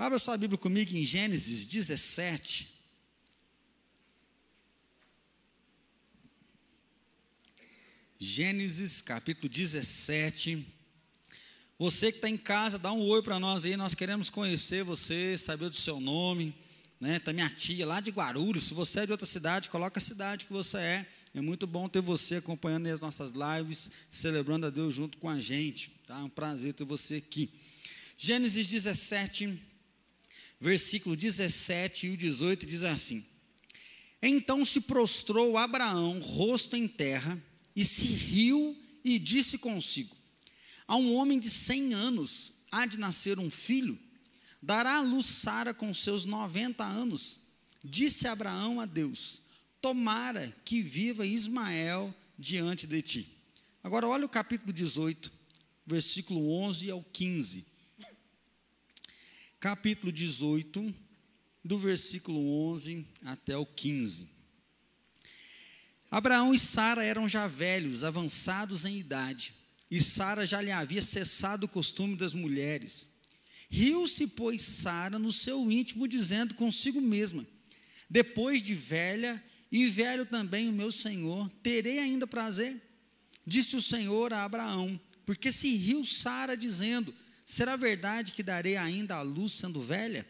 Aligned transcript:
Abra 0.00 0.16
sua 0.20 0.36
Bíblia 0.36 0.56
comigo 0.56 0.96
em 0.96 1.04
Gênesis 1.04 1.64
17. 1.64 2.72
Gênesis 8.16 9.02
capítulo 9.02 9.48
17. 9.48 10.64
Você 11.80 12.12
que 12.12 12.18
está 12.18 12.28
em 12.28 12.36
casa, 12.36 12.78
dá 12.78 12.92
um 12.92 13.00
oi 13.08 13.20
para 13.24 13.40
nós 13.40 13.64
aí, 13.64 13.76
nós 13.76 13.92
queremos 13.92 14.30
conhecer 14.30 14.84
você, 14.84 15.36
saber 15.36 15.68
do 15.68 15.74
seu 15.74 15.98
nome, 15.98 16.54
né? 17.00 17.18
Tá 17.18 17.32
minha 17.32 17.50
tia 17.50 17.84
lá 17.84 18.00
de 18.00 18.12
Guarulhos, 18.12 18.68
se 18.68 18.74
você 18.74 19.00
é 19.00 19.06
de 19.06 19.10
outra 19.10 19.26
cidade, 19.26 19.68
coloca 19.68 19.98
a 19.98 20.00
cidade 20.00 20.46
que 20.46 20.52
você 20.52 20.78
é. 20.78 21.06
É 21.34 21.40
muito 21.40 21.66
bom 21.66 21.88
ter 21.88 22.00
você 22.00 22.36
acompanhando 22.36 22.86
as 22.86 23.00
nossas 23.00 23.32
lives, 23.32 23.90
celebrando 24.08 24.64
a 24.64 24.70
Deus 24.70 24.94
junto 24.94 25.18
com 25.18 25.28
a 25.28 25.40
gente, 25.40 25.90
tá? 26.06 26.20
É 26.20 26.22
um 26.22 26.30
prazer 26.30 26.72
ter 26.72 26.84
você 26.84 27.16
aqui. 27.16 27.52
Gênesis 28.16 28.68
17, 28.68 29.60
versículo 30.60 31.16
17 31.16 32.06
e 32.06 32.10
o 32.10 32.16
18 32.16 32.66
diz 32.66 32.82
assim: 32.82 33.24
Então 34.22 34.64
se 34.64 34.80
prostrou 34.80 35.56
Abraão, 35.56 36.20
rosto 36.20 36.76
em 36.76 36.88
terra, 36.88 37.40
e 37.74 37.84
se 37.84 38.06
riu 38.06 38.76
e 39.04 39.18
disse 39.18 39.58
consigo: 39.58 40.16
A 40.86 40.96
um 40.96 41.14
homem 41.14 41.38
de 41.38 41.48
cem 41.48 41.94
anos 41.94 42.52
há 42.70 42.86
de 42.86 42.98
nascer 42.98 43.38
um 43.38 43.50
filho, 43.50 43.98
dará 44.62 44.96
à 44.96 45.00
luz 45.00 45.26
Sara 45.26 45.72
com 45.72 45.92
seus 45.94 46.24
noventa 46.24 46.84
anos. 46.84 47.40
Disse 47.84 48.26
Abraão 48.26 48.80
a 48.80 48.86
Deus: 48.86 49.40
Tomara 49.80 50.54
que 50.64 50.82
viva 50.82 51.26
Ismael 51.26 52.14
diante 52.38 52.86
de 52.86 53.00
ti. 53.02 53.34
Agora, 53.82 54.08
olha 54.08 54.26
o 54.26 54.28
capítulo 54.28 54.72
18, 54.72 55.32
versículo 55.86 56.50
11 56.50 56.90
ao 56.90 57.02
15 57.02 57.67
capítulo 59.60 60.12
18, 60.12 60.94
do 61.64 61.76
versículo 61.76 62.70
11 62.70 63.04
até 63.24 63.56
o 63.56 63.66
15. 63.66 64.28
Abraão 66.10 66.54
e 66.54 66.58
Sara 66.58 67.04
eram 67.04 67.28
já 67.28 67.48
velhos, 67.48 68.04
avançados 68.04 68.84
em 68.84 68.98
idade, 68.98 69.52
e 69.90 70.00
Sara 70.00 70.46
já 70.46 70.60
lhe 70.60 70.70
havia 70.70 71.02
cessado 71.02 71.66
o 71.66 71.68
costume 71.68 72.14
das 72.14 72.34
mulheres. 72.34 73.08
Riu-se, 73.68 74.26
pois, 74.28 74.62
Sara 74.62 75.18
no 75.18 75.32
seu 75.32 75.70
íntimo, 75.70 76.06
dizendo 76.06 76.54
consigo 76.54 77.00
mesma: 77.00 77.44
Depois 78.08 78.62
de 78.62 78.74
velha, 78.74 79.42
e 79.72 79.86
velho 79.86 80.24
também 80.24 80.68
o 80.68 80.72
meu 80.72 80.92
senhor, 80.92 81.50
terei 81.62 81.98
ainda 81.98 82.26
prazer? 82.26 82.80
Disse 83.46 83.76
o 83.76 83.82
Senhor 83.82 84.32
a 84.32 84.44
Abraão, 84.44 84.98
porque 85.26 85.50
se 85.50 85.74
riu 85.74 86.04
Sara, 86.04 86.56
dizendo: 86.56 87.14
Será 87.50 87.76
verdade 87.76 88.32
que 88.32 88.42
darei 88.42 88.76
ainda 88.76 89.14
a 89.16 89.22
luz 89.22 89.52
sendo 89.52 89.80
velha? 89.80 90.28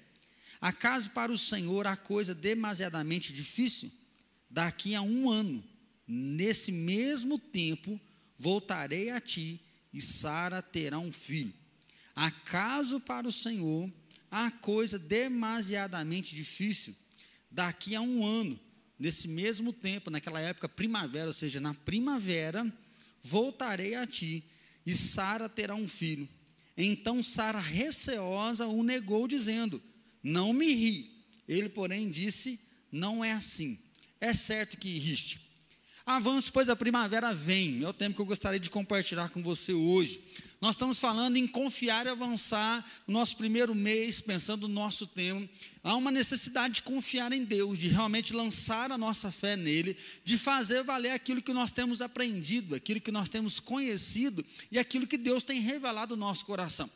Acaso 0.61 1.11
para 1.11 1.33
o 1.33 1.37
Senhor 1.37 1.85
há 1.85 1.97
coisa 1.97 2.33
demasiadamente 2.33 3.33
difícil? 3.33 3.91
Daqui 4.49 4.95
a 4.95 5.03
um 5.03 5.29
ano, 5.29 5.65
nesse 6.07 6.71
mesmo 6.71 7.37
tempo, 7.37 8.01
voltarei 8.37 9.11
a 9.11 9.21
ti 9.21 9.61
e 9.93 10.01
Sara 10.01 10.63
terá 10.63 11.01
um 11.01 11.11
filho. 11.11 11.53
Acaso 12.15 13.01
para 13.01 13.27
o 13.27 13.33
Senhor 13.33 13.93
há 14.31 14.53
coisa 14.53 14.97
demasiadamente 14.97 16.37
difícil? 16.37 16.95
Daqui 17.51 17.97
a 17.97 18.01
um 18.01 18.25
ano, 18.25 18.57
nesse 18.97 19.27
mesmo 19.27 19.73
tempo, 19.73 20.09
naquela 20.09 20.41
época 20.41 20.69
primavera, 20.69 21.27
ou 21.27 21.35
seja, 21.35 21.61
na 21.61 21.75
primavera, 21.75 22.73
voltarei 23.21 23.97
a 23.97 24.07
ti 24.07 24.45
e 24.87 24.95
Sara 24.95 25.49
terá 25.49 25.75
um 25.75 25.89
filho. 25.89 26.29
Então 26.81 27.21
Sara, 27.21 27.59
receosa, 27.59 28.69
o 28.69 28.85
negou, 28.85 29.27
dizendo: 29.27 29.83
Não 30.23 30.53
me 30.53 30.73
ri. 30.73 31.11
Ele, 31.49 31.69
porém, 31.69 32.09
disse: 32.09 32.61
Não 32.93 33.25
é 33.25 33.33
assim. 33.33 33.77
É 34.21 34.33
certo 34.33 34.79
que 34.79 34.97
riste. 34.97 35.41
Avanço, 36.07 36.53
pois 36.53 36.69
a 36.69 36.77
primavera 36.77 37.35
vem. 37.35 37.83
É 37.83 37.89
o 37.89 37.93
tempo 37.93 38.15
que 38.15 38.23
eu 38.23 38.27
gostaria 38.27 38.61
de 38.61 38.71
compartilhar 38.71 39.29
com 39.29 39.43
você 39.43 39.73
hoje. 39.73 40.21
Nós 40.61 40.71
estamos 40.71 40.99
falando 40.99 41.37
em 41.37 41.47
confiar 41.47 42.07
e 42.07 42.09
avançar 42.09 42.85
no 43.07 43.15
nosso 43.15 43.37
primeiro 43.37 43.75
mês, 43.77 44.21
pensando 44.21 44.67
no 44.67 44.75
nosso 44.75 45.07
tempo. 45.07 45.49
Há 45.85 45.95
uma 45.95 46.11
necessidade 46.11 46.75
de 46.75 46.83
confiar 46.83 47.33
em 47.33 47.45
Deus, 47.45 47.79
de 47.79 47.87
realmente 47.87 48.33
lançar 48.33 48.91
a 48.91 48.99
nossa 48.99 49.31
fé 49.31 49.57
nele, 49.57 49.97
de 50.25 50.37
fazer 50.37 50.83
valer 50.83 51.13
aquilo 51.13 51.41
que 51.41 51.53
nós 51.53 51.71
temos 51.71 52.03
aprendido, 52.03 52.75
aquilo 52.75 53.01
que 53.01 53.13
nós 53.13 53.29
temos 53.29 53.61
conhecido 53.61 54.45
e 54.73 54.79
aquilo 54.81 55.07
que 55.07 55.17
Deus 55.17 55.45
tem 55.45 55.61
revelado 55.61 56.17
no 56.17 56.27
nosso 56.27 56.45
coração 56.45 56.91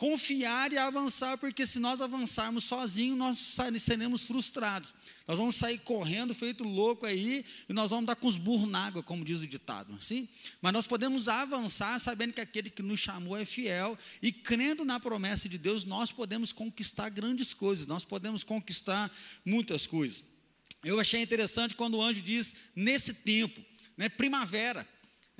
confiar 0.00 0.72
e 0.72 0.78
avançar, 0.78 1.36
porque 1.36 1.66
se 1.66 1.78
nós 1.78 2.00
avançarmos 2.00 2.64
sozinhos, 2.64 3.18
nós 3.18 3.38
seremos 3.82 4.26
frustrados. 4.26 4.94
Nós 5.28 5.36
vamos 5.36 5.56
sair 5.56 5.76
correndo, 5.76 6.34
feito 6.34 6.64
louco 6.64 7.04
aí, 7.04 7.44
e 7.68 7.72
nós 7.74 7.90
vamos 7.90 8.06
dar 8.06 8.16
com 8.16 8.26
os 8.26 8.38
burros 8.38 8.66
na 8.66 8.86
água, 8.86 9.02
como 9.02 9.22
diz 9.22 9.40
o 9.40 9.46
ditado, 9.46 9.94
assim? 9.98 10.26
Mas 10.62 10.72
nós 10.72 10.86
podemos 10.86 11.28
avançar 11.28 12.00
sabendo 12.00 12.32
que 12.32 12.40
aquele 12.40 12.70
que 12.70 12.82
nos 12.82 12.98
chamou 12.98 13.36
é 13.36 13.44
fiel, 13.44 13.98
e 14.22 14.32
crendo 14.32 14.86
na 14.86 14.98
promessa 14.98 15.50
de 15.50 15.58
Deus, 15.58 15.84
nós 15.84 16.10
podemos 16.10 16.50
conquistar 16.50 17.10
grandes 17.10 17.52
coisas, 17.52 17.86
nós 17.86 18.02
podemos 18.02 18.42
conquistar 18.42 19.12
muitas 19.44 19.86
coisas. 19.86 20.24
Eu 20.82 20.98
achei 20.98 21.20
interessante 21.20 21.74
quando 21.74 21.98
o 21.98 22.02
anjo 22.02 22.22
diz, 22.22 22.54
nesse 22.74 23.12
tempo, 23.12 23.62
né, 23.98 24.08
primavera, 24.08 24.88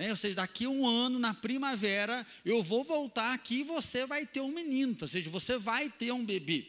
é, 0.00 0.10
ou 0.10 0.16
seja, 0.16 0.36
daqui 0.36 0.64
a 0.64 0.70
um 0.70 0.86
ano, 0.86 1.18
na 1.18 1.34
primavera, 1.34 2.26
eu 2.44 2.62
vou 2.62 2.82
voltar 2.82 3.34
aqui 3.34 3.60
e 3.60 3.62
você 3.62 4.06
vai 4.06 4.24
ter 4.24 4.40
um 4.40 4.50
menino, 4.50 4.96
ou 5.00 5.06
seja, 5.06 5.28
você 5.28 5.58
vai 5.58 5.90
ter 5.90 6.10
um 6.10 6.24
bebê. 6.24 6.66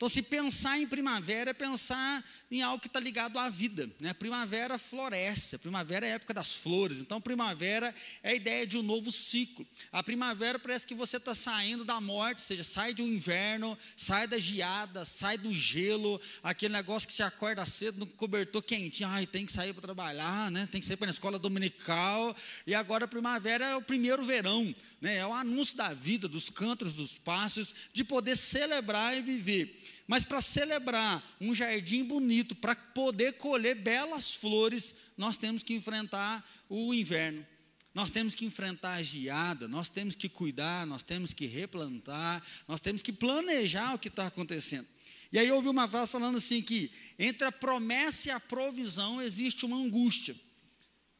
Então, 0.00 0.08
se 0.08 0.22
pensar 0.22 0.78
em 0.78 0.86
primavera, 0.86 1.50
é 1.50 1.52
pensar 1.52 2.24
em 2.50 2.62
algo 2.62 2.80
que 2.80 2.86
está 2.86 2.98
ligado 2.98 3.38
à 3.38 3.50
vida. 3.50 3.86
Né? 4.00 4.14
Primavera 4.14 4.78
floresce, 4.78 5.56
a 5.56 5.58
primavera 5.58 6.06
é 6.06 6.12
a 6.12 6.14
época 6.14 6.32
das 6.32 6.54
flores. 6.54 7.00
Então, 7.00 7.20
primavera 7.20 7.94
é 8.22 8.30
a 8.30 8.34
ideia 8.34 8.66
de 8.66 8.78
um 8.78 8.82
novo 8.82 9.12
ciclo. 9.12 9.66
A 9.92 10.02
primavera 10.02 10.58
parece 10.58 10.86
que 10.86 10.94
você 10.94 11.18
está 11.18 11.34
saindo 11.34 11.84
da 11.84 12.00
morte, 12.00 12.38
ou 12.38 12.44
seja, 12.46 12.64
sai 12.64 12.94
de 12.94 13.02
um 13.02 13.06
inverno, 13.06 13.76
sai 13.94 14.26
da 14.26 14.38
geada, 14.38 15.04
sai 15.04 15.36
do 15.36 15.52
gelo, 15.52 16.18
aquele 16.42 16.72
negócio 16.72 17.06
que 17.06 17.12
você 17.12 17.22
acorda 17.22 17.66
cedo 17.66 17.98
no 17.98 18.06
cobertor 18.06 18.62
quentinho, 18.62 19.06
ai, 19.06 19.26
tem 19.26 19.44
que 19.44 19.52
sair 19.52 19.74
para 19.74 19.82
trabalhar, 19.82 20.50
né? 20.50 20.66
tem 20.72 20.80
que 20.80 20.86
sair 20.86 20.96
para 20.96 21.08
a 21.08 21.12
escola 21.12 21.38
dominical. 21.38 22.34
E 22.66 22.74
agora 22.74 23.04
a 23.04 23.08
primavera 23.08 23.66
é 23.66 23.76
o 23.76 23.82
primeiro 23.82 24.22
verão, 24.22 24.74
né? 24.98 25.16
é 25.16 25.26
o 25.26 25.34
anúncio 25.34 25.76
da 25.76 25.92
vida, 25.92 26.26
dos 26.26 26.48
cantos, 26.48 26.94
dos 26.94 27.18
passos, 27.18 27.74
de 27.92 28.02
poder 28.02 28.34
celebrar 28.34 29.14
e 29.14 29.20
viver. 29.20 29.89
Mas 30.06 30.24
para 30.24 30.40
celebrar 30.40 31.22
um 31.40 31.54
jardim 31.54 32.04
bonito, 32.04 32.54
para 32.54 32.74
poder 32.74 33.34
colher 33.34 33.74
belas 33.76 34.34
flores, 34.34 34.94
nós 35.16 35.36
temos 35.36 35.62
que 35.62 35.74
enfrentar 35.74 36.44
o 36.68 36.92
inverno. 36.92 37.46
Nós 37.92 38.10
temos 38.10 38.34
que 38.34 38.44
enfrentar 38.44 38.94
a 38.94 39.02
geada, 39.02 39.66
nós 39.66 39.88
temos 39.88 40.14
que 40.14 40.28
cuidar, 40.28 40.86
nós 40.86 41.02
temos 41.02 41.32
que 41.32 41.46
replantar, 41.46 42.42
nós 42.68 42.80
temos 42.80 43.02
que 43.02 43.12
planejar 43.12 43.94
o 43.94 43.98
que 43.98 44.08
está 44.08 44.26
acontecendo. 44.26 44.86
E 45.32 45.38
aí 45.38 45.48
eu 45.48 45.56
ouvi 45.56 45.68
uma 45.68 45.86
frase 45.86 46.10
falando 46.10 46.38
assim 46.38 46.60
que 46.62 46.90
entre 47.18 47.46
a 47.46 47.52
promessa 47.52 48.28
e 48.28 48.30
a 48.30 48.40
provisão 48.40 49.20
existe 49.20 49.64
uma 49.64 49.76
angústia. 49.76 50.36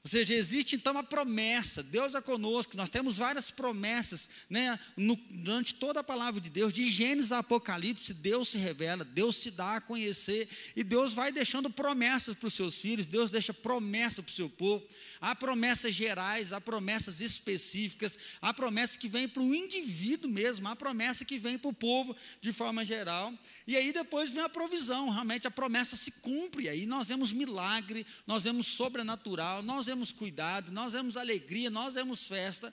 Ou 0.03 0.09
seja, 0.09 0.33
existe 0.33 0.77
então 0.77 0.93
uma 0.93 1.05
promessa, 1.05 1.83
Deus 1.83 2.15
é 2.15 2.23
conosco, 2.23 2.75
nós 2.75 2.89
temos 2.89 3.19
várias 3.19 3.51
promessas, 3.51 4.31
né, 4.49 4.81
no, 4.97 5.15
durante 5.15 5.75
toda 5.75 6.01
a 6.01 6.05
palavra 6.05 6.41
de 6.41 6.49
Deus, 6.49 6.73
de 6.73 6.91
Gênesis 6.91 7.33
a 7.33 7.41
Apocalipse, 7.41 8.15
Deus 8.15 8.49
se 8.49 8.57
revela, 8.57 9.05
Deus 9.05 9.37
se 9.37 9.51
dá 9.51 9.77
a 9.77 9.81
conhecer, 9.81 10.49
e 10.75 10.83
Deus 10.83 11.13
vai 11.13 11.31
deixando 11.31 11.69
promessas 11.69 12.35
para 12.35 12.47
os 12.47 12.55
seus 12.55 12.77
filhos, 12.77 13.07
Deus 13.07 13.31
deixa 13.31 13.53
promessa 13.53 14.23
para 14.23 14.31
o 14.31 14.33
seu 14.33 14.49
povo, 14.49 14.83
há 15.21 15.35
promessas 15.35 15.95
gerais, 15.95 16.55
há 16.55 16.61
promessas 16.63 17.21
específicas, 17.21 18.19
há 18.41 18.55
promessas 18.55 18.97
que 18.97 19.07
vêm 19.07 19.29
para 19.29 19.43
o 19.43 19.55
indivíduo 19.55 20.31
mesmo, 20.31 20.67
há 20.67 20.75
promessa 20.75 21.27
que 21.27 21.37
vem 21.37 21.59
para 21.59 21.69
o 21.69 21.75
povo 21.75 22.17
de 22.41 22.55
forma 22.55 22.87
geral, 22.87 23.35
e 23.67 23.77
aí 23.77 23.93
depois 23.93 24.31
vem 24.31 24.43
a 24.43 24.49
provisão, 24.49 25.11
realmente 25.11 25.47
a 25.47 25.51
promessa 25.51 25.95
se 25.95 26.11
cumpre, 26.11 26.71
aí 26.71 26.87
nós 26.87 27.09
vemos 27.09 27.35
milagre, 27.35 28.07
nós 28.27 28.45
vemos 28.45 28.67
sobrenatural, 28.67 29.63
nós 29.63 29.90
vemos 29.91 30.13
cuidado, 30.13 30.73
nós 30.73 30.93
vemos 30.93 31.17
alegria, 31.17 31.69
nós 31.69 31.95
vemos 31.95 32.27
festa, 32.27 32.73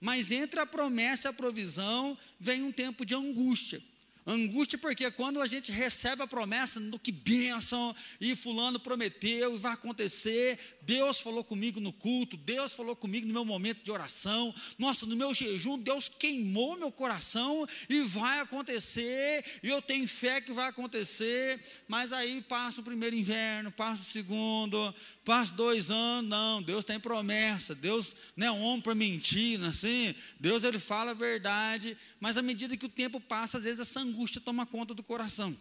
mas 0.00 0.30
entre 0.30 0.60
a 0.60 0.66
promessa 0.66 1.28
e 1.28 1.30
a 1.30 1.32
provisão 1.32 2.18
vem 2.38 2.62
um 2.62 2.72
tempo 2.72 3.06
de 3.06 3.14
angústia. 3.14 3.80
Angústia 4.26 4.76
porque 4.76 5.08
quando 5.12 5.40
a 5.40 5.46
gente 5.46 5.70
recebe 5.70 6.20
a 6.20 6.26
promessa 6.26 6.80
do 6.80 6.98
que 6.98 7.12
bênção, 7.12 7.94
e 8.20 8.34
fulano 8.34 8.80
prometeu, 8.80 9.54
e 9.54 9.58
vai 9.58 9.72
acontecer, 9.72 10.58
Deus 10.82 11.20
falou 11.20 11.44
comigo 11.44 11.78
no 11.78 11.92
culto, 11.92 12.36
Deus 12.36 12.74
falou 12.74 12.96
comigo 12.96 13.24
no 13.24 13.32
meu 13.32 13.44
momento 13.44 13.84
de 13.84 13.90
oração, 13.92 14.52
nossa, 14.76 15.06
no 15.06 15.14
meu 15.14 15.32
jejum, 15.32 15.78
Deus 15.78 16.08
queimou 16.08 16.76
meu 16.76 16.90
coração 16.90 17.64
e 17.88 18.00
vai 18.00 18.40
acontecer, 18.40 19.44
e 19.62 19.68
eu 19.68 19.80
tenho 19.80 20.08
fé 20.08 20.40
que 20.40 20.52
vai 20.52 20.70
acontecer, 20.70 21.60
mas 21.86 22.12
aí 22.12 22.42
passa 22.42 22.80
o 22.80 22.84
primeiro 22.84 23.14
inverno, 23.14 23.70
passa 23.70 24.02
o 24.02 24.06
segundo, 24.12 24.92
passa 25.24 25.52
dois 25.52 25.88
anos, 25.88 26.28
não, 26.28 26.60
Deus 26.60 26.84
tem 26.84 26.98
promessa, 26.98 27.76
Deus 27.76 28.16
não 28.36 28.46
é 28.48 28.50
homem 28.50 28.80
para 28.80 28.94
mentir, 28.94 29.56
não 29.56 29.66
é 29.66 29.70
assim, 29.70 30.16
Deus 30.40 30.64
ele 30.64 30.80
fala 30.80 31.12
a 31.12 31.14
verdade, 31.14 31.96
mas 32.18 32.36
à 32.36 32.42
medida 32.42 32.76
que 32.76 32.86
o 32.86 32.88
tempo 32.88 33.20
passa, 33.20 33.58
às 33.58 33.64
vezes 33.64 33.78
essa 33.78 34.00
angústia 34.00 34.15
angústia 34.16 34.40
toma 34.40 34.64
conta 34.64 34.94
do 34.94 35.02
coração. 35.02 35.54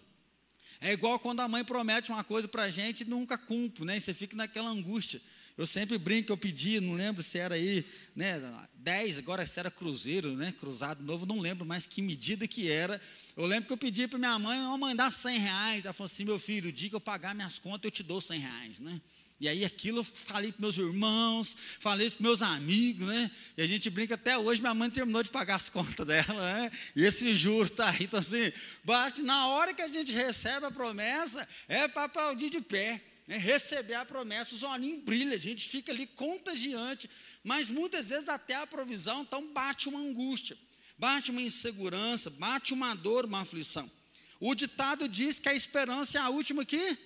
É 0.80 0.94
igual 0.94 1.20
quando 1.20 1.42
a 1.42 1.48
mãe 1.48 1.64
promete 1.64 2.10
uma 2.10 2.24
coisa 2.24 2.48
para 2.48 2.64
a 2.64 2.72
gente 2.72 3.02
e 3.02 3.06
nunca 3.06 3.38
cumpre, 3.38 3.84
né? 3.84 4.00
Você 4.00 4.14
fica 4.14 4.36
naquela 4.36 4.70
angústia. 4.70 5.22
Eu 5.58 5.66
sempre 5.66 5.98
brinco, 5.98 6.32
eu 6.32 6.38
pedi, 6.38 6.82
não 6.82 6.94
lembro 6.94 7.24
se 7.24 7.38
era 7.38 7.56
aí, 7.56 7.86
né, 8.14 8.42
10, 8.74 9.20
agora 9.20 9.46
se 9.46 9.58
era 9.58 9.72
cruzeiro, 9.72 10.36
né, 10.36 10.54
cruzado 10.60 11.02
novo, 11.02 11.26
não 11.26 11.40
lembro 11.40 11.66
mais 11.66 11.88
que 11.88 12.02
medida 12.02 12.46
que 12.46 12.70
era. 12.70 13.02
Eu 13.38 13.46
lembro 13.46 13.68
que 13.68 13.72
eu 13.72 13.78
pedi 13.78 14.06
para 14.06 14.20
minha 14.20 14.38
mãe, 14.38 14.60
eu 14.60 14.78
mandar 14.78 15.12
100 15.12 15.40
reais. 15.40 15.86
Ela 15.86 15.94
falou 15.94 16.12
assim, 16.12 16.26
meu 16.26 16.38
filho, 16.38 16.70
o 16.70 16.74
dia 16.74 16.90
que 16.90 16.96
eu 16.96 17.02
pagar 17.02 17.34
minhas 17.34 17.58
contas, 17.58 17.86
eu 17.86 17.92
te 17.92 18.04
dou 18.04 18.20
100 18.20 18.40
reais, 18.40 18.80
né? 18.82 19.02
E 19.40 19.50
aí 19.50 19.66
aquilo 19.66 20.00
eu 20.00 20.04
falei 20.04 20.52
para 20.52 20.62
meus 20.62 20.78
irmãos, 20.78 21.58
falei 21.80 22.10
para 22.10 22.22
meus 22.22 22.42
amigos, 22.42 23.06
né? 23.06 23.30
E 23.58 23.62
a 23.62 23.68
gente 23.68 23.90
brinca 23.90 24.16
até 24.16 24.38
hoje, 24.38 24.62
minha 24.62 24.74
mãe 24.74 24.90
terminou 24.90 25.22
de 25.22 25.30
pagar 25.30 25.56
as 25.56 25.68
contas 25.70 26.06
dela, 26.06 26.54
né? 26.54 26.72
E 26.96 27.04
esse 27.04 27.36
juro 27.36 27.66
está 27.66 27.90
aí, 27.90 28.06
então 28.06 28.20
assim, 28.20 28.52
bate, 28.84 29.22
na 29.22 29.48
hora 29.48 29.74
que 29.74 29.82
a 29.82 29.90
gente 29.90 30.12
recebe 30.14 30.66
a 30.66 30.72
promessa, 30.72 31.46
é 31.68 31.88
para 31.88 32.06
aplaudir 32.06 32.50
de 32.50 32.62
pé. 32.62 33.02
Né? 33.28 33.38
Receber 33.38 33.96
a 33.96 34.06
promessa, 34.06 34.56
os 34.56 34.64
olhinhos 34.64 35.04
brilham, 35.04 35.34
a 35.34 35.38
gente 35.38 35.68
fica 35.68 35.92
ali 35.92 36.08
contagiante, 36.08 37.10
mas 37.44 37.70
muitas 37.70 38.10
vezes 38.10 38.30
até 38.30 38.56
a 38.56 38.66
provisão, 38.66 39.24
então 39.24 39.52
bate 39.52 39.90
uma 39.90 40.00
angústia, 40.00 40.58
bate 40.98 41.32
uma 41.32 41.42
insegurança, 41.42 42.30
bate 42.30 42.74
uma 42.74 42.96
dor, 42.96 43.26
uma 43.26 43.42
aflição. 43.42 43.92
O 44.40 44.56
ditado 44.56 45.10
diz 45.10 45.40
que 45.40 45.50
a 45.50 45.54
esperança 45.54 46.20
é 46.20 46.22
a 46.22 46.30
última 46.30 46.64
que, 46.64 46.98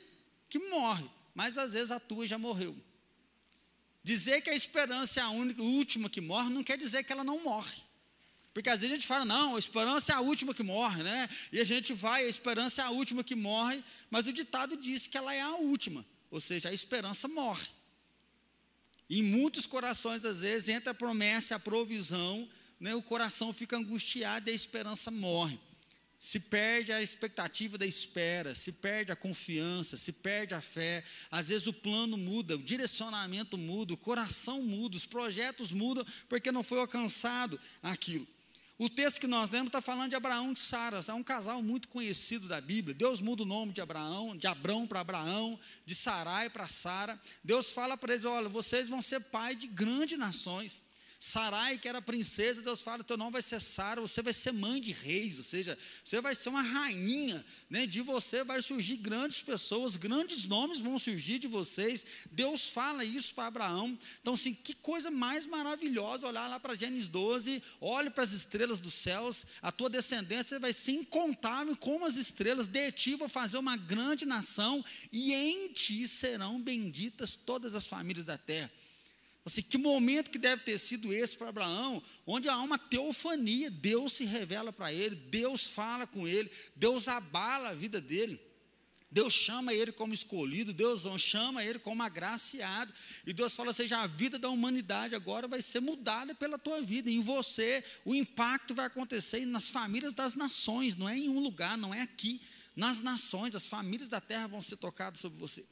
que 0.47 0.59
morre 0.59 1.09
mas 1.33 1.57
às 1.57 1.73
vezes 1.73 1.91
a 1.91 1.99
tua 1.99 2.27
já 2.27 2.37
morreu. 2.37 2.75
Dizer 4.03 4.41
que 4.41 4.49
a 4.49 4.55
esperança 4.55 5.19
é 5.19 5.23
a 5.23 5.29
única, 5.29 5.61
última 5.61 6.09
que 6.09 6.21
morre 6.21 6.49
não 6.49 6.63
quer 6.63 6.77
dizer 6.77 7.03
que 7.03 7.11
ela 7.11 7.23
não 7.23 7.43
morre. 7.43 7.77
Porque 8.53 8.69
às 8.69 8.79
vezes 8.79 8.93
a 8.93 8.95
gente 8.95 9.07
fala, 9.07 9.25
não, 9.25 9.55
a 9.55 9.59
esperança 9.59 10.11
é 10.11 10.15
a 10.15 10.21
última 10.21 10.53
que 10.53 10.63
morre, 10.63 11.03
né? 11.03 11.29
E 11.51 11.59
a 11.59 11.63
gente 11.63 11.93
vai, 11.93 12.25
a 12.25 12.29
esperança 12.29 12.81
é 12.81 12.85
a 12.85 12.89
última 12.89 13.23
que 13.23 13.35
morre, 13.35 13.83
mas 14.09 14.27
o 14.27 14.33
ditado 14.33 14.75
diz 14.75 15.07
que 15.07 15.17
ela 15.17 15.33
é 15.33 15.41
a 15.41 15.55
última, 15.55 16.05
ou 16.31 16.39
seja, 16.39 16.69
a 16.69 16.73
esperança 16.73 17.27
morre. 17.27 17.67
Em 19.09 19.23
muitos 19.23 19.65
corações, 19.65 20.25
às 20.25 20.41
vezes, 20.41 20.69
entre 20.69 20.89
a 20.89 20.93
promessa 20.93 21.55
a 21.55 21.59
provisão, 21.59 22.47
né, 22.79 22.95
o 22.95 23.01
coração 23.01 23.53
fica 23.53 23.77
angustiado 23.77 24.49
e 24.49 24.53
a 24.53 24.55
esperança 24.55 25.11
morre 25.11 25.59
se 26.19 26.37
perde 26.37 26.91
a 26.91 27.01
expectativa 27.01 27.77
da 27.77 27.85
espera, 27.85 28.53
se 28.53 28.73
perde 28.73 29.09
a 29.09 29.15
confiança, 29.15 29.95
se 29.95 30.11
perde 30.11 30.53
a 30.53 30.59
fé. 30.59 31.01
Às 31.31 31.47
vezes 31.47 31.65
o 31.65 31.71
plano 31.71 32.17
muda, 32.17 32.55
o 32.55 32.61
direcionamento 32.61 33.57
muda, 33.57 33.93
o 33.93 33.97
coração 33.97 34.61
muda, 34.61 34.97
os 34.97 35.05
projetos 35.05 35.71
mudam 35.71 36.05
porque 36.27 36.51
não 36.51 36.61
foi 36.61 36.79
alcançado 36.79 37.57
aquilo. 37.81 38.27
O 38.77 38.89
texto 38.89 39.19
que 39.19 39.27
nós 39.27 39.49
lemos 39.49 39.67
está 39.67 39.81
falando 39.81 40.09
de 40.09 40.15
Abraão 40.15 40.51
e 40.51 40.53
de 40.53 40.59
Sara, 40.59 41.01
é 41.05 41.13
um 41.13 41.23
casal 41.23 41.61
muito 41.61 41.87
conhecido 41.87 42.47
da 42.47 42.61
Bíblia. 42.61 42.93
Deus 42.93 43.19
muda 43.19 43.43
o 43.43 43.45
nome 43.45 43.73
de 43.73 43.81
Abraão, 43.81 44.35
de 44.35 44.47
Abrão 44.47 44.87
para 44.87 45.01
Abraão, 45.01 45.59
de 45.85 45.95
Sarai 45.95 46.49
para 46.49 46.67
Sara. 46.67 47.19
Deus 47.43 47.71
fala 47.71 47.97
para 47.97 48.13
eles: 48.13 48.23
olha, 48.23 48.47
vocês 48.47 48.87
vão 48.87 49.01
ser 49.01 49.19
pai 49.19 49.53
de 49.53 49.67
grandes 49.67 50.17
nações. 50.17 50.81
Sarai, 51.21 51.77
que 51.77 51.89
era 51.89 52.01
princesa, 52.01 52.61
Deus 52.61 52.81
fala: 52.81 53.03
teu 53.03 53.17
nome 53.17 53.33
vai 53.33 53.41
ser 53.41 53.59
Sara, 53.59 53.99
você 53.99 54.21
vai 54.21 54.31
ser 54.31 54.53
mãe 54.53 54.79
de 54.79 54.93
reis, 54.93 55.37
ou 55.37 55.43
seja, 55.43 55.77
você 56.01 56.21
vai 56.21 56.33
ser 56.33 56.47
uma 56.47 56.61
rainha, 56.61 57.45
né? 57.69 57.85
de 57.85 57.99
você 57.99 58.41
vai 58.41 58.61
surgir 58.61 58.95
grandes 58.95 59.41
pessoas, 59.41 59.97
grandes 59.97 60.45
nomes 60.45 60.79
vão 60.79 60.97
surgir 60.97 61.37
de 61.37 61.47
vocês. 61.47 62.05
Deus 62.31 62.69
fala 62.69 63.03
isso 63.03 63.35
para 63.35 63.47
Abraão. 63.47 63.99
Então, 64.21 64.33
assim, 64.33 64.53
que 64.53 64.73
coisa 64.73 65.11
mais 65.11 65.45
maravilhosa 65.45 66.25
olhar 66.25 66.47
lá 66.47 66.57
para 66.57 66.73
Gênesis 66.73 67.09
12, 67.09 67.61
olhe 67.81 68.09
para 68.09 68.23
as 68.23 68.31
estrelas 68.31 68.79
dos 68.79 68.93
céus, 68.93 69.45
a 69.61 69.73
tua 69.73 69.89
descendência 69.89 70.57
vai 70.57 70.71
ser 70.71 70.93
incontável 70.93 71.75
como 71.75 72.05
as 72.05 72.15
estrelas, 72.15 72.65
de 72.65 72.93
ti 72.93 73.15
vou 73.15 73.27
fazer 73.27 73.57
uma 73.57 73.75
grande 73.75 74.25
nação, 74.25 74.83
e 75.11 75.33
em 75.33 75.67
ti 75.73 76.07
serão 76.07 76.61
benditas 76.61 77.35
todas 77.35 77.75
as 77.75 77.85
famílias 77.85 78.23
da 78.23 78.37
terra. 78.37 78.71
Assim, 79.49 79.63
que 79.63 79.79
momento 79.79 80.29
que 80.29 80.37
deve 80.37 80.61
ter 80.63 80.77
sido 80.77 81.11
esse 81.11 81.35
para 81.35 81.49
Abraão, 81.49 82.03
onde 82.25 82.47
há 82.47 82.57
uma 82.57 82.77
teofania, 82.77 83.71
Deus 83.71 84.13
se 84.13 84.23
revela 84.23 84.71
para 84.71 84.93
ele, 84.93 85.15
Deus 85.15 85.63
fala 85.71 86.05
com 86.05 86.27
ele, 86.27 86.51
Deus 86.75 87.07
abala 87.07 87.69
a 87.69 87.73
vida 87.73 87.99
dele. 87.99 88.39
Deus 89.11 89.33
chama 89.33 89.73
ele 89.73 89.91
como 89.91 90.13
escolhido, 90.13 90.71
Deus 90.71 91.01
chama 91.19 91.65
ele 91.65 91.79
como 91.79 92.03
agraciado, 92.03 92.93
e 93.25 93.33
Deus 93.33 93.55
fala: 93.55 93.73
seja 93.73 93.97
a 93.97 94.05
vida 94.05 94.37
da 94.37 94.49
humanidade 94.49 95.15
agora 95.15 95.47
vai 95.47 95.63
ser 95.63 95.79
mudada 95.79 96.35
pela 96.35 96.59
tua 96.59 96.79
vida, 96.79 97.09
em 97.09 97.19
você 97.19 97.83
o 98.05 98.13
impacto 98.13 98.75
vai 98.75 98.85
acontecer 98.85 99.43
nas 99.47 99.69
famílias 99.69 100.13
das 100.13 100.35
nações, 100.35 100.95
não 100.95 101.09
é 101.09 101.17
em 101.17 101.27
um 101.27 101.39
lugar, 101.39 101.75
não 101.75 101.91
é 101.91 102.01
aqui, 102.01 102.39
nas 102.75 103.01
nações, 103.01 103.55
as 103.55 103.65
famílias 103.65 104.09
da 104.09 104.21
terra 104.21 104.45
vão 104.45 104.61
ser 104.61 104.77
tocadas 104.77 105.19
sobre 105.19 105.39
você. 105.39 105.65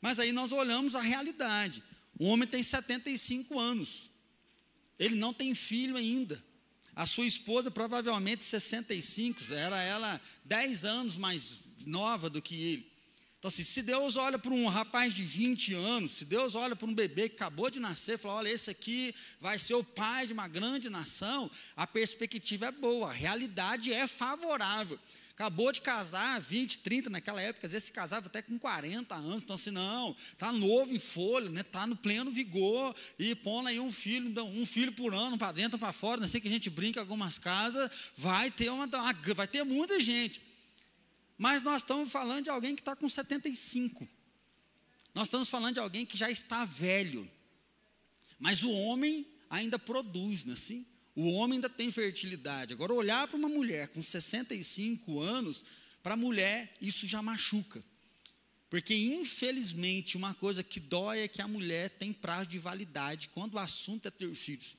Mas 0.00 0.20
aí 0.20 0.30
nós 0.30 0.52
olhamos 0.52 0.94
a 0.94 1.00
realidade. 1.00 1.82
O 2.18 2.26
homem 2.26 2.48
tem 2.48 2.62
75 2.62 3.58
anos. 3.58 4.10
Ele 4.98 5.14
não 5.14 5.32
tem 5.32 5.54
filho 5.54 5.96
ainda. 5.96 6.42
A 6.94 7.06
sua 7.06 7.26
esposa, 7.26 7.70
provavelmente 7.70 8.44
65, 8.44 9.52
era 9.54 9.80
ela 9.82 10.20
10 10.44 10.84
anos 10.84 11.16
mais 11.16 11.64
nova 11.86 12.28
do 12.28 12.42
que 12.42 12.54
ele. 12.54 12.92
Então, 13.42 13.48
assim, 13.48 13.64
se 13.64 13.82
Deus 13.82 14.14
olha 14.14 14.38
para 14.38 14.52
um 14.52 14.68
rapaz 14.68 15.14
de 15.14 15.24
20 15.24 15.74
anos, 15.74 16.12
se 16.12 16.24
Deus 16.24 16.54
olha 16.54 16.76
para 16.76 16.86
um 16.86 16.94
bebê 16.94 17.28
que 17.28 17.34
acabou 17.34 17.68
de 17.68 17.80
nascer, 17.80 18.16
fala: 18.16 18.34
olha, 18.34 18.48
esse 18.48 18.70
aqui 18.70 19.12
vai 19.40 19.58
ser 19.58 19.74
o 19.74 19.82
pai 19.82 20.28
de 20.28 20.32
uma 20.32 20.46
grande 20.46 20.88
nação, 20.88 21.50
a 21.74 21.84
perspectiva 21.84 22.66
é 22.66 22.70
boa, 22.70 23.08
a 23.08 23.12
realidade 23.12 23.92
é 23.92 24.06
favorável. 24.06 24.96
Acabou 25.34 25.72
de 25.72 25.80
casar, 25.80 26.40
20, 26.40 26.80
30, 26.80 27.08
naquela 27.08 27.40
época, 27.40 27.66
às 27.66 27.72
vezes 27.72 27.86
se 27.86 27.92
casava 27.92 28.26
até 28.26 28.42
com 28.42 28.58
40 28.58 29.14
anos, 29.14 29.42
então 29.42 29.54
assim, 29.54 29.70
não, 29.70 30.14
está 30.30 30.52
novo 30.52 30.94
em 30.94 30.98
folha, 30.98 31.48
né, 31.48 31.62
está 31.62 31.86
no 31.86 31.96
pleno 31.96 32.30
vigor, 32.30 32.94
e 33.18 33.34
pondo 33.34 33.68
aí 33.68 33.80
um 33.80 33.90
filho, 33.90 34.28
então, 34.28 34.48
um 34.50 34.66
filho 34.66 34.92
por 34.92 35.14
ano, 35.14 35.38
para 35.38 35.52
dentro, 35.52 35.78
para 35.78 35.92
fora, 35.92 36.20
não 36.20 36.28
sei 36.28 36.40
que 36.40 36.48
a 36.48 36.50
gente 36.50 36.68
brinca 36.68 37.00
em 37.00 37.02
algumas 37.02 37.38
casas, 37.38 37.90
vai 38.14 38.50
ter, 38.50 38.70
uma, 38.70 38.86
vai 39.34 39.48
ter 39.48 39.64
muita 39.64 39.98
gente. 39.98 40.42
Mas 41.38 41.62
nós 41.62 41.82
estamos 41.82 42.12
falando 42.12 42.44
de 42.44 42.50
alguém 42.50 42.76
que 42.76 42.82
está 42.82 42.94
com 42.94 43.08
75. 43.08 44.06
Nós 45.14 45.26
estamos 45.26 45.48
falando 45.48 45.74
de 45.74 45.80
alguém 45.80 46.06
que 46.06 46.16
já 46.16 46.30
está 46.30 46.64
velho. 46.64 47.28
Mas 48.38 48.62
o 48.62 48.70
homem 48.70 49.26
ainda 49.50 49.78
produz, 49.78 50.44
não 50.44 50.52
é 50.52 50.54
assim? 50.54 50.86
O 51.14 51.32
homem 51.32 51.56
ainda 51.56 51.68
tem 51.68 51.90
fertilidade. 51.90 52.72
Agora, 52.72 52.92
olhar 52.92 53.28
para 53.28 53.36
uma 53.36 53.48
mulher 53.48 53.88
com 53.88 54.00
65 54.00 55.20
anos, 55.20 55.64
para 56.02 56.14
a 56.14 56.16
mulher, 56.16 56.72
isso 56.80 57.06
já 57.06 57.22
machuca. 57.22 57.84
Porque, 58.70 58.94
infelizmente, 58.94 60.16
uma 60.16 60.32
coisa 60.32 60.62
que 60.62 60.80
dói 60.80 61.20
é 61.20 61.28
que 61.28 61.42
a 61.42 61.46
mulher 61.48 61.90
tem 61.90 62.12
prazo 62.12 62.48
de 62.48 62.58
validade 62.58 63.28
quando 63.28 63.54
o 63.54 63.58
assunto 63.58 64.08
é 64.08 64.10
ter 64.10 64.34
filhos. 64.34 64.76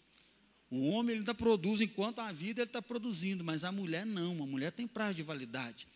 O 0.72 0.88
homem 0.88 1.12
ele 1.12 1.20
ainda 1.20 1.36
produz 1.36 1.82
enquanto 1.82 2.18
a 2.18 2.32
vida 2.32 2.62
ele 2.62 2.70
está 2.70 2.82
produzindo, 2.82 3.44
mas 3.44 3.63
a 3.63 3.72
mulher 3.72 4.04
não, 4.04 4.42
a 4.42 4.48
mulher 4.48 4.72
tem 4.72 4.88
prazo 4.88 5.18
de 5.18 5.22
validade. 5.22 5.88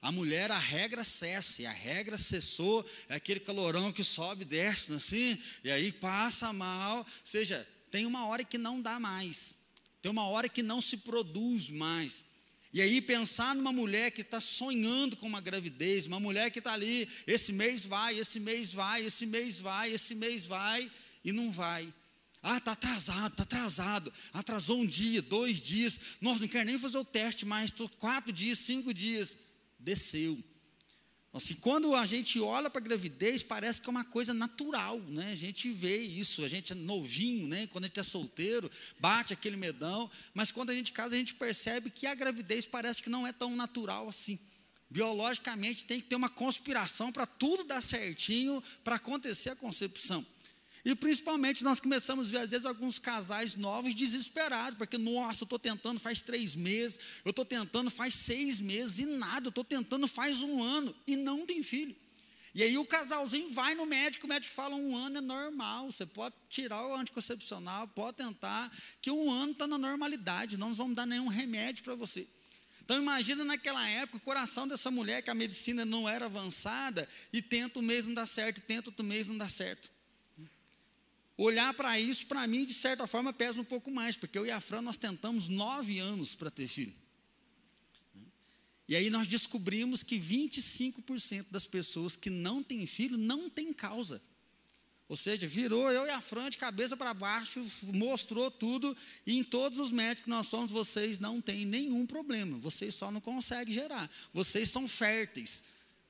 A 0.00 0.10
mulher, 0.10 0.50
a 0.50 0.58
regra 0.58 1.04
cessa, 1.04 1.60
e 1.60 1.66
a 1.66 1.70
regra 1.70 2.16
cessou, 2.16 2.88
é 3.08 3.16
aquele 3.16 3.40
calorão 3.40 3.92
que 3.92 4.02
sobe 4.02 4.40
e 4.40 4.46
desce, 4.46 4.94
assim, 4.94 5.38
e 5.62 5.70
aí 5.70 5.92
passa 5.92 6.50
mal, 6.54 7.00
ou 7.00 7.06
seja, 7.22 7.68
tem 7.90 8.06
uma 8.06 8.26
hora 8.26 8.44
que 8.44 8.56
não 8.56 8.80
dá 8.80 8.98
mais. 8.98 9.56
Tem 10.06 10.10
uma 10.12 10.28
hora 10.28 10.48
que 10.48 10.62
não 10.62 10.80
se 10.80 10.98
produz 10.98 11.68
mais. 11.68 12.24
E 12.72 12.80
aí 12.80 13.02
pensar 13.02 13.56
numa 13.56 13.72
mulher 13.72 14.12
que 14.12 14.20
está 14.20 14.40
sonhando 14.40 15.16
com 15.16 15.26
uma 15.26 15.40
gravidez, 15.40 16.06
uma 16.06 16.20
mulher 16.20 16.48
que 16.52 16.60
está 16.60 16.74
ali, 16.74 17.08
esse 17.26 17.52
mês 17.52 17.84
vai, 17.84 18.16
esse 18.16 18.38
mês 18.38 18.72
vai, 18.72 19.04
esse 19.04 19.26
mês 19.26 19.58
vai, 19.58 19.90
esse 19.90 20.14
mês 20.14 20.46
vai, 20.46 20.88
e 21.24 21.32
não 21.32 21.50
vai. 21.50 21.92
Ah, 22.40 22.58
está 22.58 22.70
atrasado, 22.70 23.32
está 23.32 23.42
atrasado. 23.42 24.12
Atrasou 24.32 24.78
um 24.78 24.86
dia, 24.86 25.20
dois 25.20 25.60
dias. 25.60 25.98
Nossa, 26.20 26.38
não 26.38 26.46
quero 26.46 26.66
nem 26.66 26.78
fazer 26.78 26.98
o 26.98 27.04
teste 27.04 27.44
mais. 27.44 27.70
Estou 27.70 27.88
quatro 27.88 28.32
dias, 28.32 28.60
cinco 28.60 28.94
dias. 28.94 29.36
Desceu. 29.76 30.38
Assim, 31.36 31.54
quando 31.54 31.94
a 31.94 32.06
gente 32.06 32.40
olha 32.40 32.70
para 32.70 32.80
a 32.80 32.84
gravidez, 32.84 33.42
parece 33.42 33.80
que 33.80 33.88
é 33.88 33.90
uma 33.90 34.04
coisa 34.04 34.32
natural, 34.32 34.98
né? 35.00 35.32
A 35.32 35.34
gente 35.34 35.70
vê 35.70 35.98
isso, 35.98 36.42
a 36.42 36.48
gente 36.48 36.72
é 36.72 36.74
novinho, 36.74 37.46
né? 37.46 37.66
Quando 37.66 37.84
a 37.84 37.88
gente 37.88 38.00
é 38.00 38.02
solteiro, 38.02 38.70
bate 38.98 39.34
aquele 39.34 39.56
medão, 39.56 40.10
mas 40.32 40.50
quando 40.50 40.70
a 40.70 40.74
gente 40.74 40.92
casa, 40.92 41.14
a 41.14 41.18
gente 41.18 41.34
percebe 41.34 41.90
que 41.90 42.06
a 42.06 42.14
gravidez 42.14 42.64
parece 42.64 43.02
que 43.02 43.10
não 43.10 43.26
é 43.26 43.32
tão 43.32 43.54
natural 43.54 44.08
assim. 44.08 44.38
Biologicamente 44.88 45.84
tem 45.84 46.00
que 46.00 46.06
ter 46.06 46.16
uma 46.16 46.30
conspiração 46.30 47.12
para 47.12 47.26
tudo 47.26 47.64
dar 47.64 47.82
certinho 47.82 48.62
para 48.82 48.96
acontecer 48.96 49.50
a 49.50 49.56
concepção. 49.56 50.24
E 50.86 50.94
principalmente 50.94 51.64
nós 51.64 51.80
começamos 51.80 52.28
a 52.28 52.30
ver, 52.30 52.38
às 52.44 52.50
vezes, 52.50 52.64
alguns 52.64 53.00
casais 53.00 53.56
novos 53.56 53.92
desesperados, 53.92 54.78
porque, 54.78 54.96
nossa, 54.96 55.42
eu 55.42 55.44
estou 55.44 55.58
tentando 55.58 55.98
faz 55.98 56.22
três 56.22 56.54
meses, 56.54 57.00
eu 57.24 57.30
estou 57.30 57.44
tentando 57.44 57.90
faz 57.90 58.14
seis 58.14 58.60
meses 58.60 59.00
e 59.00 59.04
nada, 59.04 59.48
eu 59.48 59.48
estou 59.48 59.64
tentando 59.64 60.06
faz 60.06 60.42
um 60.42 60.62
ano 60.62 60.94
e 61.04 61.16
não 61.16 61.44
tem 61.44 61.60
filho. 61.60 61.96
E 62.54 62.62
aí 62.62 62.78
o 62.78 62.86
casalzinho 62.86 63.50
vai 63.50 63.74
no 63.74 63.84
médico, 63.84 64.26
o 64.26 64.28
médico 64.28 64.54
fala 64.54 64.76
um 64.76 64.94
ano 64.94 65.18
é 65.18 65.20
normal, 65.20 65.90
você 65.90 66.06
pode 66.06 66.36
tirar 66.48 66.86
o 66.86 66.94
anticoncepcional, 66.94 67.88
pode 67.88 68.18
tentar, 68.18 68.70
que 69.02 69.10
um 69.10 69.28
ano 69.28 69.50
está 69.50 69.66
na 69.66 69.78
normalidade, 69.78 70.56
não 70.56 70.72
vamos 70.72 70.94
dar 70.94 71.04
nenhum 71.04 71.26
remédio 71.26 71.82
para 71.82 71.96
você. 71.96 72.28
Então 72.80 72.96
imagina 72.96 73.44
naquela 73.44 73.88
época 73.88 74.18
o 74.18 74.20
coração 74.20 74.68
dessa 74.68 74.88
mulher 74.88 75.20
que 75.20 75.30
a 75.30 75.34
medicina 75.34 75.84
não 75.84 76.08
era 76.08 76.26
avançada 76.26 77.08
e 77.32 77.42
tenta 77.42 77.80
o 77.80 77.82
mês 77.82 78.06
não 78.06 78.14
dar 78.14 78.26
certo, 78.26 78.60
tenta 78.60 78.90
outro 78.90 79.04
mês 79.04 79.26
não 79.26 79.36
dar 79.36 79.50
certo. 79.50 79.95
Olhar 81.36 81.74
para 81.74 82.00
isso, 82.00 82.26
para 82.26 82.46
mim, 82.46 82.64
de 82.64 82.72
certa 82.72 83.06
forma, 83.06 83.32
pesa 83.32 83.60
um 83.60 83.64
pouco 83.64 83.90
mais, 83.90 84.16
porque 84.16 84.38
eu 84.38 84.46
e 84.46 84.50
a 84.50 84.60
Fran, 84.60 84.80
nós 84.80 84.96
tentamos 84.96 85.48
nove 85.48 85.98
anos 85.98 86.34
para 86.34 86.50
ter 86.50 86.66
filho. 86.66 86.94
E 88.88 88.94
aí 88.94 89.10
nós 89.10 89.26
descobrimos 89.26 90.02
que 90.02 90.18
25% 90.18 91.46
das 91.50 91.66
pessoas 91.66 92.16
que 92.16 92.30
não 92.30 92.62
têm 92.62 92.86
filho 92.86 93.18
não 93.18 93.50
têm 93.50 93.72
causa. 93.72 94.22
Ou 95.08 95.16
seja, 95.16 95.46
virou 95.46 95.90
eu 95.90 96.06
e 96.06 96.10
a 96.10 96.20
Fran 96.20 96.50
de 96.50 96.56
cabeça 96.56 96.96
para 96.96 97.14
baixo, 97.14 97.64
mostrou 97.82 98.50
tudo, 98.50 98.96
e 99.26 99.36
em 99.36 99.44
todos 99.44 99.78
os 99.78 99.92
médicos 99.92 100.24
que 100.24 100.30
nós 100.30 100.48
somos, 100.48 100.72
vocês 100.72 101.18
não 101.18 101.40
têm 101.40 101.64
nenhum 101.64 102.06
problema, 102.06 102.58
vocês 102.58 102.94
só 102.94 103.10
não 103.10 103.20
conseguem 103.20 103.74
gerar, 103.74 104.10
vocês 104.32 104.68
são 104.68 104.88
férteis. 104.88 105.62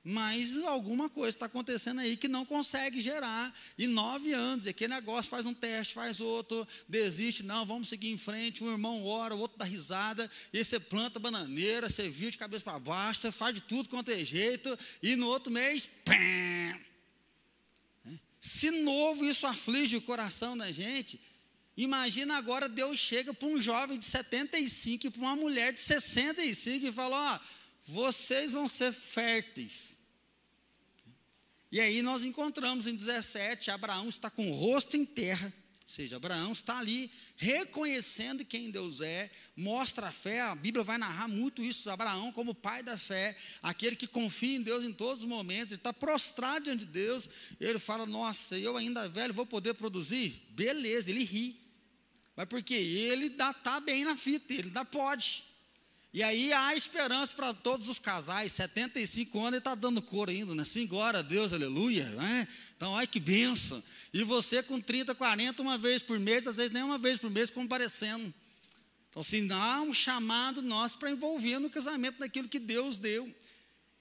Mas 0.09 0.55
alguma 0.63 1.09
coisa 1.09 1.35
está 1.35 1.47
acontecendo 1.47 1.99
aí 1.99 2.15
que 2.15 2.29
não 2.29 2.45
consegue 2.45 3.01
gerar. 3.01 3.53
E 3.77 3.87
nove 3.87 4.31
anos, 4.31 4.65
aquele 4.65 4.93
negócio 4.93 5.29
faz 5.29 5.45
um 5.45 5.53
teste, 5.53 5.93
faz 5.93 6.21
outro, 6.21 6.65
desiste, 6.87 7.43
não, 7.43 7.65
vamos 7.65 7.89
seguir 7.89 8.09
em 8.09 8.17
frente. 8.17 8.63
Um 8.63 8.71
irmão 8.71 9.05
ora, 9.05 9.35
o 9.35 9.39
outro 9.39 9.57
dá 9.57 9.65
risada, 9.65 10.31
e 10.53 10.63
você 10.63 10.79
planta 10.79 11.19
bananeira, 11.19 11.89
você 11.89 12.07
vira 12.07 12.31
de 12.31 12.37
cabeça 12.37 12.63
para 12.63 12.79
baixo, 12.79 13.19
você 13.19 13.33
faz 13.33 13.53
de 13.53 13.59
tudo 13.59 13.89
quanto 13.89 14.09
é 14.09 14.23
jeito, 14.23 14.79
e 15.03 15.17
no 15.17 15.27
outro 15.27 15.51
mês, 15.51 15.89
pam, 16.05 16.79
se 18.39 18.71
novo 18.71 19.25
isso 19.25 19.45
aflige 19.45 19.97
o 19.97 20.01
coração 20.01 20.57
da 20.57 20.71
gente, 20.71 21.19
imagina 21.75 22.37
agora 22.37 22.69
Deus 22.69 22.97
chega 22.97 23.33
para 23.33 23.49
um 23.49 23.57
jovem 23.57 23.99
de 23.99 24.05
75 24.05 25.07
e 25.07 25.09
para 25.09 25.21
uma 25.21 25.35
mulher 25.35 25.73
de 25.73 25.81
65 25.81 26.85
e 26.85 26.91
fala: 26.93 27.33
Ó, 27.35 27.66
vocês 27.85 28.51
vão 28.51 28.67
ser 28.67 28.91
férteis. 28.91 29.97
E 31.71 31.79
aí 31.81 32.01
nós 32.01 32.23
encontramos 32.23 32.87
em 32.87 32.95
17, 32.95 33.71
Abraão 33.71 34.07
está 34.07 34.29
com 34.29 34.49
o 34.49 34.53
rosto 34.53 34.95
em 34.95 35.05
terra, 35.05 35.53
ou 35.87 35.89
seja, 35.89 36.17
Abraão 36.17 36.51
está 36.51 36.79
ali 36.79 37.09
reconhecendo 37.37 38.43
quem 38.43 38.71
Deus 38.71 38.99
é, 38.99 39.31
mostra 39.55 40.07
a 40.07 40.11
fé, 40.11 40.41
a 40.41 40.55
Bíblia 40.55 40.83
vai 40.83 40.97
narrar 40.97 41.29
muito 41.29 41.61
isso, 41.61 41.89
Abraão 41.89 42.29
como 42.31 42.53
pai 42.53 42.83
da 42.83 42.97
fé, 42.97 43.37
aquele 43.61 43.95
que 43.95 44.05
confia 44.05 44.57
em 44.57 44.61
Deus 44.61 44.83
em 44.83 44.91
todos 44.91 45.23
os 45.23 45.29
momentos, 45.29 45.71
ele 45.71 45.79
está 45.79 45.93
prostrado 45.93 46.65
diante 46.65 46.85
de 46.85 46.91
Deus, 46.91 47.29
ele 47.59 47.79
fala, 47.79 48.05
nossa, 48.05 48.57
eu 48.57 48.75
ainda 48.75 49.07
velho 49.07 49.33
vou 49.33 49.45
poder 49.45 49.75
produzir? 49.75 50.45
Beleza, 50.49 51.09
ele 51.09 51.23
ri, 51.23 51.57
mas 52.35 52.47
porque 52.47 52.73
ele 52.73 53.27
está 53.27 53.79
bem 53.79 54.03
na 54.03 54.17
fita, 54.17 54.53
ele 54.53 54.67
ainda 54.67 54.83
pode, 54.83 55.45
e 56.13 56.23
aí 56.23 56.53
há 56.53 56.73
esperança 56.73 57.35
para 57.35 57.53
todos 57.53 57.89
os 57.89 57.99
casais, 57.99 58.53
75 58.53 59.37
anos 59.39 59.49
ele 59.49 59.57
está 59.57 59.75
dando 59.75 60.01
cor 60.01 60.29
ainda, 60.29 60.55
né? 60.55 60.63
Sim, 60.63 60.87
glória 60.87 61.19
a 61.19 61.21
Deus, 61.21 61.51
aleluia. 61.51 62.05
Né? 62.05 62.47
Então, 62.75 62.93
olha 62.93 63.05
que 63.05 63.19
benção. 63.19 63.83
E 64.13 64.23
você 64.23 64.63
com 64.63 64.79
30, 64.79 65.13
40, 65.13 65.61
uma 65.61 65.77
vez 65.77 66.01
por 66.01 66.17
mês, 66.17 66.47
às 66.47 66.55
vezes 66.57 66.71
nem 66.71 66.81
uma 66.81 66.97
vez 66.97 67.19
por 67.19 67.29
mês 67.29 67.49
comparecendo. 67.49 68.33
Então, 69.09 69.21
assim, 69.21 69.47
há 69.51 69.81
um 69.81 69.93
chamado 69.93 70.61
nosso 70.61 70.97
para 70.97 71.11
envolver 71.11 71.59
no 71.59 71.69
casamento 71.69 72.19
daquilo 72.19 72.47
que 72.47 72.59
Deus 72.59 72.97
deu. 72.97 73.31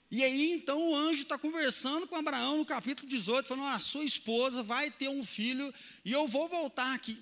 E 0.08 0.22
aí, 0.22 0.52
então, 0.52 0.80
o 0.90 0.94
anjo 0.94 1.22
está 1.22 1.36
conversando 1.36 2.06
com 2.06 2.14
Abraão 2.14 2.58
no 2.58 2.64
capítulo 2.64 3.08
18, 3.08 3.48
falando: 3.48 3.66
a 3.66 3.80
sua 3.80 4.04
esposa 4.04 4.62
vai 4.62 4.90
ter 4.90 5.08
um 5.08 5.24
filho 5.24 5.74
e 6.04 6.12
eu 6.12 6.28
vou 6.28 6.46
voltar 6.48 6.94
aqui. 6.94 7.18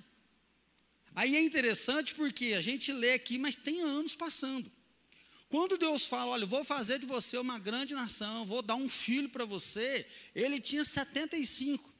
Aí 1.14 1.36
é 1.36 1.40
interessante 1.40 2.14
porque 2.14 2.54
a 2.54 2.60
gente 2.60 2.92
lê 2.92 3.12
aqui, 3.12 3.38
mas 3.38 3.54
tem 3.54 3.80
anos 3.80 4.16
passando. 4.16 4.70
Quando 5.48 5.78
Deus 5.78 6.06
fala, 6.06 6.32
olha, 6.32 6.46
vou 6.46 6.64
fazer 6.64 6.98
de 6.98 7.06
você 7.06 7.38
uma 7.38 7.58
grande 7.58 7.94
nação, 7.94 8.44
vou 8.44 8.60
dar 8.60 8.74
um 8.74 8.88
filho 8.88 9.28
para 9.28 9.44
você, 9.44 10.04
ele 10.34 10.60
tinha 10.60 10.84
75. 10.84 11.92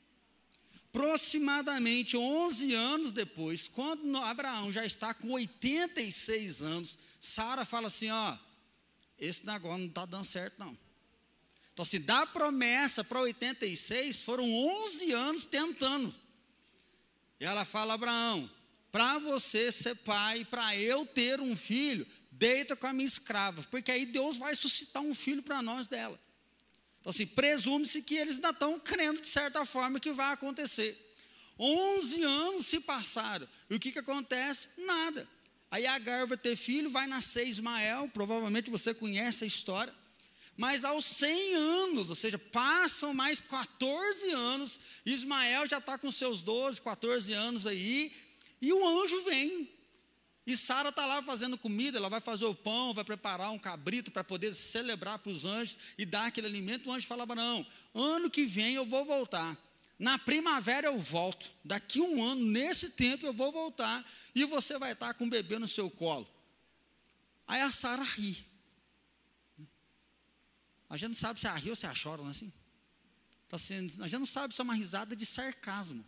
Aproximadamente 0.89 2.17
11 2.17 2.75
anos 2.75 3.13
depois, 3.13 3.69
quando 3.69 4.17
Abraão 4.17 4.73
já 4.73 4.85
está 4.85 5.15
com 5.15 5.31
86 5.33 6.63
anos, 6.63 6.99
Sara 7.21 7.65
fala 7.65 7.89
assim: 7.89 8.11
ó, 8.11 8.37
esse 9.19 9.47
negócio 9.47 9.79
não 9.79 9.87
está 9.87 10.05
dando 10.05 10.25
certo, 10.25 10.59
não. 10.59 10.77
Então, 11.73 11.85
se 11.85 11.99
dá 11.99 12.25
promessa 12.25 13.03
para 13.03 13.21
86, 13.21 14.23
foram 14.23 14.49
11 14.53 15.13
anos 15.13 15.45
tentando. 15.45 16.15
E 17.41 17.45
ela 17.45 17.65
fala: 17.65 17.95
Abraão, 17.95 18.49
para 18.95 19.19
você 19.19 19.73
ser 19.73 19.97
pai, 19.97 20.45
para 20.45 20.77
eu 20.77 21.05
ter 21.05 21.41
um 21.41 21.57
filho, 21.57 22.07
deita 22.31 22.77
com 22.77 22.87
a 22.87 22.93
minha 22.93 23.09
escrava, 23.09 23.61
porque 23.69 23.91
aí 23.91 24.07
Deus 24.07 24.39
vai 24.39 24.55
suscitar 24.55 25.03
um 25.03 25.13
filho 25.13 25.43
para 25.43 25.61
nós 25.61 25.89
dela. 25.89 26.17
Então, 27.01 27.11
assim, 27.11 27.27
presume-se 27.27 28.01
que 28.03 28.15
eles 28.15 28.37
ainda 28.37 28.51
estão 28.51 28.79
crendo 28.79 29.21
de 29.21 29.27
certa 29.27 29.67
forma 29.67 29.99
que 29.99 30.13
vai 30.13 30.33
acontecer. 30.33 30.97
11 31.59 32.23
anos 32.23 32.67
se 32.67 32.79
passaram, 32.79 33.49
e 33.69 33.75
o 33.75 33.81
que, 33.81 33.91
que 33.91 33.99
acontece? 33.99 34.69
Nada. 34.79 35.29
Aí 35.73 35.89
Agar 35.89 36.25
vai 36.29 36.39
ter 36.39 36.55
filho, 36.55 36.89
vai 36.89 37.09
nascer 37.09 37.49
Ismael, 37.49 38.09
provavelmente 38.15 38.71
você 38.71 38.95
conhece 38.95 39.43
a 39.43 39.47
história. 39.49 39.93
Mas 40.57 40.85
aos 40.85 41.05
100 41.05 41.55
anos, 41.55 42.11
ou 42.11 42.15
seja, 42.15 42.39
passam 42.39 43.13
mais 43.13 43.41
14 43.41 44.31
anos, 44.31 44.79
Ismael 45.05 45.67
já 45.67 45.79
está 45.79 45.99
com 45.99 46.13
seus 46.13 46.43
12, 46.43 46.81
14 46.81 47.33
anos 47.33 47.67
aí, 47.67 48.13
e 48.67 48.73
o 48.73 48.87
anjo 48.87 49.23
vem. 49.25 49.71
E 50.47 50.57
Sara 50.57 50.91
está 50.91 51.07
lá 51.07 51.23
fazendo 51.23 51.57
comida, 51.57 51.97
ela 51.97 52.11
vai 52.11 52.21
fazer 52.21 52.45
o 52.45 52.55
pão, 52.55 52.93
vai 52.93 53.05
preparar 53.05 53.51
um 53.51 53.59
cabrito 53.59 54.11
para 54.11 54.23
poder 54.23 54.55
celebrar 54.55 55.19
para 55.19 55.33
os 55.33 55.45
anjos 55.45 55.79
e 55.97 56.05
dar 56.05 56.27
aquele 56.27 56.47
alimento. 56.47 56.89
O 56.89 56.93
anjo 56.93 57.07
falava: 57.07 57.35
Não, 57.35 57.67
ano 57.95 58.31
que 58.31 58.45
vem 58.45 58.75
eu 58.75 58.85
vou 58.85 59.05
voltar. 59.05 59.57
Na 59.99 60.19
primavera 60.19 60.89
eu 60.89 60.99
volto. 60.99 61.51
Daqui 61.65 62.01
um 62.01 62.23
ano, 62.23 62.45
nesse 62.45 62.91
tempo, 62.91 63.25
eu 63.25 63.33
vou 63.33 63.53
voltar. 63.53 64.05
E 64.35 64.45
você 64.45 64.79
vai 64.79 64.93
estar 64.93 65.15
com 65.15 65.25
o 65.25 65.31
bebê 65.31 65.59
no 65.59 65.69
seu 65.69 65.89
colo. 65.89 66.29
Aí 67.47 67.61
a 67.61 67.71
Sara 67.71 68.03
ri. 68.03 68.45
A 70.91 70.97
gente 70.97 71.09
não 71.09 71.15
sabe 71.15 71.41
se 71.41 71.47
ela 71.47 71.57
ri 71.57 71.71
ou 71.71 71.77
se 71.77 71.87
ela 71.87 71.95
chora, 72.01 72.21
não 72.21 72.29
é 72.29 72.33
assim? 72.33 72.53
Assim? 73.51 73.87
A 74.01 74.09
gente 74.09 74.19
não 74.19 74.27
sabe 74.27 74.53
se 74.53 74.61
é 74.61 74.65
uma 74.65 74.75
risada 74.75 75.15
de 75.15 75.25
sarcasmo. 75.25 76.05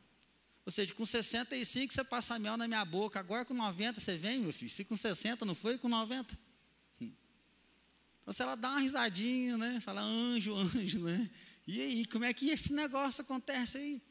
Ou 0.66 0.73
seja, 0.73 0.92
com 0.92 1.06
65 1.06 1.94
você 1.94 2.02
passa 2.02 2.37
mel 2.40 2.56
na 2.56 2.66
minha 2.66 2.85
boca, 2.85 3.20
agora 3.20 3.44
com 3.44 3.54
90 3.54 4.00
você 4.00 4.18
vem, 4.18 4.40
meu 4.40 4.52
filho. 4.52 4.68
Se 4.68 4.85
com 4.85 4.96
60 4.96 5.44
não 5.44 5.54
foi, 5.54 5.78
com 5.78 5.88
90. 5.88 6.37
Hum. 7.00 7.12
Então, 8.20 8.35
se 8.35 8.42
ela 8.42 8.56
dá 8.56 8.70
uma 8.70 8.80
risadinha, 8.80 9.56
né? 9.56 9.80
Fala 9.80 10.02
anjo, 10.02 10.52
anjo, 10.56 10.99
né? 10.99 11.30
E 11.68 11.80
aí, 11.80 12.06
como 12.06 12.25
é 12.25 12.35
que 12.35 12.50
esse 12.50 12.73
negócio 12.73 13.23
acontece 13.23 13.78
aí? 13.78 14.02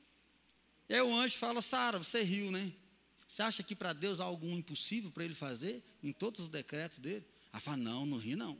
E 0.87 0.93
aí 0.93 1.01
o 1.01 1.13
anjo 1.13 1.37
fala, 1.37 1.61
Sara, 1.61 1.97
você 1.97 2.23
riu, 2.23 2.49
né? 2.49 2.71
Você 3.27 3.41
acha 3.41 3.61
que 3.61 3.75
para 3.75 3.91
Deus 3.91 4.21
há 4.21 4.23
algum 4.23 4.55
impossível 4.55 5.11
para 5.11 5.25
ele 5.25 5.35
fazer 5.35 5.83
em 6.01 6.13
todos 6.13 6.39
os 6.39 6.49
decretos 6.49 6.99
dele? 6.99 7.25
Ela 7.51 7.59
fala, 7.59 7.77
não, 7.77 8.05
não 8.05 8.17
ri 8.17 8.37
não. 8.37 8.57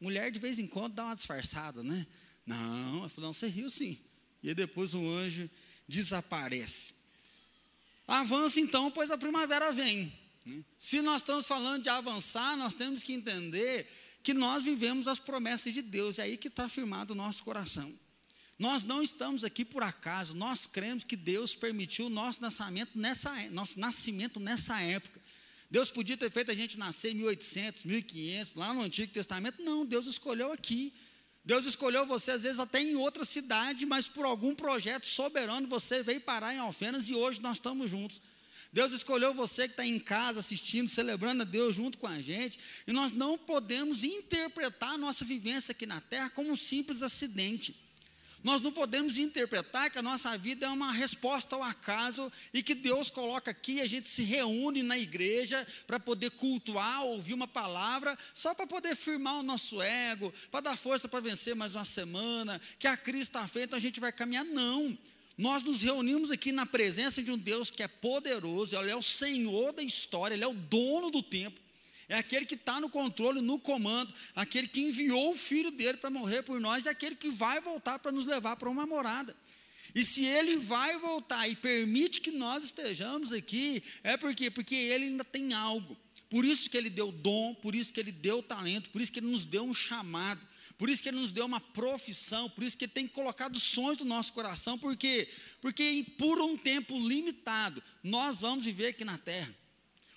Mulher 0.00 0.30
de 0.30 0.38
vez 0.38 0.58
em 0.58 0.66
quando 0.66 0.94
dá 0.94 1.04
uma 1.04 1.14
disfarçada, 1.14 1.82
né? 1.82 2.06
Não, 2.46 3.00
ela 3.00 3.08
falou, 3.10 3.28
não, 3.28 3.34
você 3.34 3.48
riu 3.48 3.68
sim. 3.68 3.98
E 4.42 4.48
aí 4.48 4.54
depois 4.54 4.94
o 4.94 5.06
anjo 5.06 5.50
desaparece. 5.86 6.97
Avança 8.08 8.58
então, 8.58 8.90
pois 8.90 9.10
a 9.10 9.18
primavera 9.18 9.70
vem. 9.70 10.10
Se 10.78 11.02
nós 11.02 11.20
estamos 11.20 11.46
falando 11.46 11.82
de 11.82 11.90
avançar, 11.90 12.56
nós 12.56 12.72
temos 12.72 13.02
que 13.02 13.12
entender 13.12 13.86
que 14.22 14.32
nós 14.32 14.64
vivemos 14.64 15.06
as 15.06 15.18
promessas 15.18 15.74
de 15.74 15.82
Deus, 15.82 16.18
é 16.18 16.22
aí 16.22 16.38
que 16.38 16.48
está 16.48 16.70
firmado 16.70 17.12
o 17.12 17.16
nosso 17.16 17.44
coração. 17.44 17.92
Nós 18.58 18.82
não 18.82 19.02
estamos 19.02 19.44
aqui 19.44 19.62
por 19.64 19.82
acaso, 19.82 20.34
nós 20.34 20.66
cremos 20.66 21.04
que 21.04 21.16
Deus 21.16 21.54
permitiu 21.54 22.06
o 22.06 22.10
nosso 22.10 22.40
nascimento 22.40 22.98
nessa, 22.98 23.32
nosso 23.50 23.78
nascimento 23.78 24.40
nessa 24.40 24.80
época. 24.80 25.20
Deus 25.70 25.90
podia 25.90 26.16
ter 26.16 26.30
feito 26.30 26.50
a 26.50 26.54
gente 26.54 26.78
nascer 26.78 27.12
em 27.12 27.16
1800, 27.16 27.84
1500, 27.84 28.54
lá 28.54 28.72
no 28.72 28.80
Antigo 28.80 29.12
Testamento, 29.12 29.62
não, 29.62 29.84
Deus 29.84 30.06
escolheu 30.06 30.50
aqui. 30.50 30.94
Deus 31.48 31.64
escolheu 31.64 32.04
você, 32.04 32.32
às 32.32 32.42
vezes, 32.42 32.58
até 32.58 32.78
em 32.78 32.94
outra 32.94 33.24
cidade, 33.24 33.86
mas 33.86 34.06
por 34.06 34.26
algum 34.26 34.54
projeto 34.54 35.06
soberano 35.06 35.66
você 35.66 36.02
veio 36.02 36.20
parar 36.20 36.54
em 36.54 36.58
Alfenas 36.58 37.08
e 37.08 37.14
hoje 37.14 37.40
nós 37.40 37.56
estamos 37.56 37.90
juntos. 37.90 38.20
Deus 38.70 38.92
escolheu 38.92 39.32
você 39.32 39.66
que 39.66 39.72
está 39.72 39.86
em 39.86 39.98
casa 39.98 40.40
assistindo, 40.40 40.90
celebrando 40.90 41.44
a 41.44 41.46
Deus 41.46 41.74
junto 41.74 41.96
com 41.96 42.06
a 42.06 42.20
gente, 42.20 42.58
e 42.86 42.92
nós 42.92 43.12
não 43.12 43.38
podemos 43.38 44.04
interpretar 44.04 44.90
a 44.90 44.98
nossa 44.98 45.24
vivência 45.24 45.72
aqui 45.72 45.86
na 45.86 46.02
terra 46.02 46.28
como 46.28 46.50
um 46.50 46.56
simples 46.56 47.02
acidente. 47.02 47.74
Nós 48.42 48.60
não 48.60 48.70
podemos 48.70 49.18
interpretar 49.18 49.90
que 49.90 49.98
a 49.98 50.02
nossa 50.02 50.36
vida 50.38 50.66
é 50.66 50.68
uma 50.68 50.92
resposta 50.92 51.56
ao 51.56 51.62
acaso 51.62 52.30
e 52.52 52.62
que 52.62 52.74
Deus 52.74 53.10
coloca 53.10 53.50
aqui, 53.50 53.80
a 53.80 53.86
gente 53.86 54.06
se 54.06 54.22
reúne 54.22 54.82
na 54.82 54.96
igreja 54.96 55.66
para 55.86 55.98
poder 55.98 56.30
cultuar, 56.30 57.02
ouvir 57.02 57.34
uma 57.34 57.48
palavra, 57.48 58.16
só 58.34 58.54
para 58.54 58.66
poder 58.66 58.94
firmar 58.94 59.34
o 59.34 59.42
nosso 59.42 59.82
ego, 59.82 60.32
para 60.50 60.60
dar 60.60 60.76
força 60.76 61.08
para 61.08 61.20
vencer 61.20 61.56
mais 61.56 61.74
uma 61.74 61.84
semana, 61.84 62.60
que 62.78 62.86
a 62.86 62.96
crise 62.96 63.24
está 63.24 63.46
feita, 63.46 63.76
a 63.76 63.80
gente 63.80 63.98
vai 63.98 64.12
caminhar. 64.12 64.44
Não. 64.44 64.96
Nós 65.36 65.62
nos 65.62 65.82
reunimos 65.82 66.30
aqui 66.30 66.50
na 66.50 66.66
presença 66.66 67.22
de 67.22 67.30
um 67.30 67.38
Deus 67.38 67.70
que 67.70 67.82
é 67.82 67.88
poderoso, 67.88 68.76
Ele 68.76 68.90
é 68.90 68.96
o 68.96 69.02
Senhor 69.02 69.72
da 69.72 69.82
história, 69.82 70.34
Ele 70.34 70.44
é 70.44 70.48
o 70.48 70.54
dono 70.54 71.10
do 71.10 71.22
tempo. 71.22 71.60
É 72.08 72.16
aquele 72.16 72.46
que 72.46 72.54
está 72.54 72.80
no 72.80 72.88
controle, 72.88 73.42
no 73.42 73.58
comando, 73.58 74.14
aquele 74.34 74.66
que 74.66 74.80
enviou 74.80 75.32
o 75.32 75.36
filho 75.36 75.70
dele 75.70 75.98
para 75.98 76.08
morrer 76.08 76.42
por 76.42 76.58
nós, 76.58 76.86
é 76.86 76.90
aquele 76.90 77.14
que 77.14 77.28
vai 77.28 77.60
voltar 77.60 77.98
para 77.98 78.10
nos 78.10 78.24
levar 78.24 78.56
para 78.56 78.70
uma 78.70 78.86
morada. 78.86 79.36
E 79.94 80.02
se 80.02 80.24
ele 80.24 80.56
vai 80.56 80.98
voltar 80.98 81.48
e 81.48 81.56
permite 81.56 82.20
que 82.20 82.30
nós 82.30 82.64
estejamos 82.64 83.32
aqui, 83.32 83.82
é 84.02 84.16
porque 84.16 84.50
porque 84.50 84.74
ele 84.74 85.04
ainda 85.06 85.24
tem 85.24 85.52
algo. 85.52 85.96
Por 86.30 86.44
isso 86.44 86.68
que 86.68 86.76
ele 86.76 86.90
deu 86.90 87.10
dom, 87.10 87.54
por 87.54 87.74
isso 87.74 87.92
que 87.92 88.00
ele 88.00 88.12
deu 88.12 88.42
talento, 88.42 88.90
por 88.90 89.00
isso 89.00 89.10
que 89.10 89.18
ele 89.18 89.30
nos 89.30 89.44
deu 89.44 89.64
um 89.64 89.74
chamado, 89.74 90.40
por 90.76 90.88
isso 90.88 91.02
que 91.02 91.08
ele 91.08 91.18
nos 91.18 91.32
deu 91.32 91.46
uma 91.46 91.60
profissão, 91.60 92.50
por 92.50 92.62
isso 92.62 92.76
que 92.76 92.84
ele 92.84 92.92
tem 92.92 93.08
colocado 93.08 93.58
sonhos 93.58 93.98
no 93.98 94.04
nosso 94.04 94.32
coração, 94.32 94.78
porque 94.78 95.28
porque 95.60 96.06
por 96.18 96.40
um 96.40 96.56
tempo 96.56 96.98
limitado 96.98 97.82
nós 98.02 98.40
vamos 98.40 98.64
viver 98.64 98.88
aqui 98.88 99.04
na 99.04 99.18
terra. 99.18 99.54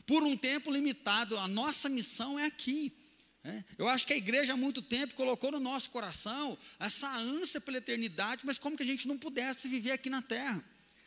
Por 0.06 0.24
um 0.24 0.36
tempo 0.36 0.72
limitado, 0.72 1.38
a 1.38 1.48
nossa 1.48 1.90
missão 1.90 2.38
é 2.38 2.46
aqui. 2.46 2.94
É, 3.44 3.64
eu 3.78 3.88
acho 3.88 4.06
que 4.06 4.14
a 4.14 4.18
igreja 4.18 4.54
há 4.54 4.58
muito 4.58 4.82
tempo 4.82 5.16
colocou 5.16 5.52
no 5.52 5.60
nosso 5.60 5.90
coração 5.90 6.58
essa 6.80 7.12
ânsia 7.18 7.60
pela 7.60 7.80
eternidade, 7.80 8.44
mas 8.46 8.60
como 8.60 8.78
que 8.78 8.84
a 8.84 8.86
gente 8.86 9.08
não 9.08 9.18
pudesse 9.18 9.68
viver 9.68 9.92
aqui 9.92 10.10
na 10.10 10.22
terra? 10.22 10.64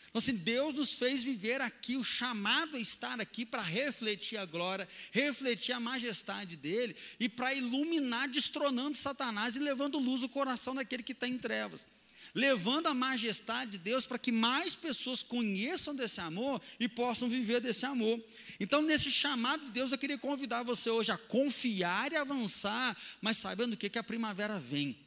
Então, 0.09 0.19
assim, 0.19 0.35
Deus 0.35 0.75
nos 0.75 0.93
fez 0.93 1.25
viver 1.25 1.61
aqui, 1.61 1.97
o 1.97 2.05
chamado 2.05 2.77
a 2.77 2.81
estar 2.81 3.21
aqui 3.21 3.45
para 3.45 3.63
refletir 3.63 4.37
a 4.39 4.45
glória, 4.45 4.89
refletir 5.11 5.73
a 5.73 5.81
majestade 5.81 6.57
dele 6.57 6.95
e 7.19 7.29
para 7.29 7.55
iluminar, 7.55 8.29
destronando 8.29 8.97
Satanás 8.97 9.57
e 9.57 9.59
levando 9.59 9.99
luz 9.99 10.23
ao 10.23 10.29
coração 10.29 10.75
daquele 10.75 11.03
que 11.03 11.13
está 11.13 11.27
em 11.27 11.39
trevas 11.39 11.87
levando 12.35 12.89
a 12.89 12.95
majestade 12.95 13.73
de 13.73 13.79
Deus 13.79 14.05
para 14.05 14.19
que 14.19 14.33
mais 14.33 14.75
pessoas 14.75 15.23
conheçam 15.23 15.95
desse 15.95 16.21
amor 16.21 16.61
e 16.81 16.89
possam 16.89 17.29
viver 17.29 17.61
desse 17.61 17.87
amor. 17.87 18.21
Então, 18.59 18.83
nesse 18.83 19.11
chamado 19.11 19.67
de 19.67 19.71
Deus, 19.71 19.93
eu 19.93 19.99
queria 19.99 20.19
convidar 20.19 20.65
você 20.65 20.91
hoje 20.91 21.13
a 21.13 21.19
confiar 21.19 22.13
e 22.13 22.17
avançar, 22.17 22.97
mas 23.21 23.37
sabendo 23.37 23.75
o 23.75 23.77
que, 23.77 23.89
que 23.89 23.99
a 23.99 24.03
primavera 24.03 24.59
vem. 24.59 24.99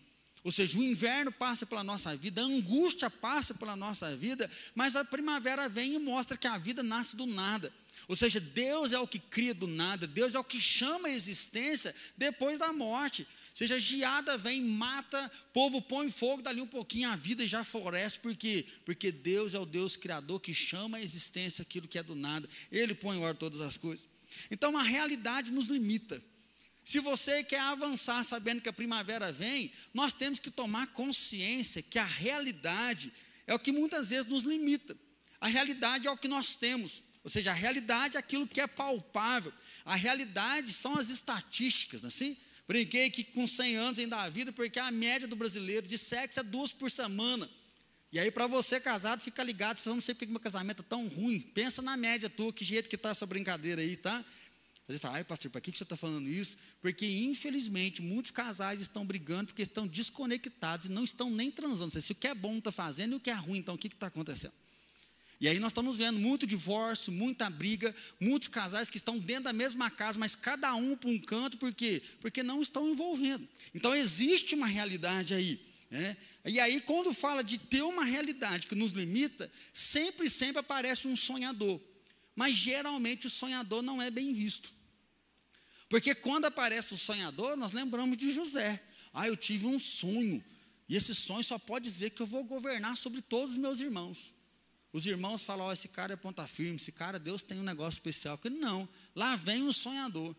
Ou 0.44 0.52
seja, 0.52 0.80
o 0.80 0.84
inverno 0.84 1.30
passa 1.30 1.66
pela 1.66 1.84
nossa 1.84 2.16
vida, 2.16 2.42
a 2.42 2.46
angústia 2.46 3.10
passa 3.10 3.54
pela 3.54 3.76
nossa 3.76 4.16
vida, 4.16 4.50
mas 4.74 4.96
a 4.96 5.04
primavera 5.04 5.68
vem 5.68 5.96
e 5.96 6.00
mostra 6.00 6.38
que 6.38 6.48
a 6.48 6.58
vida 6.58 6.82
nasce 6.82 7.18
do 7.18 7.26
nada. 7.26 7.74
Ou 8.08 8.16
seja, 8.16 8.40
Deus 8.40 8.94
é 8.94 9.00
o 9.00 9.08
que 9.08 9.20
cria 9.20 9.54
do 9.54 9.68
nada, 9.68 10.08
Deus 10.08 10.36
é 10.36 10.40
o 10.40 10.44
que 10.44 10.62
chama 10.62 11.10
a 11.10 11.12
existência 11.12 11.94
depois 12.16 12.58
da 12.58 12.72
morte 12.72 13.28
seja, 13.58 13.80
geada 13.80 14.38
vem, 14.38 14.62
mata, 14.62 15.32
povo 15.52 15.82
põe 15.82 16.12
fogo, 16.12 16.44
dali 16.44 16.62
um 16.62 16.68
pouquinho 16.68 17.10
a 17.10 17.16
vida 17.16 17.44
já 17.48 17.64
floresce, 17.64 18.20
por 18.20 18.36
quê? 18.36 18.66
Porque 18.86 19.12
Deus 19.12 19.56
é 19.56 19.60
o 19.60 19.66
Deus 19.66 19.96
criador 19.96 20.40
que 20.40 20.54
chama 20.54 20.98
a 20.98 21.02
existência 21.02 21.64
aquilo 21.64 21.88
que 21.88 21.98
é 21.98 22.04
do 22.04 22.14
nada, 22.14 22.48
Ele 22.72 22.94
põe 22.94 23.18
em 23.18 23.22
ordem 23.22 23.40
todas 23.40 23.60
as 23.62 23.76
coisas. 23.76 24.06
Então 24.52 24.78
a 24.78 24.84
realidade 24.84 25.52
nos 25.52 25.68
limita. 25.68 26.22
Se 26.84 27.00
você 27.00 27.44
quer 27.44 27.60
avançar 27.60 28.24
sabendo 28.24 28.62
que 28.62 28.70
a 28.70 28.74
primavera 28.74 29.32
vem, 29.32 29.72
nós 29.94 30.14
temos 30.14 30.38
que 30.38 30.52
tomar 30.52 30.88
consciência 30.88 31.82
que 31.82 31.98
a 31.98 32.06
realidade 32.06 33.12
é 33.48 33.56
o 33.56 33.60
que 33.60 33.72
muitas 33.72 34.12
vezes 34.12 34.28
nos 34.28 34.44
limita. 34.44 34.96
A 35.42 35.48
realidade 35.48 36.08
é 36.08 36.12
o 36.12 36.18
que 36.18 36.28
nós 36.28 36.56
temos. 36.56 37.04
Ou 37.24 37.30
seja, 37.30 37.52
a 37.52 37.54
realidade 37.56 38.16
é 38.16 38.20
aquilo 38.20 38.48
que 38.48 38.62
é 38.62 38.68
palpável. 38.68 39.52
A 39.84 39.96
realidade 39.96 40.72
são 40.72 40.98
as 40.98 41.10
estatísticas, 41.10 42.02
não 42.02 42.08
é 42.08 42.14
assim? 42.14 42.38
Brinquei 42.68 43.10
que 43.10 43.24
com 43.24 43.48
100 43.48 43.76
anos 43.78 44.00
ainda 44.00 44.18
há 44.18 44.30
vida, 44.30 44.52
porque 44.52 44.78
a 44.78 44.92
média 44.92 45.28
do 45.28 45.36
brasileiro 45.36 45.88
de 45.88 45.98
sexo 45.98 46.40
é 46.40 46.44
duas 46.44 46.74
por 46.74 46.92
semana. 46.92 47.50
E 48.12 48.20
aí, 48.20 48.30
para 48.32 48.48
você 48.48 48.80
casado, 48.80 49.22
fica 49.22 49.44
ligado, 49.44 49.80
você 49.80 49.90
não 49.90 50.02
sei 50.02 50.14
porque 50.14 50.26
meu 50.26 50.40
casamento 50.40 50.82
é 50.82 50.86
tão 50.86 51.08
ruim. 51.08 51.40
Pensa 51.40 51.82
na 51.82 51.96
média 51.96 52.30
tua, 52.30 52.52
que 52.52 52.64
jeito 52.64 52.90
que 52.90 52.96
está 52.96 53.10
essa 53.10 53.26
brincadeira 53.26 53.82
aí, 53.82 53.96
tá? 53.96 54.24
Você 54.88 55.00
fala, 55.00 55.18
ai 55.18 55.24
pastor, 55.24 55.52
para 55.52 55.60
que, 55.60 55.72
que 55.72 55.78
você 55.78 55.84
está 55.84 55.98
falando 55.98 56.30
isso? 56.30 56.58
Porque, 56.80 57.06
infelizmente, 57.06 58.02
muitos 58.02 58.32
casais 58.32 58.80
estão 58.80 59.06
brigando 59.06 59.48
porque 59.48 59.64
estão 59.64 59.86
desconectados 59.86 60.88
e 60.88 60.90
não 60.90 61.04
estão 61.04 61.30
nem 61.30 61.52
transando. 61.52 62.00
Se 62.00 62.12
o 62.14 62.16
que 62.16 62.28
é 62.28 62.34
bom 62.34 62.58
está 62.58 62.72
fazendo 62.72 63.14
e 63.14 63.16
o 63.16 63.20
que 63.20 63.30
é 63.30 63.34
ruim, 63.34 63.58
então 63.58 63.76
o 63.76 63.78
que 63.78 63.88
está 63.88 64.08
acontecendo? 64.08 64.54
E 65.40 65.48
aí 65.48 65.60
nós 65.60 65.70
estamos 65.72 65.96
vendo 65.98 66.20
muito 66.20 66.48
divórcio, 66.48 67.12
muita 67.12 67.50
briga, 67.50 67.96
muitos 68.20 68.48
casais 68.48 68.90
que 68.90 68.98
estão 68.98 69.20
dentro 69.20 69.44
da 69.46 69.54
mesma 69.54 69.90
casa, 69.92 70.18
mas 70.18 70.36
cada 70.36 70.74
um 70.74 70.96
para 70.96 71.10
um 71.10 71.20
canto, 71.20 71.58
por 71.58 71.74
quê? 71.74 72.02
Porque 72.20 72.42
não 72.42 72.62
estão 72.62 72.90
envolvendo. 72.90 73.48
Então 73.74 73.96
existe 73.96 74.56
uma 74.56 74.66
realidade 74.66 75.34
aí. 75.34 75.60
Né? 75.92 76.18
E 76.44 76.60
aí, 76.60 76.82
quando 76.82 77.14
fala 77.14 77.44
de 77.44 77.58
ter 77.58 77.84
uma 77.84 78.04
realidade 78.04 78.68
que 78.68 78.76
nos 78.76 78.92
limita, 78.92 79.52
sempre, 79.72 80.30
sempre 80.30 80.60
aparece 80.60 81.08
um 81.08 81.16
sonhador. 81.16 81.80
Mas 82.36 82.56
geralmente 82.56 83.28
o 83.28 83.30
sonhador 83.30 83.82
não 83.82 84.02
é 84.02 84.10
bem 84.10 84.34
visto. 84.34 84.74
Porque 85.88 86.14
quando 86.14 86.46
aparece 86.46 86.94
o 86.94 86.98
sonhador, 86.98 87.56
nós 87.56 87.72
lembramos 87.72 88.18
de 88.18 88.32
José. 88.32 88.84
Ah, 89.14 89.28
eu 89.28 89.38
tive 89.38 89.68
um 89.68 89.80
sonho. 89.80 90.44
E 90.90 90.96
esse 90.96 91.14
sonho 91.16 91.44
só 91.44 91.58
pode 91.58 91.86
dizer 91.86 92.10
que 92.10 92.22
eu 92.22 92.28
vou 92.28 92.44
governar 92.44 92.98
sobre 92.98 93.22
todos 93.22 93.54
os 93.54 93.58
meus 93.58 93.80
irmãos. 93.80 94.34
Os 94.92 95.06
irmãos 95.06 95.44
falam: 95.44 95.68
oh, 95.68 95.72
esse 95.72 95.88
cara 95.88 96.14
é 96.14 96.16
ponta 96.16 96.48
firme, 96.48 96.78
esse 96.78 96.92
cara, 96.92 97.20
Deus 97.20 97.42
tem 97.42 97.60
um 97.60 97.64
negócio 97.64 97.98
especial. 97.98 98.38
Porque 98.38 98.50
não, 98.50 98.88
lá 99.16 99.36
vem 99.36 99.64
o 99.64 99.74
sonhador. 99.74 100.36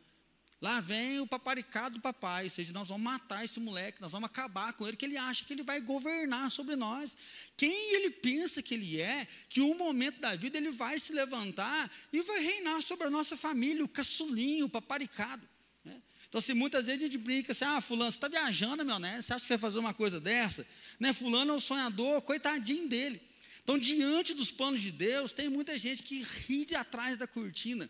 Lá 0.61 0.81
vem 0.81 1.21
o 1.21 1.27
paparicado 1.27 1.99
do 1.99 2.01
papai, 2.01 2.45
ou 2.45 2.51
seja, 2.51 2.73
nós 2.73 2.89
vamos 2.89 3.05
matar 3.05 3.45
esse 3.45 3.61
moleque, 3.61 4.01
nós 4.01 4.11
vamos 4.11 4.27
acabar 4.27 4.73
com 4.73 4.89
ele, 4.89 4.97
que 4.97 5.05
ele 5.05 5.17
acha 5.17 5.45
que 5.45 5.53
ele 5.53 5.63
vai 5.63 5.81
governar 5.81 6.51
sobre 6.51 6.75
nós. 6.75 7.17
Quem 7.57 7.95
ele 7.95 8.11
pensa 8.11 8.61
que 8.61 8.75
ele 8.75 9.01
é, 9.01 9.29
que 9.49 9.61
um 9.61 9.77
momento 9.77 10.19
da 10.19 10.35
vida 10.35 10.59
ele 10.59 10.71
vai 10.71 10.99
se 10.99 11.13
levantar 11.13 11.89
e 12.13 12.21
vai 12.23 12.41
reinar 12.41 12.83
sobre 12.83 13.07
a 13.07 13.11
nossa 13.11 13.37
família, 13.37 13.85
o 13.85 13.89
caçulinho, 13.89 14.67
o 14.67 14.69
paparicado. 14.69 15.49
Né? 15.85 16.03
Então, 16.29 16.41
assim, 16.41 16.55
muitas 16.55 16.87
vezes 16.87 17.03
a 17.03 17.07
gente 17.07 17.19
brinca 17.19 17.53
assim, 17.53 17.65
ah, 17.65 17.81
fulano, 17.81 18.11
você 18.11 18.17
está 18.17 18.27
viajando, 18.27 18.85
meu, 18.85 18.99
né? 18.99 19.23
Você 19.23 19.33
acha 19.33 19.45
que 19.45 19.49
vai 19.51 19.59
fazer 19.59 19.79
uma 19.79 19.95
coisa 19.95 20.19
dessa? 20.21 20.67
Né? 20.99 21.13
Fulano 21.13 21.53
é 21.53 21.57
o 21.57 21.61
sonhador, 21.61 22.21
coitadinho 22.23 22.89
dele. 22.89 23.28
Então, 23.69 23.79
diante 23.79 24.33
dos 24.33 24.51
planos 24.51 24.81
de 24.81 24.91
Deus, 24.91 25.31
tem 25.31 25.51
muita 25.51 25.77
gente 25.77 26.03
que 26.03 26.23
ri 26.23 26.65
de 26.65 26.75
atrás 26.75 27.19
da 27.19 27.27
cortina. 27.27 27.87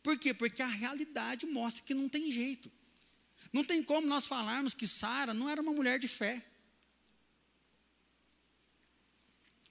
Por 0.00 0.16
quê? 0.16 0.32
Porque 0.32 0.62
a 0.62 0.66
realidade 0.68 1.44
mostra 1.44 1.82
que 1.82 1.92
não 1.92 2.08
tem 2.08 2.30
jeito. 2.30 2.70
Não 3.52 3.64
tem 3.64 3.82
como 3.82 4.06
nós 4.06 4.28
falarmos 4.28 4.74
que 4.74 4.86
Sara 4.86 5.34
não 5.34 5.50
era 5.50 5.60
uma 5.60 5.72
mulher 5.72 5.98
de 5.98 6.06
fé. 6.06 6.40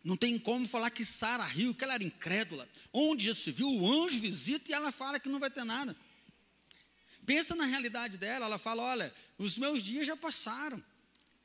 Não 0.03 0.17
tem 0.17 0.37
como 0.37 0.67
falar 0.67 0.89
que 0.89 1.05
Sara 1.05 1.45
riu, 1.45 1.73
que 1.73 1.85
ela 1.85 1.93
era 1.93 2.03
incrédula. 2.03 2.67
Onde 2.91 3.27
já 3.27 3.33
se 3.33 3.49
viu, 3.49 3.69
o 3.69 4.03
anjo 4.03 4.19
visita 4.19 4.69
e 4.69 4.73
ela 4.73 4.91
fala 4.91 5.17
que 5.17 5.29
não 5.29 5.39
vai 5.39 5.49
ter 5.49 5.63
nada. 5.63 5.95
Pensa 7.25 7.55
na 7.55 7.63
realidade 7.63 8.17
dela, 8.17 8.47
ela 8.47 8.57
fala: 8.57 8.83
olha, 8.83 9.15
os 9.37 9.57
meus 9.57 9.81
dias 9.81 10.05
já 10.05 10.17
passaram. 10.17 10.83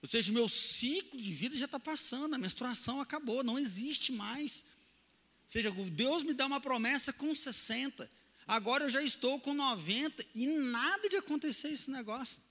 Ou 0.02 0.08
seja, 0.08 0.32
meu 0.32 0.48
ciclo 0.48 1.20
de 1.20 1.32
vida 1.32 1.56
já 1.56 1.66
está 1.66 1.78
passando, 1.78 2.34
a 2.34 2.38
menstruação 2.38 3.00
acabou, 3.00 3.44
não 3.44 3.56
existe 3.58 4.10
mais. 4.10 4.64
Ou 5.44 5.50
seja, 5.50 5.70
Deus 5.70 6.24
me 6.24 6.34
dá 6.34 6.44
uma 6.44 6.60
promessa 6.60 7.12
com 7.12 7.32
60, 7.32 8.10
agora 8.46 8.84
eu 8.84 8.90
já 8.90 9.00
estou 9.00 9.38
com 9.38 9.54
90 9.54 10.26
e 10.34 10.46
nada 10.48 11.08
de 11.08 11.16
acontecer 11.16 11.68
esse 11.68 11.90
negócio. 11.90 12.42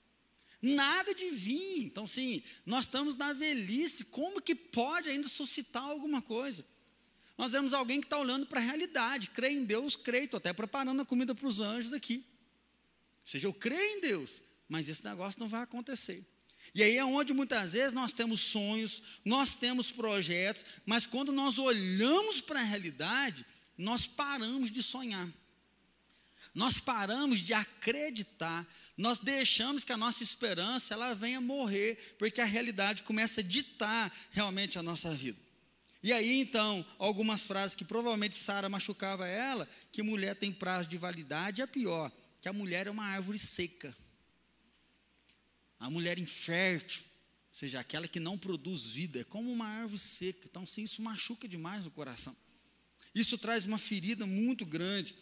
Nada 0.62 1.12
de 1.14 1.28
vir. 1.28 1.84
Então, 1.84 2.06
sim, 2.06 2.42
nós 2.64 2.86
estamos 2.86 3.16
na 3.16 3.32
velhice, 3.32 4.04
como 4.04 4.40
que 4.40 4.54
pode 4.54 5.10
ainda 5.10 5.28
suscitar 5.28 5.82
alguma 5.82 6.22
coisa? 6.22 6.64
Nós 7.36 7.52
vemos 7.52 7.74
alguém 7.74 8.00
que 8.00 8.06
está 8.06 8.18
olhando 8.18 8.46
para 8.46 8.60
a 8.60 8.64
realidade, 8.64 9.30
crê 9.30 9.50
em 9.50 9.64
Deus, 9.64 9.96
creio, 9.96 10.24
estou 10.24 10.38
até 10.38 10.52
preparando 10.52 11.02
a 11.02 11.04
comida 11.04 11.34
para 11.34 11.48
os 11.48 11.60
anjos 11.60 11.92
aqui. 11.92 12.24
Ou 13.22 13.26
seja, 13.26 13.46
eu 13.46 13.52
creio 13.52 13.98
em 13.98 14.00
Deus, 14.00 14.40
mas 14.68 14.88
esse 14.88 15.04
negócio 15.04 15.38
não 15.40 15.48
vai 15.48 15.62
acontecer. 15.62 16.24
E 16.74 16.82
aí 16.82 16.96
é 16.96 17.04
onde 17.04 17.34
muitas 17.34 17.72
vezes 17.72 17.92
nós 17.92 18.12
temos 18.12 18.40
sonhos, 18.40 19.02
nós 19.24 19.54
temos 19.54 19.90
projetos, 19.90 20.64
mas 20.86 21.06
quando 21.06 21.30
nós 21.30 21.58
olhamos 21.58 22.40
para 22.40 22.60
a 22.60 22.64
realidade, 22.64 23.44
nós 23.76 24.06
paramos 24.06 24.70
de 24.70 24.82
sonhar. 24.82 25.28
Nós 26.54 26.78
paramos 26.78 27.40
de 27.40 27.54
acreditar, 27.54 28.66
nós 28.96 29.18
deixamos 29.18 29.84
que 29.84 29.92
a 29.92 29.96
nossa 29.96 30.22
esperança 30.22 30.92
ela 30.92 31.14
venha 31.14 31.40
morrer, 31.40 32.16
porque 32.18 32.40
a 32.40 32.46
realidade 32.46 33.02
começa 33.02 33.40
a 33.40 33.44
ditar 33.44 34.12
realmente 34.30 34.78
a 34.78 34.82
nossa 34.82 35.14
vida. 35.14 35.38
E 36.02 36.12
aí 36.12 36.40
então, 36.40 36.84
algumas 36.98 37.42
frases 37.42 37.76
que 37.76 37.84
provavelmente 37.84 38.36
Sara 38.36 38.68
machucava 38.68 39.26
ela, 39.26 39.68
que 39.90 40.02
mulher 40.02 40.34
tem 40.34 40.52
prazo 40.52 40.88
de 40.88 40.98
validade, 40.98 41.62
é 41.62 41.66
pior, 41.66 42.10
que 42.40 42.48
a 42.48 42.52
mulher 42.52 42.86
é 42.86 42.90
uma 42.90 43.06
árvore 43.06 43.38
seca. 43.38 43.96
A 45.82 45.90
mulher 45.90 46.16
infértil, 46.16 47.02
ou 47.02 47.54
seja, 47.56 47.80
aquela 47.80 48.06
que 48.06 48.20
não 48.20 48.38
produz 48.38 48.84
vida, 48.84 49.18
é 49.18 49.24
como 49.24 49.52
uma 49.52 49.66
árvore 49.66 49.98
seca. 49.98 50.46
Então, 50.48 50.64
sim, 50.64 50.84
isso 50.84 51.02
machuca 51.02 51.48
demais 51.48 51.84
o 51.84 51.90
coração. 51.90 52.36
Isso 53.12 53.36
traz 53.36 53.66
uma 53.66 53.78
ferida 53.78 54.24
muito 54.24 54.64
grande. 54.64 55.12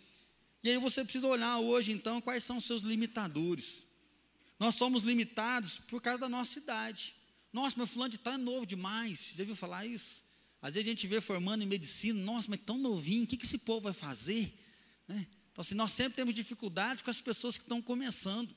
E 0.62 0.68
aí 0.68 0.76
você 0.76 1.02
precisa 1.02 1.26
olhar 1.26 1.58
hoje, 1.60 1.92
então, 1.92 2.20
quais 2.20 2.44
são 2.44 2.58
os 2.58 2.66
seus 2.66 2.82
limitadores. 2.82 3.86
Nós 4.58 4.74
somos 4.74 5.02
limitados 5.02 5.78
por 5.88 6.02
causa 6.02 6.20
da 6.20 6.28
nossa 6.28 6.58
idade. 6.58 7.16
Nossa, 7.50 7.78
meu 7.78 7.86
fulano 7.86 8.10
de 8.10 8.20
é 8.22 8.36
novo 8.36 8.66
demais. 8.66 9.32
Já 9.34 9.44
viu 9.44 9.56
falar 9.56 9.86
isso? 9.86 10.22
Às 10.60 10.74
vezes 10.74 10.88
a 10.88 10.90
gente 10.90 11.06
vê 11.06 11.22
formando 11.22 11.62
em 11.62 11.66
medicina, 11.66 12.20
nossa, 12.20 12.50
mas 12.50 12.60
tão 12.60 12.76
novinho, 12.76 13.24
o 13.24 13.26
que, 13.26 13.38
que 13.38 13.46
esse 13.46 13.56
povo 13.56 13.80
vai 13.80 13.94
fazer? 13.94 14.54
Né? 15.08 15.26
Então, 15.50 15.62
assim, 15.62 15.74
nós 15.74 15.90
sempre 15.90 16.16
temos 16.16 16.34
dificuldade 16.34 17.02
com 17.02 17.10
as 17.10 17.18
pessoas 17.18 17.56
que 17.56 17.64
estão 17.64 17.80
começando. 17.80 18.54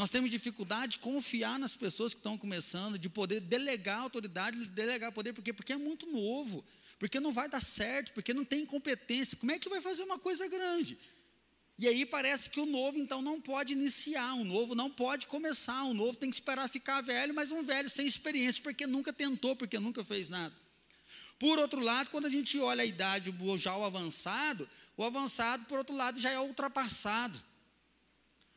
Nós 0.00 0.08
temos 0.08 0.30
dificuldade 0.30 0.92
de 0.92 0.98
confiar 1.00 1.58
nas 1.58 1.76
pessoas 1.76 2.14
que 2.14 2.20
estão 2.20 2.38
começando, 2.38 2.98
de 2.98 3.10
poder 3.10 3.38
delegar 3.38 3.98
autoridade, 3.98 4.66
delegar 4.68 5.12
poder, 5.12 5.34
porque 5.34 5.52
porque 5.52 5.74
é 5.74 5.76
muito 5.76 6.06
novo, 6.06 6.64
porque 6.98 7.20
não 7.20 7.30
vai 7.30 7.50
dar 7.50 7.60
certo, 7.60 8.14
porque 8.14 8.32
não 8.32 8.42
tem 8.42 8.64
competência. 8.64 9.36
Como 9.36 9.52
é 9.52 9.58
que 9.58 9.68
vai 9.68 9.78
fazer 9.82 10.02
uma 10.02 10.18
coisa 10.18 10.48
grande? 10.48 10.96
E 11.78 11.86
aí 11.86 12.06
parece 12.06 12.48
que 12.48 12.58
o 12.58 12.64
novo 12.64 12.98
então 12.98 13.20
não 13.20 13.42
pode 13.42 13.74
iniciar, 13.74 14.32
o 14.36 14.42
novo 14.42 14.74
não 14.74 14.88
pode 14.88 15.26
começar, 15.26 15.84
o 15.84 15.92
novo 15.92 16.16
tem 16.16 16.30
que 16.30 16.36
esperar 16.36 16.66
ficar 16.66 17.02
velho, 17.02 17.34
mas 17.34 17.52
um 17.52 17.62
velho 17.62 17.90
sem 17.90 18.06
experiência, 18.06 18.62
porque 18.62 18.86
nunca 18.86 19.12
tentou, 19.12 19.54
porque 19.54 19.78
nunca 19.78 20.02
fez 20.02 20.30
nada. 20.30 20.54
Por 21.38 21.58
outro 21.58 21.78
lado, 21.78 22.08
quando 22.08 22.24
a 22.24 22.30
gente 22.30 22.58
olha 22.58 22.84
a 22.84 22.86
idade 22.86 23.34
já 23.58 23.76
o 23.76 23.84
avançado, 23.84 24.66
o 24.96 25.04
avançado, 25.04 25.66
por 25.66 25.76
outro 25.76 25.94
lado, 25.94 26.18
já 26.18 26.30
é 26.30 26.40
ultrapassado. 26.40 27.49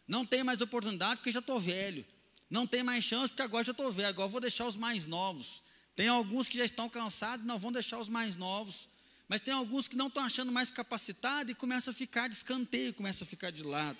Não 0.08 0.26
tem 0.26 0.44
mais 0.44 0.62
oportunidade 0.62 1.18
porque 1.18 1.32
já 1.32 1.39
estou 1.39 1.60
velho. 1.60 2.06
Não 2.50 2.68
tem 2.68 2.84
mais 2.84 3.04
chance 3.04 3.30
porque 3.30 3.42
agora 3.42 3.63
já 3.63 3.72
estou 3.72 3.92
velho. 3.92 4.10
Agora 4.10 4.28
vou 4.28 4.42
deixar 4.42 4.68
os 4.68 4.76
mais 4.76 5.08
novos. 5.08 5.63
Tem 5.96 6.08
alguns 6.08 6.50
que 6.50 6.58
já 6.58 6.66
estão 6.66 6.89
cansados, 6.89 7.46
não 7.46 7.60
vão 7.60 7.72
deixar 7.72 8.00
os 8.00 8.10
mais 8.10 8.36
novos. 8.36 8.89
Mas 9.28 9.42
tem 9.42 9.54
alguns 9.54 9.88
que 9.88 9.96
não 9.96 10.08
estão 10.08 10.24
achando 10.24 10.52
mais 10.52 10.70
capacitado 10.70 11.52
e 11.52 11.56
começa 11.56 11.92
a 11.92 11.94
ficar 11.94 12.28
de 12.28 12.36
escanteio, 12.36 12.94
começa 12.94 13.24
a 13.24 13.28
ficar 13.28 13.52
de 13.52 13.63
lado. 13.63 13.98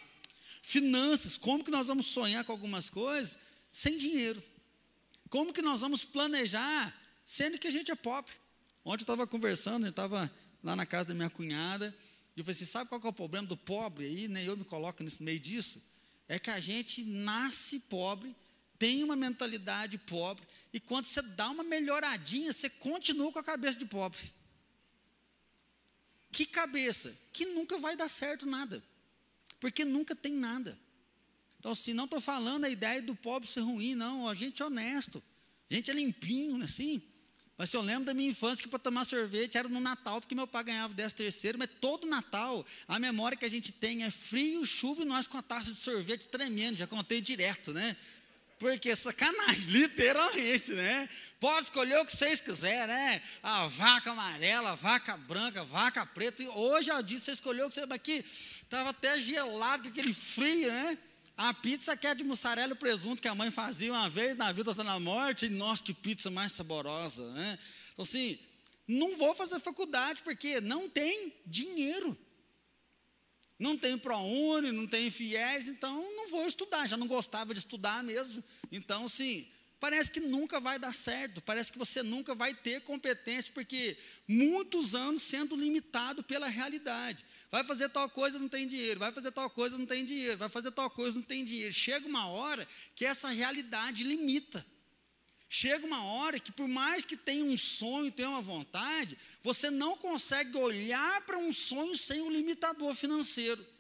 Finanças, 0.62 1.38
como 1.38 1.64
que 1.64 1.72
nós 1.72 1.88
vamos 1.88 2.08
sonhar 2.08 2.44
com 2.44 2.52
algumas 2.52 2.90
coisas 2.90 3.38
sem 3.72 3.98
dinheiro? 3.98 4.42
Como 5.30 5.52
que 5.52 5.62
nós 5.62 5.82
vamos 5.82 6.06
planejar 6.06 6.94
sendo 7.26 7.58
que 7.58 7.68
a 7.68 7.72
gente 7.72 7.92
é 7.92 7.96
pobre? 7.96 8.32
Ontem 8.86 9.02
eu 9.02 9.04
estava 9.04 9.26
conversando, 9.26 9.86
eu 9.86 9.90
estava 9.90 10.32
lá 10.64 10.76
na 10.76 10.86
casa 10.86 11.10
da 11.10 11.14
minha 11.14 11.30
cunhada, 11.30 11.96
e 12.36 12.40
eu 12.40 12.46
falei 12.46 12.56
assim: 12.56 12.66
sabe 12.66 12.90
qual 12.90 13.02
é 13.04 13.08
o 13.08 13.14
problema 13.14 13.48
do 13.48 13.58
pobre 13.58 14.06
aí? 14.06 14.28
Nem 14.28 14.46
eu 14.46 14.56
me 14.58 14.64
coloco 14.64 15.04
nesse 15.04 15.24
meio 15.24 15.40
disso. 15.40 15.82
É 16.28 16.40
que 16.40 16.50
a 16.50 16.60
gente 16.60 17.04
nasce 17.04 17.80
pobre, 17.80 18.36
tem 18.80 19.04
uma 19.04 19.16
mentalidade 19.16 19.98
pobre, 19.98 20.46
e 20.74 20.80
quando 20.80 21.06
você 21.06 21.22
dá 21.22 21.50
uma 21.50 21.64
melhoradinha, 21.64 22.52
você 22.52 22.70
continua 22.70 23.32
com 23.32 23.40
a 23.40 23.44
cabeça 23.44 23.78
de 23.78 23.86
pobre. 23.86 24.20
Que 26.32 26.46
cabeça? 26.46 27.16
Que 27.32 27.46
nunca 27.46 27.78
vai 27.78 27.96
dar 27.96 28.10
certo 28.10 28.46
nada. 28.46 28.84
Porque 29.60 29.86
nunca 29.86 30.16
tem 30.16 30.34
nada. 30.34 30.78
Então, 31.60 31.76
se 31.76 31.94
não 31.94 32.06
estou 32.06 32.20
falando 32.20 32.66
a 32.66 32.70
ideia 32.70 33.02
do 33.02 33.16
pobre 33.16 33.48
ser 33.48 33.62
ruim, 33.62 33.96
não, 33.96 34.28
a 34.28 34.34
gente 34.34 34.62
é 34.62 34.66
honesto, 34.66 35.24
a 35.70 35.74
gente 35.76 35.92
é 35.92 35.94
limpinho, 35.94 36.62
assim. 36.64 37.02
Mas 37.64 37.74
eu 37.74 37.80
lembro 37.80 38.04
da 38.04 38.14
minha 38.14 38.30
infância 38.30 38.62
que 38.62 38.68
para 38.68 38.78
tomar 38.78 39.06
sorvete 39.06 39.58
era 39.58 39.70
no 39.70 39.80
Natal, 39.80 40.20
porque 40.20 40.36
meu 40.36 40.46
pai 40.46 40.66
ganhava 40.66 40.94
10 40.94 41.14
terceiro, 41.14 41.58
mas 41.58 41.70
todo 41.80 42.06
Natal, 42.06 42.66
a 42.86 43.00
memória 43.00 43.38
que 43.38 43.46
a 43.46 43.50
gente 43.50 43.72
tem 43.72 44.04
é 44.04 44.12
frio, 44.12 44.66
chuva 44.66 45.04
e 45.04 45.06
nós 45.06 45.28
com 45.28 45.38
a 45.38 45.42
taça 45.42 45.72
de 45.72 45.80
sorvete 45.80 46.28
tremendo, 46.28 46.76
já 46.76 46.86
contei 46.86 47.22
direto, 47.22 47.72
né? 47.72 47.96
Porque 48.60 48.94
sacanagem, 48.98 49.68
literalmente, 49.72 50.74
né? 50.74 51.08
Pode 51.40 51.64
escolher 51.64 52.02
o 52.02 52.06
que 52.06 52.14
vocês 52.14 52.42
quiserem, 52.42 52.88
né? 52.88 53.22
A 53.42 53.66
vaca 53.68 54.12
amarela, 54.12 54.72
a 54.72 54.76
vaca 54.76 55.16
branca, 55.16 55.62
a 55.62 55.64
vaca 55.64 56.06
preta. 56.06 56.44
E 56.44 56.48
hoje 56.50 56.92
eu 56.92 57.02
disse, 57.02 57.28
você 57.28 57.32
escolheu 57.32 57.68
o 57.68 57.70
que 57.70 57.76
você. 57.76 57.86
Mas 57.86 57.96
aqui 57.96 58.26
estava 58.26 58.90
até 58.90 59.22
gelado, 59.22 59.88
aquele 59.88 60.14
frio, 60.14 60.68
né? 60.68 60.98
A 61.36 61.54
pizza 61.54 61.98
que 61.98 62.06
é 62.06 62.14
de 62.14 62.24
mussarela 62.24 62.74
e 62.74 62.76
presunto 62.76 63.22
que 63.22 63.28
a 63.28 63.34
mãe 63.34 63.50
fazia 63.50 63.92
uma 63.92 64.10
vez 64.10 64.38
na 64.38 64.52
vida 64.52 64.72
está 64.72 64.84
na 64.84 65.00
morte. 65.00 65.48
E, 65.48 65.50
nossa, 65.50 65.82
que 65.82 65.94
pizza 65.94 66.30
mais 66.30 66.52
saborosa, 66.52 67.28
né? 67.34 67.58
Então, 67.92 68.04
assim, 68.04 68.40
não 68.88 69.18
vou 69.18 69.34
fazer 69.34 69.60
faculdade 69.60 70.22
porque 70.22 70.62
não 70.62 70.90
tem 70.90 71.34
dinheiro. 71.46 72.18
Não 73.58 73.78
tem 73.78 73.98
ProUni, 73.98 74.72
não 74.72 74.86
tem 74.86 75.10
FIES, 75.10 75.68
então 75.68 75.96
não 76.16 76.30
vou 76.30 76.46
estudar. 76.46 76.88
Já 76.88 76.98
não 76.98 77.08
gostava 77.08 77.54
de 77.54 77.60
estudar 77.60 78.04
mesmo. 78.04 78.44
Então, 78.72 79.08
sim, 79.08 79.48
parece 79.84 80.10
que 80.10 80.22
nunca 80.22 80.62
vai 80.62 80.80
dar 80.80 80.94
certo, 80.94 81.42
parece 81.42 81.70
que 81.70 81.78
você 81.78 82.02
nunca 82.02 82.34
vai 82.34 82.54
ter 82.54 82.80
competência, 82.84 83.52
porque 83.54 83.98
muitos 84.26 84.96
anos 84.96 85.22
sendo 85.24 85.58
limitado 85.58 86.24
pela 86.24 86.48
realidade. 86.48 87.26
Vai 87.52 87.66
fazer 87.66 87.90
tal 87.90 88.10
coisa, 88.10 88.40
não 88.40 88.48
tem 88.48 88.66
dinheiro, 88.66 88.98
vai 88.98 89.12
fazer 89.12 89.34
tal 89.34 89.50
coisa, 89.50 89.78
não 89.78 89.86
tem 89.86 90.06
dinheiro, 90.06 90.38
vai 90.38 90.48
fazer 90.48 90.72
tal 90.72 90.90
coisa, 90.90 91.18
não 91.18 91.22
tem 91.22 91.44
dinheiro. 91.44 91.74
Chega 91.74 92.08
uma 92.08 92.28
hora 92.28 92.66
que 92.96 93.04
essa 93.04 93.28
realidade 93.28 94.06
limita. 94.06 94.66
Chega 95.50 95.86
uma 95.86 96.06
hora 96.06 96.40
que, 96.40 96.54
por 96.54 96.70
mais 96.70 97.04
que 97.04 97.18
tenha 97.18 97.44
um 97.44 97.58
sonho, 97.58 98.10
tenha 98.10 98.30
uma 98.30 98.42
vontade, 98.42 99.18
você 99.42 99.70
não 99.70 99.98
consegue 99.98 100.58
olhar 100.58 101.20
para 101.24 101.38
um 101.38 101.52
sonho 101.52 101.98
sem 101.98 102.22
um 102.22 102.32
limitador 102.32 102.96
financeiro. 102.96 103.73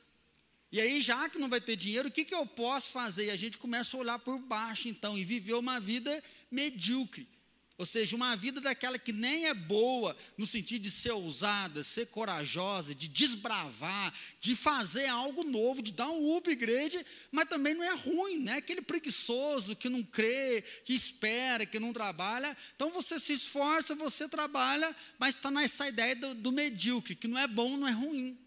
E 0.73 0.81
aí, 0.81 0.99
já 1.01 1.29
que 1.29 1.37
não 1.37 1.47
vai 1.47 1.61
ter 1.61 1.75
dinheiro, 1.75 2.09
o 2.09 2.11
que, 2.11 2.25
que 2.25 2.33
eu 2.33 2.47
posso 2.47 2.91
fazer? 2.91 3.27
E 3.27 3.29
a 3.29 3.35
gente 3.35 3.59
começa 3.59 3.95
a 3.95 3.99
olhar 3.99 4.17
por 4.17 4.39
baixo, 4.39 4.89
então, 4.89 5.15
e 5.15 5.23
viver 5.23 5.53
uma 5.53 5.79
vida 5.79 6.23
medíocre. 6.49 7.29
Ou 7.77 7.85
seja, 7.85 8.15
uma 8.15 8.35
vida 8.35 8.59
daquela 8.59 8.97
que 8.97 9.13
nem 9.13 9.45
é 9.45 9.53
boa, 9.53 10.17
no 10.35 10.47
sentido 10.47 10.81
de 10.81 10.89
ser 10.89 11.11
ousada, 11.11 11.83
ser 11.83 12.07
corajosa, 12.07 12.95
de 12.95 13.07
desbravar, 13.07 14.11
de 14.41 14.55
fazer 14.55 15.05
algo 15.05 15.43
novo, 15.43 15.79
de 15.79 15.93
dar 15.93 16.09
um 16.09 16.35
upgrade, 16.37 17.05
mas 17.31 17.47
também 17.47 17.75
não 17.75 17.83
é 17.83 17.93
ruim, 17.93 18.39
né? 18.39 18.53
Aquele 18.53 18.81
preguiçoso 18.81 19.75
que 19.75 19.89
não 19.89 20.01
crê, 20.01 20.63
que 20.85 20.93
espera, 20.95 21.67
que 21.67 21.79
não 21.79 21.93
trabalha. 21.93 22.57
Então 22.75 22.89
você 22.89 23.19
se 23.19 23.33
esforça, 23.33 23.93
você 23.93 24.27
trabalha, 24.27 24.95
mas 25.19 25.35
está 25.35 25.51
nessa 25.51 25.87
ideia 25.87 26.15
do, 26.15 26.33
do 26.33 26.51
medíocre, 26.51 27.15
que 27.15 27.27
não 27.27 27.37
é 27.37 27.45
bom, 27.45 27.77
não 27.77 27.87
é 27.87 27.91
ruim. 27.91 28.42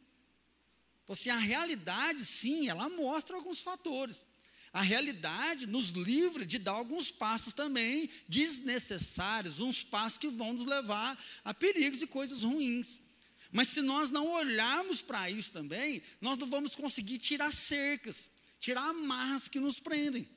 Então, 1.07 1.15
assim, 1.15 1.31
a 1.31 1.39
realidade, 1.39 2.23
sim, 2.25 2.69
ela 2.69 2.91
mostra 2.91 3.37
alguns 3.37 3.61
fatores 3.61 4.27
a 4.77 4.83
realidade 4.83 5.67
nos 5.67 5.89
livra 5.89 6.45
de 6.45 6.59
dar 6.59 6.73
alguns 6.73 7.11
passos 7.11 7.55
também 7.55 8.11
desnecessários, 8.29 9.59
uns 9.59 9.83
passos 9.83 10.19
que 10.19 10.29
vão 10.29 10.53
nos 10.53 10.67
levar 10.67 11.19
a 11.43 11.55
perigos 11.55 12.03
e 12.03 12.07
coisas 12.07 12.43
ruins. 12.43 13.01
Mas 13.51 13.69
se 13.69 13.81
nós 13.81 14.11
não 14.11 14.29
olharmos 14.29 15.01
para 15.01 15.31
isso 15.31 15.51
também, 15.51 16.03
nós 16.21 16.37
não 16.37 16.47
vamos 16.47 16.77
conseguir 16.77 17.17
tirar 17.17 17.55
cercas, 17.55 18.29
tirar 18.61 18.91
amarras 18.91 19.49
que 19.49 19.59
nos 19.59 19.81
prendem. 19.81 20.29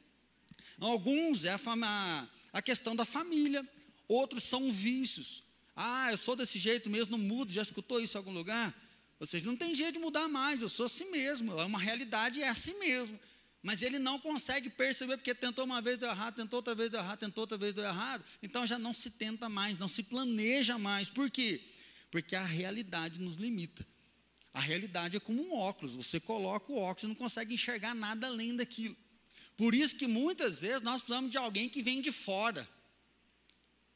Alguns 0.79 1.43
é 1.43 1.51
a, 1.51 2.27
a 2.53 2.61
questão 2.61 2.95
da 2.95 3.03
família, 3.03 3.67
outros 4.07 4.45
são 4.45 4.71
vícios. 4.71 5.43
Ah, 5.75 6.13
eu 6.13 6.17
sou 6.17 6.37
desse 6.37 6.57
jeito 6.57 6.89
mesmo, 6.89 7.17
não 7.17 7.25
mudo, 7.25 7.51
já 7.51 7.61
escutou 7.61 7.99
isso 7.99 8.15
em 8.15 8.19
algum 8.19 8.31
lugar? 8.31 8.73
Ou 9.19 9.27
seja, 9.27 9.45
não 9.45 9.55
tem 9.55 9.75
jeito 9.75 9.93
de 9.93 9.99
mudar 9.99 10.27
mais, 10.27 10.61
eu 10.61 10.69
sou 10.69 10.85
assim 10.85 11.09
mesmo, 11.11 11.59
é 11.59 11.65
uma 11.65 11.79
realidade, 11.79 12.41
é 12.41 12.47
assim 12.47 12.77
mesmo. 12.79 13.19
Mas 13.61 13.81
ele 13.81 13.99
não 13.99 14.17
consegue 14.17 14.69
perceber, 14.69 15.17
porque 15.17 15.35
tentou 15.35 15.65
uma 15.65 15.81
vez, 15.81 15.97
deu 15.97 16.09
errado, 16.09 16.35
tentou 16.35 16.59
outra 16.59 16.73
vez, 16.73 16.89
deu 16.89 16.99
errado, 17.01 17.19
tentou 17.19 17.41
outra 17.41 17.57
vez, 17.57 17.73
deu 17.73 17.83
errado. 17.83 18.23
Então 18.41 18.65
já 18.65 18.79
não 18.79 18.93
se 18.93 19.09
tenta 19.09 19.49
mais, 19.49 19.77
não 19.77 19.89
se 19.89 20.01
planeja 20.01 20.77
mais. 20.77 21.09
Por 21.09 21.29
quê? 21.29 21.61
Porque 22.09 22.35
a 22.35 22.45
realidade 22.45 23.19
nos 23.19 23.35
limita. 23.35 23.85
A 24.53 24.61
realidade 24.61 25.17
é 25.17 25.19
como 25.19 25.43
um 25.43 25.53
óculos. 25.53 25.95
Você 25.95 26.21
coloca 26.21 26.71
o 26.71 26.77
óculos 26.77 27.03
e 27.03 27.07
não 27.07 27.15
consegue 27.15 27.53
enxergar 27.53 27.93
nada 27.93 28.27
além 28.27 28.55
daquilo. 28.55 28.95
Por 29.57 29.75
isso 29.75 29.95
que 29.97 30.07
muitas 30.07 30.61
vezes 30.61 30.81
nós 30.81 31.01
precisamos 31.01 31.29
de 31.29 31.37
alguém 31.37 31.67
que 31.67 31.81
vem 31.81 32.01
de 32.01 32.13
fora. 32.13 32.67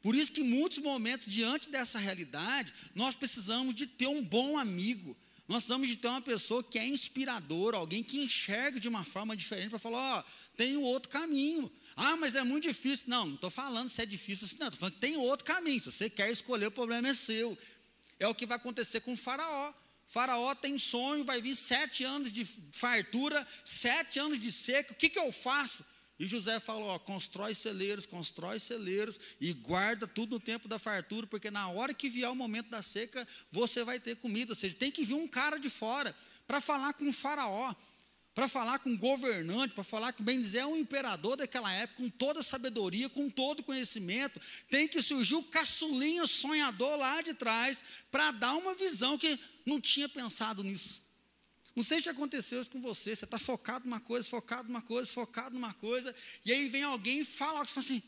Por 0.03 0.13
isso 0.13 0.33
que 0.33 0.41
em 0.41 0.43
muitos 0.43 0.79
momentos, 0.79 1.31
diante 1.31 1.69
dessa 1.69 1.97
realidade, 1.97 2.73
nós 2.93 3.15
precisamos 3.15 3.73
de 3.73 3.87
ter 3.87 4.07
um 4.07 4.21
bom 4.21 4.57
amigo, 4.57 5.15
nós 5.47 5.63
precisamos 5.63 5.87
de 5.87 5.95
ter 5.95 6.09
uma 6.09 6.21
pessoa 6.21 6.61
que 6.61 6.77
é 6.77 6.85
inspiradora, 6.85 7.77
alguém 7.77 8.03
que 8.03 8.19
enxerga 8.19 8.81
de 8.81 8.89
uma 8.89 9.05
forma 9.05 9.33
diferente 9.33 9.69
para 9.69 9.79
falar, 9.79 10.17
ó, 10.17 10.19
oh, 10.19 10.23
tem 10.57 10.75
outro 10.75 11.09
caminho. 11.09 11.71
Ah, 11.95 12.17
mas 12.17 12.35
é 12.35 12.43
muito 12.43 12.67
difícil. 12.67 13.05
Não, 13.07 13.27
não 13.27 13.35
estou 13.35 13.49
falando 13.49 13.87
se 13.87 14.01
é 14.01 14.05
difícil 14.05 14.45
não. 14.59 14.67
Estou 14.67 14.79
falando 14.79 14.95
que 14.95 14.99
tem 14.99 15.15
outro 15.15 15.45
caminho. 15.45 15.79
Se 15.79 15.91
você 15.91 16.09
quer 16.09 16.29
escolher, 16.29 16.67
o 16.67 16.71
problema 16.71 17.07
é 17.07 17.13
seu. 17.13 17.57
É 18.19 18.27
o 18.27 18.35
que 18.35 18.45
vai 18.45 18.57
acontecer 18.57 18.99
com 19.01 19.13
o 19.13 19.17
faraó. 19.17 19.73
Faraó 20.05 20.53
tem 20.53 20.77
sonho, 20.77 21.23
vai 21.23 21.41
vir 21.41 21.55
sete 21.55 22.03
anos 22.03 22.31
de 22.31 22.45
fartura, 22.71 23.47
sete 23.63 24.19
anos 24.19 24.39
de 24.39 24.51
seca. 24.51 24.91
O 24.91 24.95
que, 24.95 25.09
que 25.09 25.19
eu 25.19 25.31
faço? 25.31 25.83
E 26.23 26.27
José 26.27 26.57
falou: 26.57 26.87
ó, 26.87 26.97
constrói 26.97 27.53
celeiros, 27.53 28.05
constrói 28.05 28.57
celeiros 28.57 29.19
e 29.41 29.51
guarda 29.51 30.07
tudo 30.07 30.35
no 30.35 30.39
tempo 30.39 30.69
da 30.69 30.79
fartura, 30.79 31.27
porque 31.27 31.51
na 31.51 31.67
hora 31.67 31.93
que 31.93 32.07
vier 32.07 32.29
o 32.29 32.35
momento 32.35 32.69
da 32.69 32.81
seca, 32.81 33.27
você 33.51 33.83
vai 33.83 33.99
ter 33.99 34.15
comida. 34.15 34.53
Ou 34.53 34.55
seja, 34.55 34.73
tem 34.73 34.89
que 34.89 35.03
vir 35.03 35.15
um 35.15 35.27
cara 35.27 35.57
de 35.57 35.69
fora 35.69 36.15
para 36.47 36.61
falar 36.61 36.93
com 36.93 37.09
o 37.09 37.11
faraó, 37.11 37.75
para 38.33 38.47
falar 38.47 38.79
com 38.79 38.93
o 38.93 38.97
governante, 38.97 39.75
para 39.75 39.83
falar 39.83 40.13
que, 40.13 40.23
bem 40.23 40.39
dizer, 40.39 40.59
é 40.59 40.65
um 40.65 40.77
imperador 40.77 41.35
daquela 41.35 41.69
época, 41.73 42.01
com 42.01 42.09
toda 42.09 42.39
a 42.39 42.43
sabedoria, 42.43 43.09
com 43.09 43.29
todo 43.29 43.59
o 43.59 43.63
conhecimento. 43.63 44.39
Tem 44.69 44.87
que 44.87 45.01
surgir 45.01 45.35
o 45.35 45.43
caçulinho 45.43 46.25
sonhador 46.25 46.97
lá 46.97 47.21
de 47.21 47.33
trás 47.33 47.83
para 48.09 48.31
dar 48.31 48.53
uma 48.53 48.73
visão 48.73 49.17
que 49.17 49.37
não 49.65 49.81
tinha 49.81 50.07
pensado 50.07 50.63
nisso. 50.63 51.02
Não 51.75 51.83
sei 51.83 52.01
se 52.01 52.09
aconteceu 52.09 52.61
isso 52.61 52.69
com 52.69 52.79
você, 52.79 53.15
você 53.15 53.25
está 53.25 53.39
focado 53.39 53.85
numa 53.85 53.99
coisa, 53.99 54.27
focado 54.27 54.67
numa 54.67 54.81
coisa, 54.81 55.11
focado 55.11 55.55
numa 55.55 55.73
coisa, 55.73 56.13
e 56.45 56.53
aí 56.53 56.67
vem 56.67 56.83
alguém 56.83 57.19
e 57.21 57.25
fala 57.25 57.65
você 57.65 57.73
fala 57.73 57.85
assim, 57.85 58.03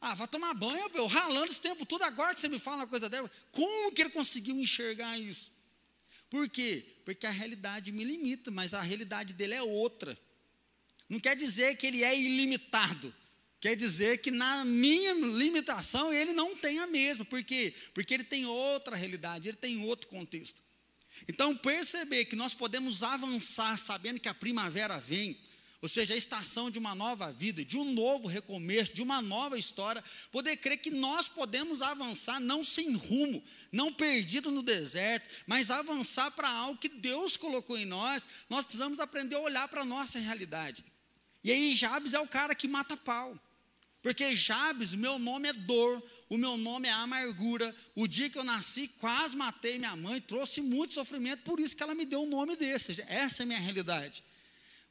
ah, 0.00 0.14
vai 0.14 0.26
tomar 0.26 0.52
banho, 0.54 0.90
eu 0.94 1.06
ralando 1.06 1.46
esse 1.46 1.60
tempo 1.60 1.86
todo, 1.86 2.02
agora 2.02 2.34
que 2.34 2.40
você 2.40 2.48
me 2.48 2.58
fala 2.58 2.78
uma 2.78 2.86
coisa 2.86 3.08
dela, 3.08 3.30
como 3.52 3.92
que 3.92 4.02
ele 4.02 4.10
conseguiu 4.10 4.56
enxergar 4.56 5.18
isso? 5.18 5.52
Por 6.28 6.48
quê? 6.48 6.84
Porque 7.04 7.26
a 7.26 7.30
realidade 7.30 7.92
me 7.92 8.02
limita, 8.02 8.50
mas 8.50 8.74
a 8.74 8.80
realidade 8.80 9.32
dele 9.32 9.54
é 9.54 9.62
outra. 9.62 10.18
Não 11.08 11.20
quer 11.20 11.36
dizer 11.36 11.76
que 11.76 11.86
ele 11.86 12.02
é 12.02 12.18
ilimitado. 12.18 13.14
Quer 13.60 13.76
dizer 13.76 14.18
que 14.18 14.32
na 14.32 14.64
minha 14.64 15.14
limitação 15.14 16.12
ele 16.12 16.32
não 16.32 16.56
tem 16.56 16.80
a 16.80 16.86
mesma. 16.88 17.24
Por 17.24 17.42
quê? 17.44 17.72
Porque 17.94 18.12
ele 18.12 18.24
tem 18.24 18.44
outra 18.44 18.96
realidade, 18.96 19.48
ele 19.48 19.56
tem 19.56 19.84
outro 19.84 20.08
contexto. 20.08 20.60
Então, 21.28 21.56
perceber 21.56 22.26
que 22.26 22.36
nós 22.36 22.54
podemos 22.54 23.02
avançar 23.02 23.78
sabendo 23.78 24.20
que 24.20 24.28
a 24.28 24.34
primavera 24.34 24.98
vem, 24.98 25.38
ou 25.80 25.88
seja, 25.88 26.14
a 26.14 26.16
estação 26.16 26.70
de 26.70 26.78
uma 26.78 26.94
nova 26.94 27.32
vida, 27.32 27.64
de 27.64 27.76
um 27.76 27.92
novo 27.92 28.26
recomeço, 28.26 28.94
de 28.94 29.02
uma 29.02 29.20
nova 29.20 29.58
história, 29.58 30.02
poder 30.32 30.56
crer 30.56 30.78
que 30.78 30.90
nós 30.90 31.28
podemos 31.28 31.82
avançar 31.82 32.40
não 32.40 32.64
sem 32.64 32.94
rumo, 32.94 33.42
não 33.70 33.92
perdido 33.92 34.50
no 34.50 34.62
deserto, 34.62 35.28
mas 35.46 35.70
avançar 35.70 36.30
para 36.30 36.48
algo 36.48 36.78
que 36.78 36.88
Deus 36.88 37.36
colocou 37.36 37.76
em 37.76 37.84
nós, 37.84 38.26
nós 38.48 38.64
precisamos 38.64 39.00
aprender 39.00 39.36
a 39.36 39.40
olhar 39.40 39.68
para 39.68 39.82
a 39.82 39.86
nossa 39.86 40.18
realidade. 40.18 40.84
E 41.42 41.52
aí 41.52 41.74
Jabes 41.74 42.14
é 42.14 42.20
o 42.20 42.28
cara 42.28 42.54
que 42.54 42.66
mata 42.66 42.96
pau. 42.96 43.38
Porque 44.04 44.36
Jabes, 44.36 44.92
o 44.92 44.98
meu 44.98 45.18
nome 45.18 45.48
é 45.48 45.52
dor, 45.54 46.02
o 46.28 46.36
meu 46.36 46.58
nome 46.58 46.86
é 46.86 46.92
amargura. 46.92 47.74
O 47.94 48.06
dia 48.06 48.28
que 48.28 48.36
eu 48.36 48.44
nasci, 48.44 48.86
quase 48.86 49.34
matei 49.34 49.78
minha 49.78 49.96
mãe, 49.96 50.20
trouxe 50.20 50.60
muito 50.60 50.92
sofrimento, 50.92 51.42
por 51.42 51.58
isso 51.58 51.74
que 51.74 51.82
ela 51.82 51.94
me 51.94 52.04
deu 52.04 52.22
um 52.22 52.28
nome 52.28 52.54
desse. 52.54 53.00
Essa 53.08 53.42
é 53.42 53.44
a 53.44 53.46
minha 53.46 53.58
realidade. 53.58 54.22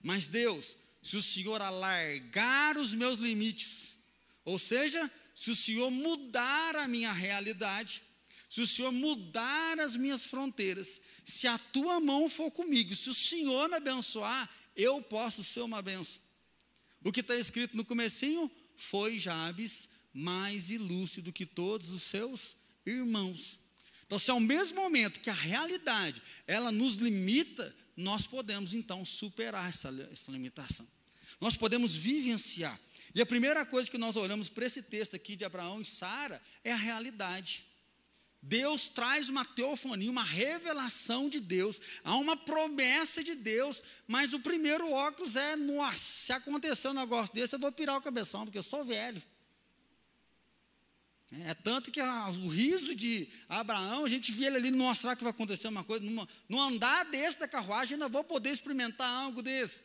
Mas 0.02 0.28
Deus, 0.28 0.76
se 1.04 1.16
o 1.16 1.22
Senhor 1.22 1.62
alargar 1.62 2.76
os 2.76 2.96
meus 2.96 3.20
limites, 3.20 3.96
ou 4.44 4.58
seja, 4.58 5.12
se 5.36 5.52
o 5.52 5.56
Senhor 5.56 5.92
mudar 5.92 6.76
a 6.76 6.88
minha 6.88 7.12
realidade, 7.12 8.02
se 8.50 8.62
o 8.62 8.68
Senhor 8.68 8.92
mudar 8.92 9.80
as 9.80 9.96
minhas 9.96 10.26
fronteiras, 10.26 11.00
se 11.24 11.46
a 11.46 11.60
tua 11.60 12.00
mão 12.00 12.28
for 12.28 12.50
comigo, 12.50 12.96
se 12.96 13.12
o 13.12 13.14
Senhor 13.14 13.70
me 13.70 13.76
abençoar, 13.76 14.50
eu 14.76 15.04
posso 15.04 15.44
ser 15.44 15.62
uma 15.62 15.84
benção. 15.84 16.20
O 17.04 17.12
que 17.12 17.20
está 17.20 17.36
escrito 17.36 17.78
no 17.78 17.86
comecinho, 17.86 18.50
foi 18.76 19.20
Jabes 19.20 19.90
mais 20.14 20.70
ilustre 20.70 21.22
do 21.22 21.34
que 21.34 21.46
todos 21.46 21.92
os 21.92 22.04
seus 22.04 22.56
irmãos. 22.86 23.60
Então, 24.06 24.20
se 24.20 24.30
ao 24.30 24.40
mesmo 24.40 24.82
momento 24.82 25.20
que 25.20 25.30
a 25.30 25.34
realidade, 25.34 26.22
ela 26.46 26.72
nos 26.72 26.96
limita, 26.96 27.76
nós 27.98 28.28
podemos 28.28 28.74
então 28.74 29.04
superar 29.04 29.70
essa, 29.70 29.90
essa 30.12 30.32
limitação. 30.32 30.88
Nós 31.42 31.58
podemos 31.58 31.96
vivenciar. 31.96 32.80
E 33.16 33.22
a 33.22 33.26
primeira 33.26 33.66
coisa 33.66 33.90
que 33.90 33.98
nós 33.98 34.16
olhamos 34.16 34.50
para 34.50 34.66
esse 34.66 34.82
texto 34.82 35.16
aqui 35.16 35.36
de 35.36 35.46
Abraão 35.46 35.82
e 35.82 35.86
Sara 35.86 36.42
é 36.64 36.72
a 36.72 36.78
realidade. 36.78 37.66
Deus 38.46 38.90
traz 38.90 39.30
uma 39.30 39.46
teofonia, 39.46 40.12
uma 40.12 40.22
revelação 40.22 41.30
de 41.30 41.40
Deus, 41.40 41.80
há 42.04 42.18
uma 42.18 42.36
promessa 42.36 43.24
de 43.24 43.36
Deus, 43.36 43.82
mas 44.06 44.34
o 44.34 44.40
primeiro 44.40 44.92
óculos 44.92 45.38
é, 45.38 45.56
nossa, 45.56 45.98
se 45.98 46.34
acontecer 46.34 46.90
um 46.90 46.94
negócio 46.94 47.34
desse, 47.34 47.56
eu 47.56 47.60
vou 47.60 47.72
pirar 47.72 47.96
o 47.96 48.02
cabeção, 48.02 48.44
porque 48.44 48.58
eu 48.58 48.64
sou 48.64 48.84
velho. 48.84 49.24
É 51.46 51.54
tanto 51.54 51.90
que 51.90 52.02
a, 52.02 52.28
o 52.28 52.50
riso 52.50 52.94
de 52.94 53.30
Abraão, 53.48 54.04
a 54.04 54.10
gente 54.10 54.30
vê 54.34 54.48
ele 54.48 54.58
ali, 54.58 54.72
nossa, 54.72 55.02
será 55.02 55.16
que 55.16 55.24
vai 55.24 55.32
acontecer 55.32 55.70
uma 55.70 55.84
coisa? 55.86 56.04
Numa, 56.04 56.28
no 56.50 56.60
andar 56.60 57.06
desse 57.06 57.40
da 57.40 57.48
carruagem, 57.48 57.94
ainda 57.94 58.10
vou 58.10 58.26
poder 58.26 58.50
experimentar 58.50 59.10
algo 59.10 59.42
desse. 59.42 59.82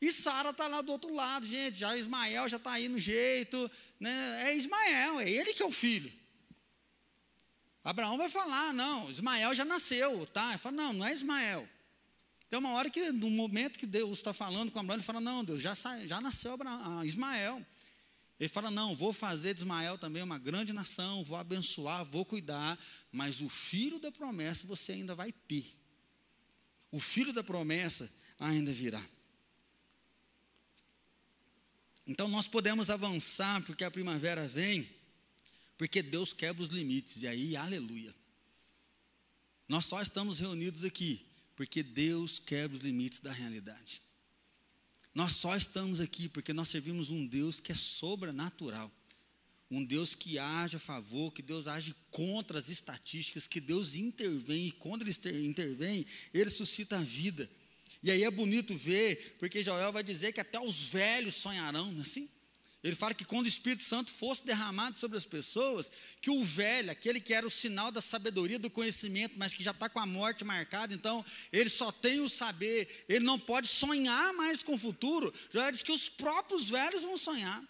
E 0.00 0.12
Sara 0.12 0.50
está 0.50 0.68
lá 0.68 0.82
do 0.82 0.92
outro 0.92 1.12
lado, 1.12 1.44
gente, 1.44 1.78
já 1.78 1.96
Ismael 1.96 2.48
já 2.48 2.58
está 2.58 2.70
aí 2.70 2.88
no 2.88 3.00
jeito, 3.00 3.68
né? 3.98 4.44
é 4.46 4.56
Ismael, 4.56 5.18
é 5.18 5.28
ele 5.28 5.52
que 5.52 5.64
é 5.64 5.66
o 5.66 5.72
filho. 5.72 6.19
Abraão 7.82 8.18
vai 8.18 8.28
falar, 8.28 8.74
não, 8.74 9.08
Ismael 9.08 9.54
já 9.54 9.64
nasceu, 9.64 10.26
tá? 10.26 10.50
Ele 10.50 10.58
fala, 10.58 10.76
não, 10.76 10.92
não 10.92 11.06
é 11.06 11.12
Ismael. 11.12 11.68
Tem 12.48 12.58
uma 12.58 12.72
hora 12.72 12.90
que, 12.90 13.12
no 13.12 13.30
momento 13.30 13.78
que 13.78 13.86
Deus 13.86 14.18
está 14.18 14.32
falando 14.32 14.70
com 14.70 14.78
Abraão, 14.78 14.96
ele 14.96 15.04
fala, 15.04 15.20
não, 15.20 15.44
Deus, 15.44 15.62
já, 15.62 15.74
já 16.06 16.20
nasceu 16.20 16.52
Abraão, 16.52 16.98
ah, 16.98 17.04
Ismael. 17.04 17.64
Ele 18.40 18.48
fala: 18.48 18.70
Não, 18.70 18.96
vou 18.96 19.12
fazer 19.12 19.52
de 19.52 19.60
Ismael 19.60 19.98
também 19.98 20.22
uma 20.22 20.38
grande 20.38 20.72
nação, 20.72 21.22
vou 21.22 21.36
abençoar, 21.36 22.06
vou 22.06 22.24
cuidar, 22.24 22.78
mas 23.12 23.42
o 23.42 23.50
filho 23.50 24.00
da 24.00 24.10
promessa 24.10 24.66
você 24.66 24.92
ainda 24.92 25.14
vai 25.14 25.30
ter. 25.30 25.76
O 26.90 26.98
filho 26.98 27.34
da 27.34 27.44
promessa 27.44 28.10
ainda 28.38 28.72
virá. 28.72 29.02
Então 32.06 32.28
nós 32.28 32.48
podemos 32.48 32.88
avançar, 32.88 33.62
porque 33.62 33.84
a 33.84 33.90
primavera 33.90 34.48
vem, 34.48 34.88
porque 35.80 36.02
Deus 36.02 36.34
quebra 36.34 36.62
os 36.62 36.68
limites, 36.68 37.22
e 37.22 37.26
aí, 37.26 37.56
aleluia. 37.56 38.14
Nós 39.66 39.86
só 39.86 40.02
estamos 40.02 40.38
reunidos 40.38 40.84
aqui, 40.84 41.24
porque 41.56 41.82
Deus 41.82 42.38
quebra 42.38 42.76
os 42.76 42.82
limites 42.82 43.18
da 43.20 43.32
realidade. 43.32 44.02
Nós 45.14 45.32
só 45.32 45.56
estamos 45.56 45.98
aqui 45.98 46.28
porque 46.28 46.52
nós 46.52 46.68
servimos 46.68 47.08
um 47.08 47.26
Deus 47.26 47.60
que 47.60 47.72
é 47.72 47.74
sobrenatural. 47.74 48.92
Um 49.70 49.82
Deus 49.82 50.14
que 50.14 50.38
age 50.38 50.76
a 50.76 50.78
favor, 50.78 51.32
que 51.32 51.40
Deus 51.40 51.66
age 51.66 51.96
contra 52.10 52.58
as 52.58 52.68
estatísticas, 52.68 53.46
que 53.46 53.58
Deus 53.58 53.94
intervém, 53.94 54.66
e 54.66 54.72
quando 54.72 55.00
Ele 55.00 55.46
intervém, 55.46 56.04
Ele 56.34 56.50
suscita 56.50 56.98
a 56.98 57.02
vida. 57.02 57.50
E 58.02 58.10
aí 58.10 58.22
é 58.22 58.30
bonito 58.30 58.76
ver, 58.76 59.36
porque 59.38 59.64
Joel 59.64 59.94
vai 59.94 60.02
dizer 60.02 60.34
que 60.34 60.40
até 60.40 60.60
os 60.60 60.82
velhos 60.90 61.36
sonharão, 61.36 61.90
não 61.90 62.00
é 62.00 62.02
assim? 62.02 62.28
Ele 62.82 62.96
fala 62.96 63.12
que 63.12 63.24
quando 63.24 63.44
o 63.44 63.48
Espírito 63.48 63.82
Santo 63.82 64.10
fosse 64.10 64.44
derramado 64.44 64.96
sobre 64.96 65.18
as 65.18 65.26
pessoas, 65.26 65.90
que 66.20 66.30
o 66.30 66.42
velho, 66.42 66.90
aquele 66.90 67.20
que 67.20 67.34
era 67.34 67.46
o 67.46 67.50
sinal 67.50 67.92
da 67.92 68.00
sabedoria, 68.00 68.58
do 68.58 68.70
conhecimento, 68.70 69.34
mas 69.36 69.52
que 69.52 69.62
já 69.62 69.72
está 69.72 69.88
com 69.88 70.00
a 70.00 70.06
morte 70.06 70.44
marcada, 70.44 70.94
então 70.94 71.24
ele 71.52 71.68
só 71.68 71.92
tem 71.92 72.20
o 72.20 72.28
saber, 72.28 73.04
ele 73.06 73.24
não 73.24 73.38
pode 73.38 73.68
sonhar 73.68 74.32
mais 74.32 74.62
com 74.62 74.74
o 74.74 74.78
futuro. 74.78 75.32
Já 75.50 75.70
diz 75.70 75.82
que 75.82 75.92
os 75.92 76.08
próprios 76.08 76.70
velhos 76.70 77.02
vão 77.02 77.18
sonhar. 77.18 77.62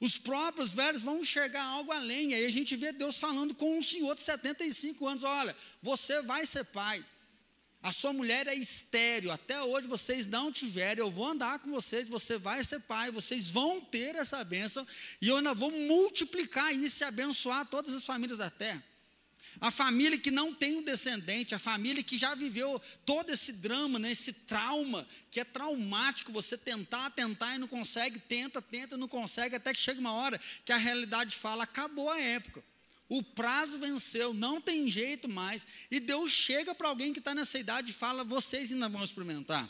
Os 0.00 0.18
próprios 0.18 0.72
velhos 0.72 1.00
vão 1.00 1.20
enxergar 1.20 1.62
algo 1.62 1.92
além. 1.92 2.34
Aí 2.34 2.44
a 2.44 2.50
gente 2.50 2.74
vê 2.74 2.90
Deus 2.90 3.18
falando 3.18 3.54
com 3.54 3.78
um 3.78 3.82
senhor 3.82 4.16
de 4.16 4.22
75 4.22 5.06
anos: 5.06 5.22
olha, 5.22 5.56
você 5.80 6.20
vai 6.22 6.44
ser 6.44 6.64
pai. 6.64 7.04
A 7.82 7.90
sua 7.90 8.12
mulher 8.12 8.46
é 8.46 8.54
estéreo, 8.54 9.32
até 9.32 9.60
hoje 9.60 9.88
vocês 9.88 10.28
não 10.28 10.52
tiveram, 10.52 11.04
eu 11.04 11.10
vou 11.10 11.26
andar 11.26 11.58
com 11.58 11.70
vocês, 11.72 12.08
você 12.08 12.38
vai 12.38 12.62
ser 12.62 12.78
pai, 12.80 13.10
vocês 13.10 13.50
vão 13.50 13.80
ter 13.80 14.14
essa 14.14 14.44
bênção, 14.44 14.86
e 15.20 15.26
eu 15.26 15.38
ainda 15.38 15.52
vou 15.52 15.72
multiplicar 15.72 16.72
isso 16.72 17.02
e 17.02 17.04
abençoar 17.04 17.66
todas 17.66 17.92
as 17.92 18.06
famílias 18.06 18.38
da 18.38 18.48
terra. 18.48 18.82
A 19.60 19.70
família 19.70 20.16
que 20.16 20.30
não 20.30 20.54
tem 20.54 20.78
um 20.78 20.82
descendente, 20.82 21.54
a 21.54 21.58
família 21.58 22.02
que 22.04 22.16
já 22.16 22.34
viveu 22.36 22.80
todo 23.04 23.30
esse 23.30 23.52
drama, 23.52 23.98
né, 23.98 24.12
esse 24.12 24.32
trauma, 24.32 25.06
que 25.30 25.40
é 25.40 25.44
traumático, 25.44 26.32
você 26.32 26.56
tentar, 26.56 27.10
tentar 27.10 27.56
e 27.56 27.58
não 27.58 27.68
consegue, 27.68 28.18
tenta, 28.20 28.62
tenta, 28.62 28.96
não 28.96 29.08
consegue, 29.08 29.56
até 29.56 29.74
que 29.74 29.80
chega 29.80 30.00
uma 30.00 30.12
hora 30.12 30.40
que 30.64 30.72
a 30.72 30.76
realidade 30.76 31.36
fala: 31.36 31.64
acabou 31.64 32.10
a 32.10 32.20
época. 32.20 32.62
O 33.12 33.22
prazo 33.22 33.76
venceu, 33.76 34.32
não 34.32 34.58
tem 34.58 34.88
jeito 34.88 35.28
mais. 35.28 35.66
E 35.90 36.00
Deus 36.00 36.32
chega 36.32 36.74
para 36.74 36.88
alguém 36.88 37.12
que 37.12 37.18
está 37.18 37.34
nessa 37.34 37.58
idade 37.58 37.90
e 37.90 37.92
fala: 37.94 38.24
vocês 38.24 38.72
ainda 38.72 38.88
vão 38.88 39.04
experimentar. 39.04 39.68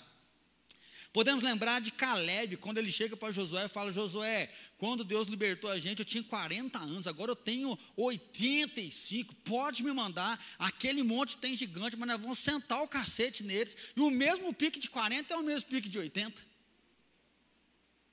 Podemos 1.13 1.43
lembrar 1.43 1.81
de 1.81 1.91
Caleb, 1.91 2.57
quando 2.59 2.79
ele 2.79 2.93
chega 2.93 3.17
para 3.17 3.33
Josué 3.33 3.65
e 3.65 3.69
fala: 3.69 3.91
Josué, 3.93 4.49
quando 4.79 5.03
Deus 5.03 5.27
libertou 5.27 5.69
a 5.69 5.81
gente, 5.81 5.99
eu 5.99 6.05
tinha 6.05 6.23
40 6.23 6.79
anos, 6.79 7.09
agora 7.09 7.33
eu 7.33 7.37
tenho 7.37 7.77
85. 7.97 9.35
Pode 9.35 9.83
me 9.83 9.93
mandar. 9.93 10.41
Aquele 10.57 11.03
monte 11.03 11.37
tem 11.37 11.57
gigante, 11.57 11.97
mas 11.97 12.07
nós 12.11 12.21
vamos 12.21 12.39
sentar 12.39 12.81
o 12.81 12.87
cacete 12.87 13.43
neles. 13.43 13.77
E 13.97 14.01
o 14.03 14.09
mesmo 14.09 14.55
pique 14.55 14.79
de 14.79 14.89
40 14.89 15.35
é 15.35 15.37
o 15.37 15.43
mesmo 15.43 15.69
pique 15.69 15.89
de 15.89 15.99
80. 15.99 16.41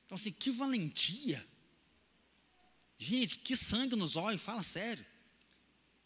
Então, 0.08 0.16
assim, 0.16 0.32
que 0.32 0.50
valentia. 0.50 1.46
Gente, 2.98 3.36
que 3.36 3.56
sangue 3.56 3.96
nos 3.96 4.16
olhos, 4.16 4.42
fala 4.42 4.64
sério. 4.64 5.06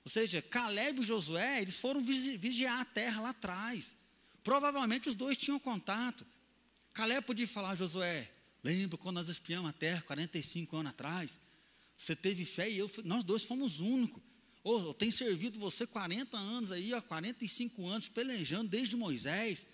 Ou 0.05 0.11
seja, 0.11 0.41
Caleb 0.41 1.01
e 1.01 1.05
Josué, 1.05 1.61
eles 1.61 1.79
foram 1.79 2.01
vigiar 2.01 2.81
a 2.81 2.85
terra 2.85 3.21
lá 3.21 3.29
atrás. 3.29 3.95
Provavelmente 4.43 5.07
os 5.07 5.15
dois 5.15 5.37
tinham 5.37 5.57
contato. 5.57 6.25
Caleb 6.93 7.25
podia 7.25 7.47
falar 7.47 7.75
Josué, 7.75 8.29
lembra 8.63 8.97
quando 8.97 9.15
nós 9.15 9.29
espiamos 9.29 9.69
a 9.69 9.73
terra 9.73 10.01
45 10.01 10.75
anos 10.75 10.89
atrás? 10.91 11.39
Você 11.97 12.15
teve 12.15 12.43
fé 12.43 12.69
e 12.69 12.77
eu, 12.79 12.91
nós 13.05 13.23
dois 13.23 13.43
fomos 13.43 13.79
únicos. 13.79 14.21
Oh, 14.63 14.79
eu 14.79 14.93
tenho 14.93 15.11
servido 15.11 15.59
você 15.59 15.87
40 15.87 16.37
anos 16.37 16.71
aí, 16.71 16.93
ó, 16.93 17.01
45 17.01 17.85
anos, 17.87 18.09
pelejando 18.09 18.69
desde 18.69 18.95
Moisés. 18.95 19.65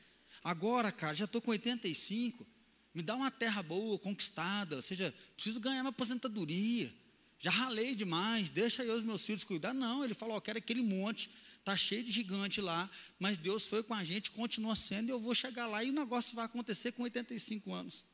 Agora, 0.43 0.91
cara, 0.91 1.13
já 1.13 1.25
estou 1.25 1.41
com 1.41 1.51
85. 1.51 2.45
Me 2.93 3.01
dá 3.01 3.15
uma 3.15 3.31
terra 3.31 3.61
boa, 3.63 3.97
conquistada. 3.99 4.75
Ou 4.75 4.81
seja, 4.81 5.13
preciso 5.35 5.59
ganhar 5.59 5.81
uma 5.81 5.89
aposentadoria 5.89 6.93
já 7.39 7.49
ralei 7.49 7.95
demais, 7.95 8.49
deixa 8.49 8.83
eu 8.83 8.95
os 8.95 9.03
meus 9.03 9.25
filhos 9.25 9.45
cuidar. 9.45 9.73
Não, 9.73 10.03
ele 10.03 10.13
falou, 10.13 10.35
eu 10.35 10.41
quero 10.41 10.57
aquele 10.57 10.81
monte, 10.81 11.31
está 11.57 11.75
cheio 11.75 12.03
de 12.03 12.11
gigante 12.11 12.59
lá, 12.59 12.89
mas 13.17 13.37
Deus 13.37 13.65
foi 13.65 13.81
com 13.81 13.93
a 13.93 14.03
gente, 14.03 14.31
continua 14.31 14.75
sendo, 14.75 15.07
e 15.07 15.11
eu 15.11 15.19
vou 15.19 15.33
chegar 15.33 15.65
lá 15.65 15.81
e 15.81 15.89
o 15.89 15.93
negócio 15.93 16.35
vai 16.35 16.45
acontecer 16.45 16.91
com 16.91 17.03
85 17.03 17.73
anos. 17.73 18.05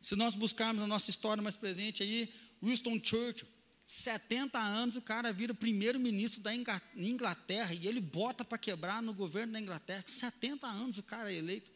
Se 0.00 0.14
nós 0.14 0.34
buscarmos 0.34 0.82
a 0.82 0.86
nossa 0.86 1.10
história 1.10 1.42
mais 1.42 1.56
presente 1.56 2.04
aí, 2.04 2.32
Winston 2.62 3.00
Churchill, 3.02 3.48
70 3.86 4.58
anos 4.58 4.96
o 4.96 5.02
cara 5.02 5.32
vira 5.32 5.52
primeiro-ministro 5.52 6.40
da 6.40 6.54
Inglaterra 6.54 7.74
e 7.74 7.86
ele 7.86 8.00
bota 8.00 8.44
para 8.44 8.56
quebrar 8.56 9.02
no 9.02 9.12
governo 9.12 9.54
da 9.54 9.60
Inglaterra. 9.60 10.04
70 10.06 10.66
anos 10.66 10.98
o 10.98 11.02
cara 11.02 11.32
é 11.32 11.36
eleito. 11.36 11.70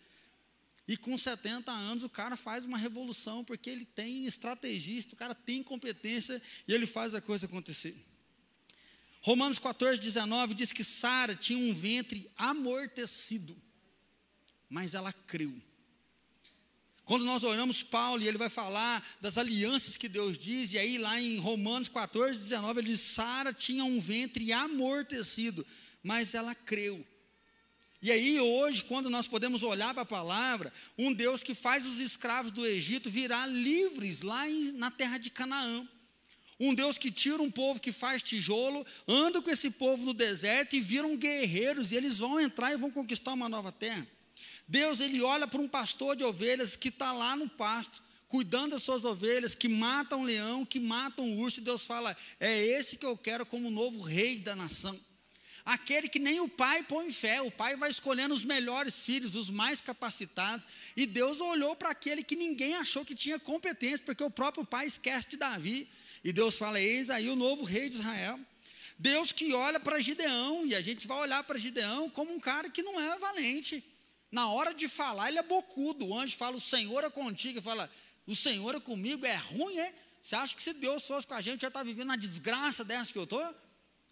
E 0.88 0.96
com 0.96 1.18
70 1.18 1.70
anos 1.70 2.03
o 2.03 2.09
cara 2.09 2.35
faz 2.35 2.64
uma 2.64 2.79
revolução, 2.79 3.44
porque 3.44 3.68
ele 3.68 3.85
tem 3.85 4.24
estrategista, 4.24 5.14
o 5.14 5.18
cara 5.18 5.35
tem 5.35 5.62
competência 5.62 6.40
e 6.66 6.72
ele 6.72 6.87
faz 6.87 7.12
a 7.12 7.20
coisa 7.20 7.44
acontecer. 7.44 7.94
Romanos 9.20 9.59
14, 9.59 10.01
19 10.01 10.55
diz 10.55 10.72
que 10.72 10.83
Sara 10.83 11.37
tinha 11.37 11.59
um 11.59 11.74
ventre 11.74 12.31
amortecido, 12.38 13.55
mas 14.66 14.94
ela 14.94 15.12
creu. 15.12 15.61
Quando 17.05 17.24
nós 17.24 17.42
olhamos 17.42 17.83
Paulo 17.83 18.22
e 18.22 18.29
ele 18.29 18.38
vai 18.38 18.48
falar 18.48 19.07
das 19.20 19.37
alianças 19.37 19.96
que 19.96 20.09
Deus 20.09 20.38
diz, 20.38 20.72
e 20.72 20.79
aí 20.79 20.96
lá 20.96 21.20
em 21.20 21.38
Romanos 21.38 21.88
14, 21.88 22.38
19, 22.38 22.81
ele 22.81 22.88
diz: 22.88 23.01
Sara 23.01 23.53
tinha 23.53 23.85
um 23.85 24.01
ventre 24.01 24.53
amortecido, 24.53 25.66
mas 26.03 26.35
ela 26.35 26.55
creu. 26.55 27.05
E 28.01 28.13
aí, 28.13 28.39
hoje, 28.39 28.85
quando 28.85 29.11
nós 29.11 29.27
podemos 29.27 29.65
olhar 29.65 29.93
para 29.93 30.05
a 30.05 30.07
palavra, 30.07 30.73
um 30.97 31.13
Deus 31.13 31.43
que 31.43 31.53
faz 31.53 31.85
os 31.85 31.99
escravos 31.99 32.53
do 32.53 32.65
Egito 32.65 33.11
virar 33.11 33.47
livres 33.47 34.23
lá 34.23 34.49
em, 34.49 34.71
na 34.73 34.89
terra 34.91 35.19
de 35.19 35.31
Canaã. 35.31 35.87
Um 36.61 36.75
Deus 36.75 36.97
que 36.97 37.11
tira 37.11 37.43
um 37.43 37.51
povo 37.51 37.81
que 37.81 37.91
faz 37.91 38.23
tijolo, 38.23 38.87
anda 39.07 39.43
com 39.43 39.51
esse 39.51 39.71
povo 39.71 40.05
no 40.05 40.15
deserto 40.15 40.77
e 40.77 40.81
viram 40.81 41.17
guerreiros, 41.17 41.91
e 41.91 41.97
eles 41.97 42.19
vão 42.19 42.39
entrar 42.39 42.73
e 42.73 42.77
vão 42.77 42.91
conquistar 42.91 43.33
uma 43.33 43.49
nova 43.49 43.73
terra. 43.73 44.07
Deus 44.67 45.01
ele 45.01 45.21
olha 45.21 45.49
para 45.49 45.61
um 45.61 45.69
pastor 45.69 46.15
de 46.15 46.23
ovelhas 46.23 46.77
que 46.77 46.89
está 46.89 47.13
lá 47.13 47.35
no 47.35 47.49
pasto, 47.49 48.03
cuidando 48.29 48.73
das 48.73 48.83
suas 48.83 49.05
ovelhas, 49.05 49.55
que 49.55 49.69
mata 49.69 50.17
um 50.17 50.23
leão, 50.23 50.65
que 50.65 50.79
mata 50.79 51.23
um 51.23 51.39
urso, 51.39 51.59
e 51.59 51.65
Deus 51.65 51.85
fala: 51.87 52.17
é 52.39 52.65
esse 52.65 52.97
que 52.97 53.07
eu 53.07 53.17
quero 53.17 53.47
como 53.47 53.71
novo 53.71 54.03
rei 54.03 54.39
da 54.39 54.55
nação. 54.55 54.99
Aquele 55.68 56.09
que 56.09 56.18
nem 56.18 56.40
o 56.40 56.48
pai 56.48 56.83
põe 56.83 57.11
fé, 57.12 57.42
o 57.42 57.50
pai 57.50 57.76
vai 57.76 57.90
escolhendo 57.90 58.33
os 58.33 58.42
melhores 58.42 59.04
filhos, 59.04 59.35
os 59.35 59.50
mais 59.50 59.83
capacitados, 59.83 60.66
e 60.96 61.04
Deus 61.04 61.42
olhou 61.42 61.76
para 61.76 61.90
aquele 61.90 62.24
que 62.24 62.35
ninguém 62.35 62.74
achou 62.74 63.04
que 63.04 63.14
tinha 63.14 63.38
competência, 63.38 63.98
porque 63.98 64.24
o 64.24 64.31
próprio 64.31 64.64
pai 64.64 64.87
esquece 64.87 65.28
de 65.28 65.37
Davi, 65.37 65.87
e 66.24 66.33
Deus 66.33 66.57
fala: 66.57 66.81
eis 66.81 67.11
aí 67.11 67.28
o 67.28 67.37
novo 67.37 67.64
rei 67.64 67.90
de 67.90 67.96
Israel. 67.96 68.40
Deus 68.98 69.31
que 69.31 69.52
olha 69.52 69.78
para 69.78 70.00
Gideão, 70.00 70.64
e 70.64 70.74
a 70.74 70.81
gente 70.81 71.07
vai 71.07 71.18
olhar 71.18 71.44
para 71.44 71.59
Gideão 71.59 72.09
como 72.09 72.33
um 72.33 72.40
cara 72.40 72.70
que 72.70 72.83
não 72.83 72.98
é 72.98 73.18
valente. 73.18 73.85
Na 74.33 74.48
hora 74.50 74.72
de 74.72 74.88
falar, 74.88 75.28
ele 75.28 75.38
é 75.38 75.42
bocudo. 75.42 76.07
O 76.07 76.18
anjo 76.18 76.35
fala: 76.35 76.57
O 76.57 76.61
Senhor 76.62 77.04
é 77.04 77.11
contigo. 77.11 77.59
Ele 77.59 77.62
fala: 77.62 77.90
O 78.26 78.35
Senhor 78.35 78.74
é 78.74 78.81
comigo. 78.81 79.26
É 79.26 79.37
ruim, 79.37 79.78
é? 79.78 79.94
Você 80.22 80.35
acha 80.35 80.57
que 80.57 80.62
se 80.62 80.72
Deus 80.72 81.07
fosse 81.07 81.26
com 81.26 81.35
a 81.35 81.42
gente, 81.42 81.61
já 81.61 81.68
está 81.68 81.83
vivendo 81.83 82.11
a 82.11 82.16
desgraça 82.16 82.83
dessa 82.83 83.12
que 83.12 83.18
eu 83.18 83.24
estou? 83.24 83.67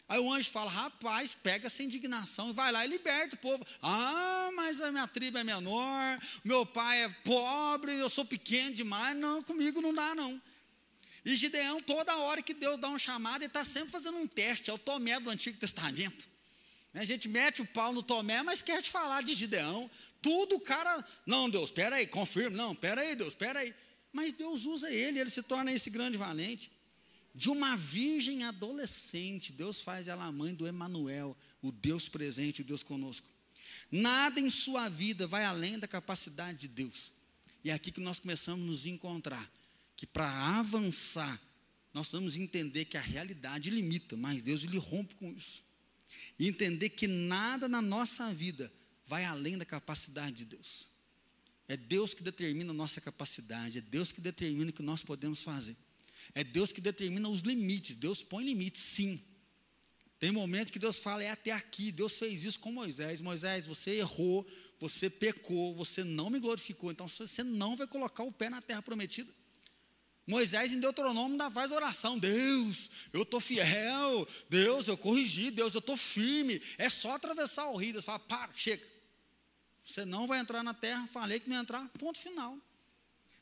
Aí 0.08 0.20
o 0.20 0.32
anjo 0.32 0.50
fala: 0.50 0.70
Rapaz, 0.70 1.34
pega 1.34 1.66
essa 1.66 1.82
indignação 1.82 2.50
e 2.50 2.52
vai 2.52 2.70
lá 2.70 2.84
e 2.84 2.88
liberta 2.88 3.34
o 3.34 3.38
povo. 3.38 3.66
Ah, 3.82 4.50
mas 4.54 4.80
a 4.80 4.92
minha 4.92 5.08
tribo 5.08 5.38
é 5.38 5.44
menor, 5.44 6.20
meu 6.44 6.64
pai 6.64 7.04
é 7.04 7.08
pobre, 7.08 7.96
eu 7.96 8.08
sou 8.08 8.24
pequeno 8.24 8.74
demais. 8.74 9.16
Não, 9.16 9.42
comigo 9.42 9.80
não 9.80 9.92
dá, 9.92 10.14
não. 10.14 10.40
E 11.24 11.36
Gideão, 11.36 11.82
toda 11.82 12.16
hora 12.18 12.40
que 12.40 12.54
Deus 12.54 12.78
dá 12.78 12.88
um 12.88 12.98
chamado, 12.98 13.42
ele 13.42 13.46
está 13.46 13.64
sempre 13.64 13.90
fazendo 13.90 14.16
um 14.16 14.28
teste. 14.28 14.70
É 14.70 14.72
o 14.72 14.78
Tomé 14.78 15.18
do 15.18 15.28
Antigo 15.28 15.58
Testamento. 15.58 16.28
A 16.94 17.04
gente 17.04 17.28
mete 17.28 17.60
o 17.60 17.66
pau 17.66 17.92
no 17.92 18.02
Tomé, 18.02 18.42
mas 18.44 18.62
quer 18.62 18.80
te 18.80 18.88
falar 18.88 19.22
de 19.22 19.34
Gideão. 19.34 19.90
Tudo 20.22 20.56
o 20.56 20.60
cara. 20.60 21.04
Não, 21.26 21.50
Deus, 21.50 21.64
espera 21.64 21.96
aí, 21.96 22.06
confirma. 22.06 22.56
Não, 22.56 22.72
espera 22.72 23.00
aí, 23.00 23.16
Deus, 23.16 23.30
espera 23.30 23.58
aí. 23.58 23.74
Mas 24.12 24.32
Deus 24.32 24.64
usa 24.64 24.88
ele, 24.90 25.18
ele 25.18 25.28
se 25.28 25.42
torna 25.42 25.72
esse 25.72 25.90
grande 25.90 26.16
valente. 26.16 26.70
De 27.36 27.50
uma 27.50 27.76
virgem 27.76 28.44
adolescente, 28.44 29.52
Deus 29.52 29.82
faz 29.82 30.08
ela 30.08 30.24
a 30.24 30.32
mãe 30.32 30.54
do 30.54 30.66
Emanuel, 30.66 31.36
o 31.60 31.70
Deus 31.70 32.08
presente, 32.08 32.62
o 32.62 32.64
Deus 32.64 32.82
conosco. 32.82 33.28
Nada 33.90 34.40
em 34.40 34.48
sua 34.48 34.88
vida 34.88 35.26
vai 35.26 35.44
além 35.44 35.78
da 35.78 35.86
capacidade 35.86 36.60
de 36.60 36.68
Deus. 36.68 37.12
E 37.62 37.70
é 37.70 37.74
aqui 37.74 37.92
que 37.92 38.00
nós 38.00 38.18
começamos 38.18 38.64
a 38.64 38.66
nos 38.66 38.86
encontrar. 38.86 39.50
Que 39.96 40.06
para 40.06 40.28
avançar, 40.58 41.40
nós 41.92 42.08
vamos 42.08 42.36
entender 42.36 42.86
que 42.86 42.96
a 42.96 43.00
realidade 43.02 43.70
limita, 43.70 44.16
mas 44.16 44.42
Deus 44.42 44.64
ele 44.64 44.78
rompe 44.78 45.14
com 45.14 45.30
isso 45.30 45.66
e 46.38 46.48
entender 46.48 46.90
que 46.90 47.06
nada 47.06 47.68
na 47.68 47.80
nossa 47.80 48.32
vida 48.32 48.72
vai 49.04 49.24
além 49.24 49.56
da 49.56 49.64
capacidade 49.64 50.36
de 50.36 50.44
Deus. 50.44 50.88
É 51.68 51.76
Deus 51.76 52.14
que 52.14 52.22
determina 52.22 52.70
a 52.70 52.74
nossa 52.74 53.00
capacidade, 53.00 53.78
é 53.78 53.80
Deus 53.80 54.12
que 54.12 54.20
determina 54.20 54.70
o 54.70 54.72
que 54.72 54.82
nós 54.82 55.02
podemos 55.02 55.42
fazer. 55.42 55.76
É 56.34 56.44
Deus 56.44 56.72
que 56.72 56.80
determina 56.80 57.28
os 57.28 57.40
limites. 57.40 57.96
Deus 57.96 58.22
põe 58.22 58.44
limites, 58.44 58.82
sim. 58.82 59.22
Tem 60.18 60.32
momentos 60.32 60.70
que 60.70 60.78
Deus 60.78 60.96
fala, 60.96 61.22
é 61.22 61.30
até 61.30 61.52
aqui. 61.52 61.92
Deus 61.92 62.18
fez 62.18 62.44
isso 62.44 62.58
com 62.60 62.72
Moisés. 62.72 63.20
Moisés, 63.20 63.66
você 63.66 63.96
errou, 63.96 64.46
você 64.78 65.10
pecou, 65.10 65.74
você 65.74 66.02
não 66.02 66.30
me 66.30 66.38
glorificou. 66.38 66.90
Então 66.90 67.06
você 67.06 67.42
não 67.42 67.76
vai 67.76 67.86
colocar 67.86 68.24
o 68.24 68.32
pé 68.32 68.48
na 68.48 68.62
terra 68.62 68.82
prometida. 68.82 69.32
Moisés 70.26 70.72
em 70.72 70.80
Deuteronômio 70.80 71.32
ainda 71.32 71.50
faz 71.50 71.70
oração. 71.70 72.18
Deus, 72.18 72.90
eu 73.12 73.22
estou 73.22 73.40
fiel. 73.40 74.26
Deus, 74.48 74.88
eu 74.88 74.96
corrigi. 74.96 75.50
Deus, 75.50 75.74
eu 75.74 75.78
estou 75.78 75.96
firme. 75.96 76.60
É 76.78 76.88
só 76.88 77.12
atravessar 77.12 77.68
o 77.68 77.76
rio. 77.76 77.92
Deus 77.92 78.04
fala, 78.04 78.18
para, 78.18 78.52
chega. 78.54 78.84
Você 79.84 80.04
não 80.04 80.26
vai 80.26 80.40
entrar 80.40 80.64
na 80.64 80.74
terra. 80.74 81.06
Falei 81.06 81.38
que 81.38 81.48
não 81.48 81.56
ia 81.56 81.62
entrar. 81.62 81.88
Ponto 81.90 82.18
final. 82.18 82.58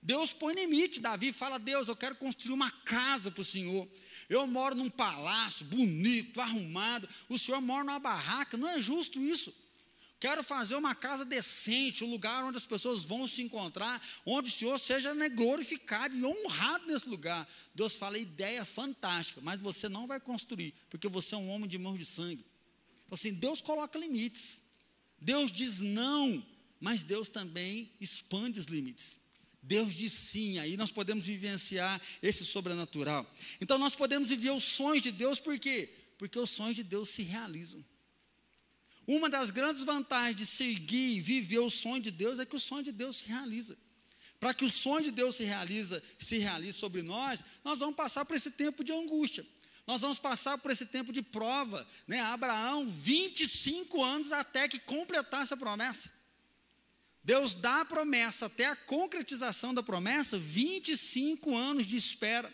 Deus 0.05 0.35
põe 0.35 0.55
limite. 0.55 1.01
Davi 1.01 1.33
fala, 1.33 1.59
Deus, 1.59 1.89
eu 1.89 1.97
quero 1.97 2.15
construir 2.15 2.53
uma 2.53 2.71
casa 2.71 3.31
para 3.31 3.41
o 3.41 3.45
Senhor. 3.45 3.89
Eu 4.29 4.47
moro 4.47 4.75
num 4.75 4.91
palácio 4.91 5.65
bonito, 5.65 6.43
arrumado. 6.43 7.09
O 7.27 7.39
Senhor 7.39 7.59
mora 7.63 7.85
numa 7.85 7.99
barraca. 7.99 8.59
Não 8.59 8.69
é 8.69 8.81
justo 8.81 9.19
isso. 9.19 9.53
Quero 10.21 10.43
fazer 10.43 10.75
uma 10.77 10.95
casa 10.95 11.25
decente, 11.25 12.05
um 12.05 12.11
lugar 12.11 12.45
onde 12.45 12.57
as 12.57 12.67
pessoas 12.67 13.05
vão 13.05 13.27
se 13.27 13.43
encontrar, 13.43 14.01
onde 14.25 14.49
o 14.49 14.53
Senhor 14.53 14.79
seja 14.79 15.15
né, 15.15 15.29
glorificado 15.29 16.15
e 16.15 16.25
honrado 16.25 16.87
nesse 16.87 17.09
lugar. 17.09 17.47
Deus 17.75 17.97
fala, 17.97 18.19
ideia 18.19 18.65
fantástica, 18.65 19.41
mas 19.43 19.61
você 19.61 19.89
não 19.89 20.07
vai 20.07 20.21
construir, 20.21 20.73
porque 20.89 21.09
você 21.09 21.35
é 21.35 21.39
um 21.39 21.51
homem 21.51 21.69
de 21.69 21.77
mãos 21.77 21.99
de 21.99 22.07
sangue. 22.07 22.45
Então, 23.05 23.15
assim, 23.15 23.33
Deus 23.35 23.61
coloca 23.61 23.99
limites. 23.99 24.63
Deus 25.21 25.53
diz 25.53 25.81
não, 25.81 26.43
mas 26.81 27.03
Deus 27.03 27.29
também 27.29 27.91
expande 28.01 28.59
os 28.59 28.67
limites. 28.67 29.21
Deus 29.67 29.95
diz 29.95 30.13
sim, 30.13 30.59
aí 30.59 30.77
nós 30.77 30.91
podemos 30.91 31.25
vivenciar 31.25 32.01
esse 32.23 32.45
sobrenatural. 32.45 33.27
Então 33.61 33.79
nós 33.79 33.95
podemos 33.95 34.29
viver 34.29 34.51
os 34.51 34.63
sonhos 34.63 35.03
de 35.03 35.11
Deus, 35.11 35.39
por 35.39 35.59
quê? 35.59 35.89
Porque 36.19 36.39
os 36.39 36.51
sonhos 36.51 36.77
de 36.77 36.83
Deus 36.83 37.09
se 37.09 37.23
realizam. 37.23 37.85
Uma 39.07 39.29
das 39.29 39.51
grandes 39.51 39.83
vantagens 39.83 40.37
de 40.37 40.47
seguir 40.47 41.17
e 41.17 41.21
viver 41.21 41.61
o 41.61 41.71
sonho 41.71 42.01
de 42.01 42.11
Deus 42.11 42.39
é 42.39 42.47
que 42.47 42.57
o 42.57 42.61
sonho 42.61 42.83
de 42.83 42.93
Deus 42.93 43.17
se 43.17 43.25
realiza. 43.27 43.77
Para 44.39 44.53
que 44.53 44.65
o 44.65 44.71
sonho 44.71 45.05
de 45.05 45.11
Deus 45.11 45.37
se 45.37 45.45
realize, 45.45 46.03
se 46.19 46.39
realize 46.39 46.79
sobre 46.79 47.03
nós, 47.03 47.43
nós 47.65 47.79
vamos 47.79 47.97
passar 47.97 48.25
por 48.25 48.37
esse 48.37 48.51
tempo 48.51 48.85
de 48.85 48.93
angústia. 48.93 49.47
Nós 49.87 50.03
vamos 50.03 50.19
passar 50.19 50.59
por 50.59 50.71
esse 50.71 50.85
tempo 50.85 51.13
de 51.13 51.23
prova. 51.23 51.87
Né? 52.07 52.21
Abraão, 52.21 52.87
25 52.87 54.03
anos 54.03 54.33
até 54.33 54.69
que 54.69 54.79
completasse 54.79 55.55
a 55.55 55.57
promessa. 55.57 56.11
Deus 57.25 57.55
dá 57.55 57.81
a 57.81 57.85
promessa 57.85 58.47
até 58.47 58.67
a 58.67 58.77
concretização 58.77 59.73
da 59.73 59.83
promessa, 59.83 60.39
25 60.39 61.57
anos 61.57 61.87
de 61.87 61.97
espera. 61.97 62.53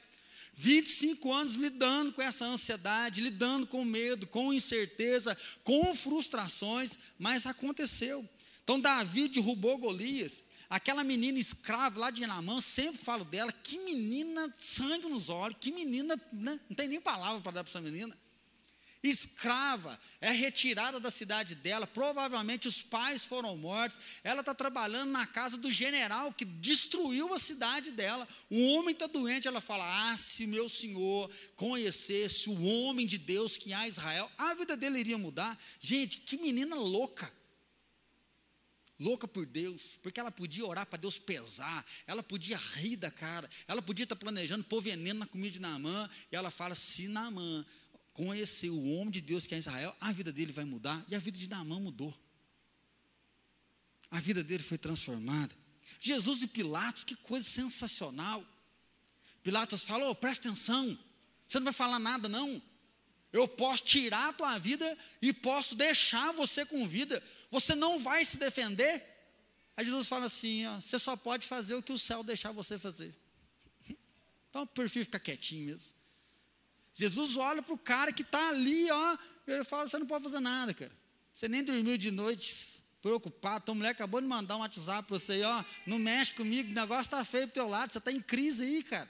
25 0.54 1.32
anos 1.32 1.54
lidando 1.54 2.12
com 2.12 2.20
essa 2.20 2.44
ansiedade, 2.44 3.20
lidando 3.20 3.66
com 3.66 3.84
medo, 3.84 4.26
com 4.26 4.52
incerteza, 4.52 5.36
com 5.64 5.94
frustrações, 5.94 6.98
mas 7.18 7.46
aconteceu. 7.46 8.28
Então 8.62 8.80
Davi 8.80 9.28
derrubou 9.28 9.78
Golias, 9.78 10.44
aquela 10.68 11.02
menina 11.02 11.38
escrava 11.38 11.98
lá 11.98 12.10
de 12.10 12.26
Namã, 12.26 12.60
sempre 12.60 13.00
falo 13.02 13.24
dela, 13.24 13.50
que 13.52 13.78
menina 13.78 14.52
sangue 14.58 15.08
nos 15.08 15.28
olhos, 15.28 15.56
que 15.60 15.72
menina, 15.72 16.20
né? 16.32 16.60
não 16.68 16.76
tem 16.76 16.88
nem 16.88 17.00
palavra 17.00 17.40
para 17.40 17.52
dar 17.52 17.64
para 17.64 17.70
essa 17.70 17.80
menina 17.80 18.16
escrava, 19.08 19.98
é 20.20 20.30
retirada 20.30 21.00
da 21.00 21.10
cidade 21.10 21.54
dela, 21.54 21.86
provavelmente 21.86 22.68
os 22.68 22.82
pais 22.82 23.24
foram 23.24 23.56
mortos, 23.56 23.98
ela 24.22 24.40
está 24.40 24.54
trabalhando 24.54 25.10
na 25.10 25.26
casa 25.26 25.56
do 25.56 25.72
general 25.72 26.32
que 26.32 26.44
destruiu 26.44 27.32
a 27.32 27.38
cidade 27.38 27.90
dela, 27.92 28.28
o 28.50 28.74
homem 28.74 28.92
está 28.92 29.06
doente, 29.06 29.48
ela 29.48 29.60
fala, 29.60 30.12
ah, 30.12 30.16
se 30.16 30.46
meu 30.46 30.68
senhor 30.68 31.30
conhecesse 31.56 32.50
o 32.50 32.62
homem 32.62 33.06
de 33.06 33.16
Deus 33.16 33.56
que 33.56 33.72
há 33.72 33.86
em 33.86 33.88
Israel, 33.88 34.30
a 34.36 34.54
vida 34.54 34.76
dele 34.76 34.98
iria 34.98 35.16
mudar, 35.16 35.58
gente, 35.80 36.18
que 36.18 36.36
menina 36.36 36.76
louca, 36.76 37.32
louca 38.98 39.26
por 39.26 39.46
Deus, 39.46 39.98
porque 40.02 40.20
ela 40.20 40.30
podia 40.30 40.66
orar 40.66 40.84
para 40.84 40.98
Deus 40.98 41.18
pesar, 41.18 41.86
ela 42.06 42.22
podia 42.22 42.58
rir 42.58 42.96
da 42.96 43.10
cara, 43.10 43.48
ela 43.66 43.80
podia 43.80 44.04
estar 44.04 44.14
tá 44.14 44.20
planejando 44.20 44.62
pôr 44.64 44.82
veneno 44.82 45.20
na 45.20 45.26
comida 45.26 45.54
de 45.54 45.58
Naamã, 45.58 46.08
e 46.30 46.36
ela 46.36 46.50
fala, 46.50 46.74
se 46.74 47.08
Naamã 47.08 47.64
conhecer 48.12 48.70
o 48.70 48.94
homem 48.94 49.10
de 49.10 49.20
Deus 49.20 49.46
que 49.46 49.54
é 49.54 49.58
Israel, 49.58 49.96
a 50.00 50.12
vida 50.12 50.32
dele 50.32 50.52
vai 50.52 50.64
mudar. 50.64 51.04
E 51.08 51.14
a 51.14 51.18
vida 51.18 51.38
de 51.38 51.48
Naamã 51.48 51.78
mudou. 51.78 52.14
A 54.10 54.20
vida 54.20 54.42
dele 54.42 54.62
foi 54.62 54.76
transformada. 54.76 55.54
Jesus 55.98 56.42
e 56.42 56.48
Pilatos, 56.48 57.04
que 57.04 57.14
coisa 57.16 57.48
sensacional. 57.48 58.44
Pilatos 59.42 59.84
falou: 59.84 60.10
oh, 60.10 60.14
presta 60.14 60.48
atenção. 60.48 60.98
Você 61.46 61.58
não 61.58 61.64
vai 61.64 61.72
falar 61.72 61.98
nada, 61.98 62.28
não. 62.28 62.60
Eu 63.32 63.46
posso 63.46 63.84
tirar 63.84 64.28
a 64.28 64.32
tua 64.32 64.58
vida 64.58 64.98
e 65.22 65.32
posso 65.32 65.74
deixar 65.74 66.32
você 66.32 66.66
com 66.66 66.86
vida. 66.86 67.22
Você 67.50 67.74
não 67.74 67.98
vai 67.98 68.24
se 68.24 68.36
defender. 68.36 69.04
Aí 69.76 69.84
Jesus 69.84 70.08
fala 70.08 70.26
assim: 70.26 70.66
ó, 70.66 70.80
você 70.80 70.98
só 70.98 71.16
pode 71.16 71.46
fazer 71.46 71.74
o 71.74 71.82
que 71.82 71.92
o 71.92 71.98
céu 71.98 72.22
deixar 72.22 72.52
você 72.52 72.78
fazer. 72.78 73.14
Então, 74.50 74.62
eu 74.62 74.66
prefiro 74.66 75.04
ficar 75.04 75.20
quietinho 75.20 75.66
mesmo. 75.66 75.99
Jesus 76.94 77.36
olha 77.36 77.62
para 77.62 77.74
o 77.74 77.78
cara 77.78 78.12
que 78.12 78.22
está 78.22 78.48
ali, 78.48 78.90
ó, 78.90 79.18
e 79.46 79.52
ele 79.52 79.64
fala: 79.64 79.88
você 79.88 79.98
não 79.98 80.06
pode 80.06 80.24
fazer 80.24 80.40
nada, 80.40 80.74
cara. 80.74 80.92
Você 81.34 81.48
nem 81.48 81.62
dormiu 81.62 81.96
de 81.96 82.10
noite, 82.10 82.80
preocupado. 83.00 83.64
Tua 83.64 83.74
mulher 83.74 83.90
acabou 83.90 84.20
de 84.20 84.26
mandar 84.26 84.56
um 84.56 84.60
WhatsApp 84.60 85.08
para 85.08 85.18
você, 85.18 85.42
ó, 85.42 85.64
não 85.86 85.98
mexe 85.98 86.32
comigo, 86.32 86.70
o 86.70 86.74
negócio 86.74 87.02
está 87.02 87.24
feio 87.24 87.46
para 87.46 87.54
teu 87.54 87.68
lado, 87.68 87.92
você 87.92 87.98
está 87.98 88.12
em 88.12 88.20
crise 88.20 88.64
aí, 88.64 88.82
cara. 88.82 89.08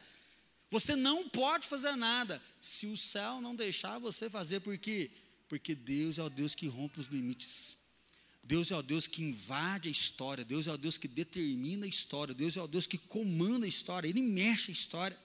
Você 0.70 0.94
não 0.94 1.28
pode 1.28 1.66
fazer 1.66 1.96
nada 1.96 2.40
se 2.60 2.86
o 2.86 2.96
céu 2.96 3.40
não 3.40 3.56
deixar 3.56 3.98
você 3.98 4.30
fazer, 4.30 4.60
por 4.60 4.78
quê? 4.78 5.10
Porque 5.48 5.74
Deus 5.74 6.18
é 6.18 6.22
o 6.22 6.30
Deus 6.30 6.54
que 6.54 6.68
rompe 6.68 7.00
os 7.00 7.08
limites. 7.08 7.76
Deus 8.42 8.70
é 8.70 8.76
o 8.76 8.82
Deus 8.82 9.06
que 9.06 9.22
invade 9.22 9.88
a 9.88 9.92
história, 9.92 10.44
Deus 10.44 10.68
é 10.68 10.72
o 10.72 10.78
Deus 10.78 10.96
que 10.96 11.08
determina 11.08 11.86
a 11.86 11.88
história, 11.88 12.32
Deus 12.32 12.56
é 12.56 12.62
o 12.62 12.68
Deus 12.68 12.86
que 12.86 12.98
comanda 12.98 13.66
a 13.66 13.68
história, 13.68 14.08
Ele 14.08 14.22
mexe 14.22 14.70
a 14.70 14.72
história. 14.72 15.18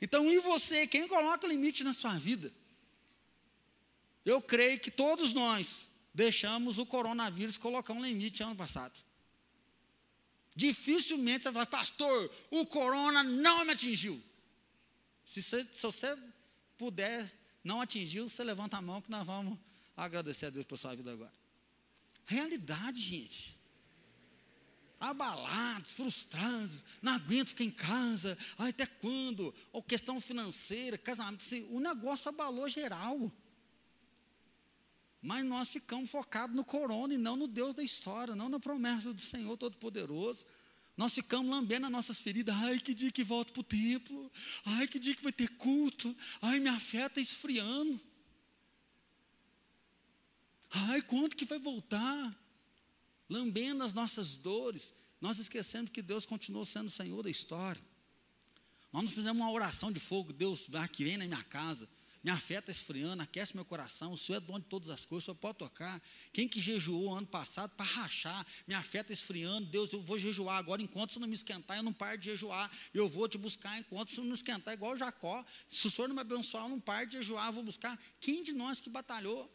Então, 0.00 0.30
e 0.30 0.38
você, 0.40 0.86
quem 0.86 1.08
coloca 1.08 1.46
limite 1.46 1.84
na 1.84 1.92
sua 1.92 2.18
vida? 2.18 2.52
Eu 4.24 4.42
creio 4.42 4.78
que 4.78 4.90
todos 4.90 5.32
nós 5.32 5.90
deixamos 6.12 6.78
o 6.78 6.86
coronavírus 6.86 7.56
colocar 7.56 7.92
um 7.92 8.02
limite 8.02 8.42
ano 8.42 8.56
passado. 8.56 9.00
Dificilmente 10.54 11.44
você 11.44 11.50
vai 11.50 11.64
falar, 11.64 11.66
pastor, 11.66 12.34
o 12.50 12.66
corona 12.66 13.22
não 13.22 13.64
me 13.64 13.72
atingiu. 13.72 14.22
Se 15.24 15.42
você, 15.42 15.66
se 15.72 15.82
você 15.82 16.18
puder, 16.76 17.32
não 17.62 17.80
atingiu, 17.80 18.28
você 18.28 18.42
levanta 18.42 18.76
a 18.76 18.82
mão 18.82 19.00
que 19.00 19.10
nós 19.10 19.24
vamos 19.24 19.58
agradecer 19.96 20.46
a 20.46 20.50
Deus 20.50 20.66
por 20.66 20.76
sua 20.76 20.94
vida 20.94 21.12
agora. 21.12 21.32
Realidade, 22.26 23.00
gente. 23.00 23.59
Abalados, 25.00 25.92
frustrados, 25.92 26.84
não 27.00 27.14
aguento 27.14 27.48
ficar 27.48 27.64
em 27.64 27.70
casa, 27.70 28.36
ai, 28.58 28.68
até 28.68 28.84
quando? 28.84 29.54
Ou 29.72 29.82
questão 29.82 30.20
financeira, 30.20 30.98
casamento, 30.98 31.42
assim, 31.42 31.66
o 31.70 31.80
negócio 31.80 32.28
abalou 32.28 32.68
geral. 32.68 33.32
Mas 35.22 35.42
nós 35.44 35.70
ficamos 35.70 36.10
focados 36.10 36.54
no 36.54 36.64
corona 36.64 37.14
e 37.14 37.18
não 37.18 37.34
no 37.34 37.48
Deus 37.48 37.74
da 37.74 37.82
história, 37.82 38.36
não 38.36 38.50
na 38.50 38.60
promessa 38.60 39.12
do 39.12 39.20
Senhor 39.20 39.56
Todo-Poderoso. 39.56 40.44
Nós 40.96 41.14
ficamos 41.14 41.50
lambendo 41.50 41.86
as 41.86 41.92
nossas 41.92 42.20
feridas. 42.20 42.54
Ai, 42.56 42.78
que 42.78 42.92
dia 42.92 43.10
que 43.10 43.24
volto 43.24 43.52
para 43.52 43.60
o 43.60 43.64
templo. 43.64 44.30
Ai, 44.66 44.86
que 44.86 44.98
dia 44.98 45.14
que 45.14 45.22
vai 45.22 45.32
ter 45.32 45.48
culto. 45.56 46.14
Ai, 46.42 46.60
minha 46.60 46.78
fé 46.78 47.06
está 47.06 47.22
esfriando. 47.22 47.98
Ai, 50.70 51.00
quando 51.02 51.34
que 51.34 51.46
vai 51.46 51.58
voltar? 51.58 52.36
Lambendo 53.30 53.82
as 53.82 53.94
nossas 53.94 54.36
dores. 54.36 54.92
Nós 55.20 55.38
esquecemos 55.38 55.90
que 55.90 56.02
Deus 56.02 56.26
continuou 56.26 56.66
sendo 56.66 56.88
o 56.88 56.90
Senhor 56.90 57.22
da 57.22 57.30
história. 57.30 57.80
Nós 58.92 59.04
não 59.04 59.10
fizemos 59.10 59.40
uma 59.40 59.50
oração 59.50 59.90
de 59.90 60.00
fogo. 60.00 60.32
Deus, 60.32 60.66
vai 60.68 60.86
que 60.88 61.04
vem 61.04 61.16
na 61.16 61.26
minha 61.26 61.44
casa 61.44 61.88
minha 62.22 62.36
fé 62.36 62.58
está 62.58 62.70
esfriando, 62.70 63.22
aquece 63.22 63.54
meu 63.56 63.64
coração, 63.64 64.12
o 64.12 64.16
Senhor 64.16 64.36
é 64.36 64.40
dono 64.40 64.60
de 64.60 64.66
todas 64.66 64.90
as 64.90 65.06
coisas, 65.06 65.24
o 65.24 65.26
Senhor 65.26 65.36
pode 65.36 65.56
tocar. 65.56 66.02
Quem 66.32 66.46
que 66.46 66.60
jejuou 66.60 67.14
ano 67.14 67.26
passado 67.26 67.70
para 67.74 67.86
rachar, 67.86 68.46
minha 68.66 68.82
fé 68.82 69.00
está 69.00 69.12
esfriando, 69.12 69.66
Deus, 69.66 69.90
eu 69.92 70.02
vou 70.02 70.18
jejuar 70.18 70.58
agora, 70.58 70.82
enquanto 70.82 71.10
isso 71.10 71.20
não 71.20 71.26
me 71.26 71.34
esquentar, 71.34 71.78
eu 71.78 71.82
não 71.82 71.94
paro 71.94 72.18
de 72.18 72.26
jejuar, 72.26 72.70
eu 72.92 73.08
vou 73.08 73.26
te 73.26 73.38
buscar 73.38 73.78
enquanto 73.78 74.10
isso 74.10 74.22
não 74.22 74.34
esquentar, 74.34 74.74
igual 74.74 74.96
Jacó, 74.96 75.44
se 75.68 75.86
o 75.86 75.90
Senhor 75.90 76.08
não 76.08 76.14
me 76.14 76.20
abençoar, 76.20 76.64
eu 76.64 76.68
não 76.68 76.80
paro 76.80 77.06
de 77.06 77.16
jejuar, 77.16 77.46
eu 77.46 77.52
vou 77.54 77.62
buscar. 77.62 77.98
Quem 78.20 78.42
de 78.42 78.52
nós 78.52 78.80
que 78.80 78.90
batalhou? 78.90 79.50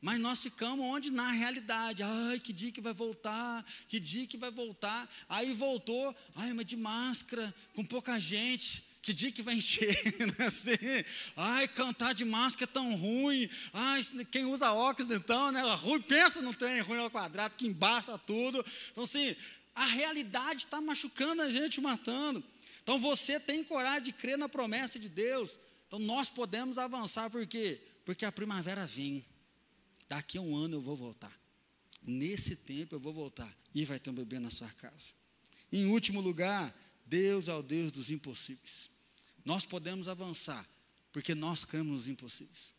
Mas 0.00 0.18
nós 0.18 0.42
ficamos 0.42 0.84
onde? 0.84 1.10
Na 1.10 1.30
realidade. 1.30 2.02
Ai, 2.02 2.38
que 2.38 2.52
dia 2.52 2.72
que 2.72 2.80
vai 2.80 2.92
voltar? 2.92 3.64
Que 3.88 4.00
dia 4.00 4.26
que 4.26 4.38
vai 4.38 4.50
voltar? 4.50 5.08
Aí 5.28 5.52
voltou, 5.52 6.14
ai, 6.34 6.52
mas 6.52 6.66
de 6.66 6.76
máscara, 6.76 7.54
com 7.74 7.84
pouca 7.84 8.18
gente. 8.18 8.84
Que 9.02 9.14
dia 9.14 9.32
que 9.32 9.40
vai 9.40 9.54
encher, 9.54 9.96
né? 10.38 10.46
Assim, 10.46 11.04
ai, 11.36 11.66
cantar 11.68 12.12
de 12.12 12.24
máscara 12.24 12.70
é 12.70 12.72
tão 12.72 12.94
ruim. 12.96 13.48
Ai, 13.72 14.02
quem 14.30 14.44
usa 14.44 14.72
óculos 14.72 15.10
então, 15.10 15.50
né? 15.50 15.62
Ruim, 15.74 16.02
pensa 16.02 16.42
no 16.42 16.52
trem 16.52 16.80
ruim 16.80 16.98
ao 16.98 17.10
quadrado, 17.10 17.54
que 17.56 17.66
embaça 17.66 18.18
tudo. 18.18 18.64
Então, 18.92 19.04
assim, 19.04 19.34
a 19.74 19.86
realidade 19.86 20.64
está 20.64 20.80
machucando 20.80 21.40
a 21.42 21.50
gente, 21.50 21.80
matando. 21.80 22.44
Então, 22.82 22.98
você 22.98 23.40
tem 23.40 23.64
coragem 23.64 24.02
de 24.02 24.12
crer 24.12 24.36
na 24.36 24.48
promessa 24.48 24.98
de 24.98 25.08
Deus. 25.08 25.58
Então, 25.86 25.98
nós 25.98 26.28
podemos 26.28 26.76
avançar, 26.76 27.30
por 27.30 27.46
quê? 27.46 27.80
Porque 28.04 28.24
a 28.24 28.32
primavera 28.32 28.86
vem. 28.86 29.24
Daqui 30.10 30.38
a 30.38 30.40
um 30.40 30.56
ano 30.56 30.74
eu 30.74 30.80
vou 30.80 30.96
voltar. 30.96 31.32
Nesse 32.02 32.56
tempo 32.56 32.96
eu 32.96 33.00
vou 33.00 33.12
voltar. 33.12 33.56
E 33.72 33.84
vai 33.84 34.00
ter 34.00 34.10
um 34.10 34.14
bebê 34.14 34.40
na 34.40 34.50
sua 34.50 34.68
casa. 34.70 35.12
Em 35.72 35.86
último 35.86 36.20
lugar, 36.20 36.76
Deus 37.06 37.46
é 37.46 37.54
o 37.54 37.62
Deus 37.62 37.92
dos 37.92 38.10
impossíveis. 38.10 38.90
Nós 39.44 39.64
podemos 39.64 40.08
avançar, 40.08 40.68
porque 41.12 41.32
nós 41.32 41.64
cremos 41.64 41.92
nos 41.92 42.08
impossíveis. 42.08 42.74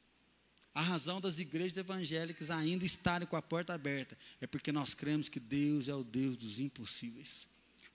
A 0.76 0.82
razão 0.82 1.22
das 1.22 1.40
igrejas 1.40 1.78
evangélicas 1.78 2.52
ainda 2.52 2.84
estarem 2.84 3.26
com 3.26 3.38
a 3.38 3.42
porta 3.42 3.74
aberta 3.74 4.18
é 4.42 4.46
porque 4.46 4.74
nós 4.74 4.94
cremos 4.94 5.30
que 5.30 5.40
Deus 5.40 5.88
é 5.88 5.96
o 5.96 6.04
Deus 6.04 6.36
dos 6.36 6.60
impossíveis. 6.60 7.48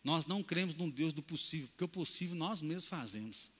Nós 0.02 0.24
não 0.24 0.42
cremos 0.42 0.74
num 0.74 0.88
Deus 0.88 1.12
do 1.12 1.22
possível, 1.22 1.68
porque 1.68 1.84
o 1.84 1.88
possível 1.88 2.36
nós 2.36 2.62
mesmos 2.62 2.86
fazemos. 2.86 3.50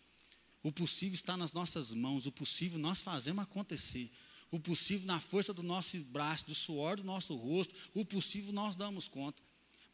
O 0.62 0.72
possível 0.72 1.14
está 1.14 1.37
nas 1.37 1.53
nossas 1.53 1.93
mãos, 1.93 2.24
o 2.24 2.33
possível 2.33 2.79
nós 2.79 3.03
fazemos 3.03 3.45
acontecer. 3.45 4.11
O 4.51 4.61
possível 4.61 5.07
na 5.07 5.20
força 5.20 5.53
do 5.53 5.62
nosso 5.62 5.99
braço, 6.05 6.47
do 6.47 6.55
suor 6.55 6.97
do 6.97 7.05
nosso 7.05 7.34
rosto, 7.34 7.74
o 7.94 8.05
possível 8.05 8.53
nós 8.53 8.76
damos 8.76 9.09
conta. 9.09 9.42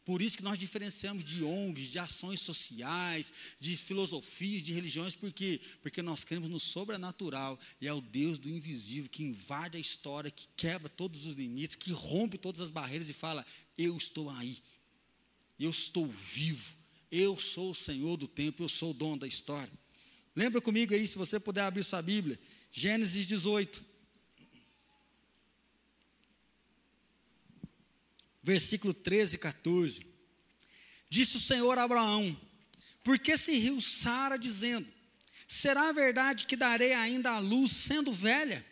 Por 0.05 0.21
isso 0.21 0.35
que 0.35 0.43
nós 0.43 0.59
diferenciamos 0.59 1.23
de 1.23 1.43
ONGs, 1.43 1.89
de 1.89 1.97
ações 1.97 2.41
sociais, 2.41 3.31
de 3.57 3.75
filosofias, 3.77 4.61
de 4.61 4.73
religiões, 4.73 5.15
por 5.15 5.31
quê? 5.31 5.61
Porque 5.81 6.01
nós 6.01 6.25
cremos 6.25 6.49
no 6.49 6.59
sobrenatural 6.59 7.57
e 7.79 7.87
é 7.87 7.93
o 7.93 8.01
Deus 8.01 8.37
do 8.37 8.49
invisível 8.49 9.09
que 9.09 9.23
invade 9.23 9.77
a 9.77 9.79
história, 9.79 10.29
que 10.29 10.47
quebra 10.57 10.89
todos 10.89 11.25
os 11.25 11.35
limites, 11.35 11.77
que 11.77 11.91
rompe 11.91 12.37
todas 12.37 12.59
as 12.59 12.69
barreiras 12.69 13.09
e 13.09 13.13
fala: 13.13 13.45
Eu 13.77 13.95
estou 13.95 14.29
aí, 14.29 14.57
eu 15.57 15.71
estou 15.71 16.05
vivo, 16.07 16.75
eu 17.09 17.39
sou 17.39 17.71
o 17.71 17.75
Senhor 17.75 18.17
do 18.17 18.27
tempo, 18.27 18.61
eu 18.61 18.69
sou 18.69 18.91
o 18.91 18.93
dono 18.93 19.19
da 19.19 19.27
história. 19.27 19.71
Lembra 20.35 20.59
comigo 20.59 20.93
aí, 20.93 21.07
se 21.07 21.17
você 21.17 21.39
puder 21.39 21.61
abrir 21.61 21.83
sua 21.83 22.01
Bíblia, 22.01 22.37
Gênesis 22.71 23.25
18. 23.25 23.92
Versículo 28.43 28.93
13 28.93 29.37
e 29.37 29.39
14. 29.39 30.05
Disse 31.09 31.37
o 31.37 31.41
Senhor 31.41 31.77
a 31.77 31.83
Abraão: 31.83 32.37
Por 33.03 33.17
que 33.17 33.37
se 33.37 33.57
riu 33.57 33.79
Sara, 33.79 34.37
dizendo: 34.37 34.87
Será 35.47 35.91
verdade 35.91 36.45
que 36.45 36.57
darei 36.57 36.93
ainda 36.93 37.31
a 37.31 37.39
luz, 37.39 37.71
sendo 37.71 38.11
velha? 38.11 38.65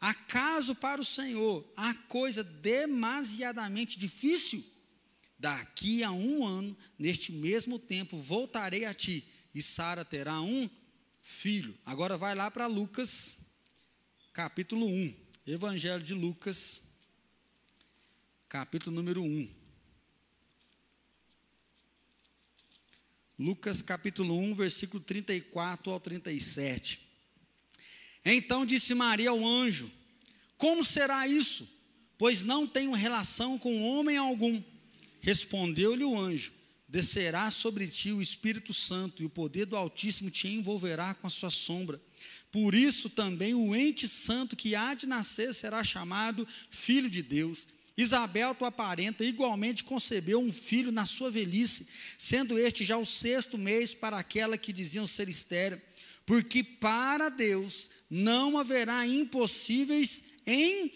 Acaso 0.00 0.74
para 0.74 1.00
o 1.00 1.04
Senhor 1.04 1.68
há 1.76 1.92
coisa 1.94 2.44
demasiadamente 2.44 3.98
difícil? 3.98 4.64
Daqui 5.38 6.02
a 6.02 6.10
um 6.10 6.44
ano, 6.44 6.76
neste 6.98 7.32
mesmo 7.32 7.78
tempo, 7.78 8.16
voltarei 8.16 8.84
a 8.84 8.92
ti, 8.92 9.24
e 9.54 9.62
Sara 9.62 10.04
terá 10.04 10.40
um 10.40 10.68
filho. 11.22 11.76
Agora 11.84 12.16
vai 12.16 12.34
lá 12.34 12.50
para 12.50 12.66
Lucas, 12.66 13.36
capítulo 14.32 14.86
1. 14.86 15.14
Evangelho 15.46 16.02
de 16.02 16.12
Lucas, 16.12 16.82
capítulo 18.48 18.96
número 18.96 19.22
1. 19.22 19.50
Lucas 23.38 23.82
capítulo 23.82 24.38
1, 24.38 24.54
versículo 24.54 25.02
34 25.02 25.92
ao 25.92 26.00
37. 26.00 27.00
Então 28.24 28.64
disse 28.64 28.94
Maria 28.94 29.30
ao 29.30 29.46
anjo: 29.46 29.90
Como 30.56 30.82
será 30.82 31.28
isso? 31.28 31.68
Pois 32.16 32.42
não 32.42 32.66
tenho 32.66 32.92
relação 32.92 33.58
com 33.58 33.86
homem 33.86 34.16
algum. 34.16 34.62
Respondeu-lhe 35.20 36.04
o 36.04 36.18
anjo: 36.18 36.52
Descerá 36.88 37.50
sobre 37.50 37.86
ti 37.86 38.12
o 38.12 38.22
Espírito 38.22 38.72
Santo, 38.72 39.22
e 39.22 39.26
o 39.26 39.30
poder 39.30 39.66
do 39.66 39.76
Altíssimo 39.76 40.30
te 40.30 40.48
envolverá 40.48 41.12
com 41.12 41.26
a 41.26 41.30
sua 41.30 41.50
sombra. 41.50 42.00
Por 42.50 42.74
isso 42.74 43.10
também 43.10 43.54
o 43.54 43.76
ente 43.76 44.08
santo 44.08 44.56
que 44.56 44.74
há 44.74 44.94
de 44.94 45.06
nascer 45.06 45.52
será 45.52 45.84
chamado 45.84 46.48
Filho 46.70 47.10
de 47.10 47.22
Deus. 47.22 47.68
Isabel, 47.98 48.54
tua 48.54 48.70
parenta, 48.70 49.24
igualmente 49.24 49.82
concebeu 49.82 50.38
um 50.38 50.52
filho 50.52 50.92
na 50.92 51.04
sua 51.04 51.32
velhice, 51.32 51.88
sendo 52.16 52.56
este 52.56 52.84
já 52.84 52.96
o 52.96 53.04
sexto 53.04 53.58
mês 53.58 53.92
para 53.92 54.16
aquela 54.16 54.56
que 54.56 54.72
diziam 54.72 55.04
ser 55.04 55.28
estéreo, 55.28 55.82
porque 56.24 56.62
para 56.62 57.28
Deus 57.28 57.90
não 58.08 58.56
haverá 58.56 59.04
impossíveis 59.04 60.22
em 60.46 60.92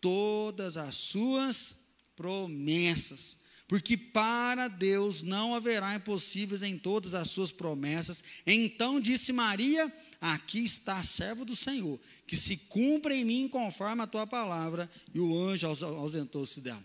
todas 0.00 0.78
as 0.78 0.94
suas 0.94 1.76
promessas. 2.16 3.38
Porque 3.68 3.98
para 3.98 4.66
Deus 4.66 5.20
não 5.20 5.54
haverá 5.54 5.94
impossíveis 5.94 6.62
em 6.62 6.78
todas 6.78 7.12
as 7.12 7.28
suas 7.28 7.52
promessas. 7.52 8.24
Então 8.46 8.98
disse 8.98 9.30
Maria: 9.30 9.94
Aqui 10.18 10.64
está 10.64 10.96
a 10.96 11.02
serva 11.02 11.44
do 11.44 11.54
Senhor, 11.54 12.00
que 12.26 12.34
se 12.34 12.56
cumpra 12.56 13.14
em 13.14 13.26
mim 13.26 13.46
conforme 13.46 14.02
a 14.02 14.06
tua 14.06 14.26
palavra. 14.26 14.90
E 15.14 15.20
o 15.20 15.38
anjo 15.38 15.66
ausentou-se 15.66 16.62
dela. 16.62 16.82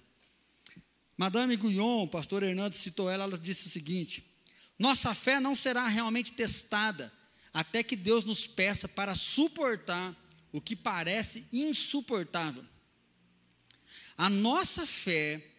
Madame 1.15 1.55
Guyon, 1.55 2.05
pastor 2.07 2.43
Hernando 2.43 2.73
citou 2.73 3.09
ela, 3.09 3.23
ela 3.23 3.37
disse 3.37 3.67
o 3.67 3.71
seguinte: 3.71 4.21
Nossa 4.77 5.15
fé 5.15 5.39
não 5.39 5.55
será 5.55 5.87
realmente 5.87 6.33
testada 6.33 7.13
até 7.53 7.81
que 7.81 7.95
Deus 7.95 8.25
nos 8.25 8.45
peça 8.45 8.89
para 8.89 9.15
suportar 9.15 10.13
o 10.51 10.59
que 10.59 10.75
parece 10.75 11.45
insuportável. 11.53 12.65
A 14.17 14.29
nossa 14.29 14.85
fé 14.85 15.52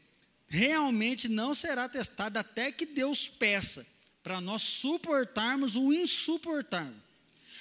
realmente 0.54 1.28
não 1.28 1.52
será 1.52 1.88
testada 1.88 2.38
até 2.38 2.70
que 2.70 2.86
Deus 2.86 3.28
peça 3.28 3.84
para 4.22 4.40
nós 4.40 4.62
suportarmos 4.62 5.74
o 5.74 5.92
insuportável, 5.92 6.94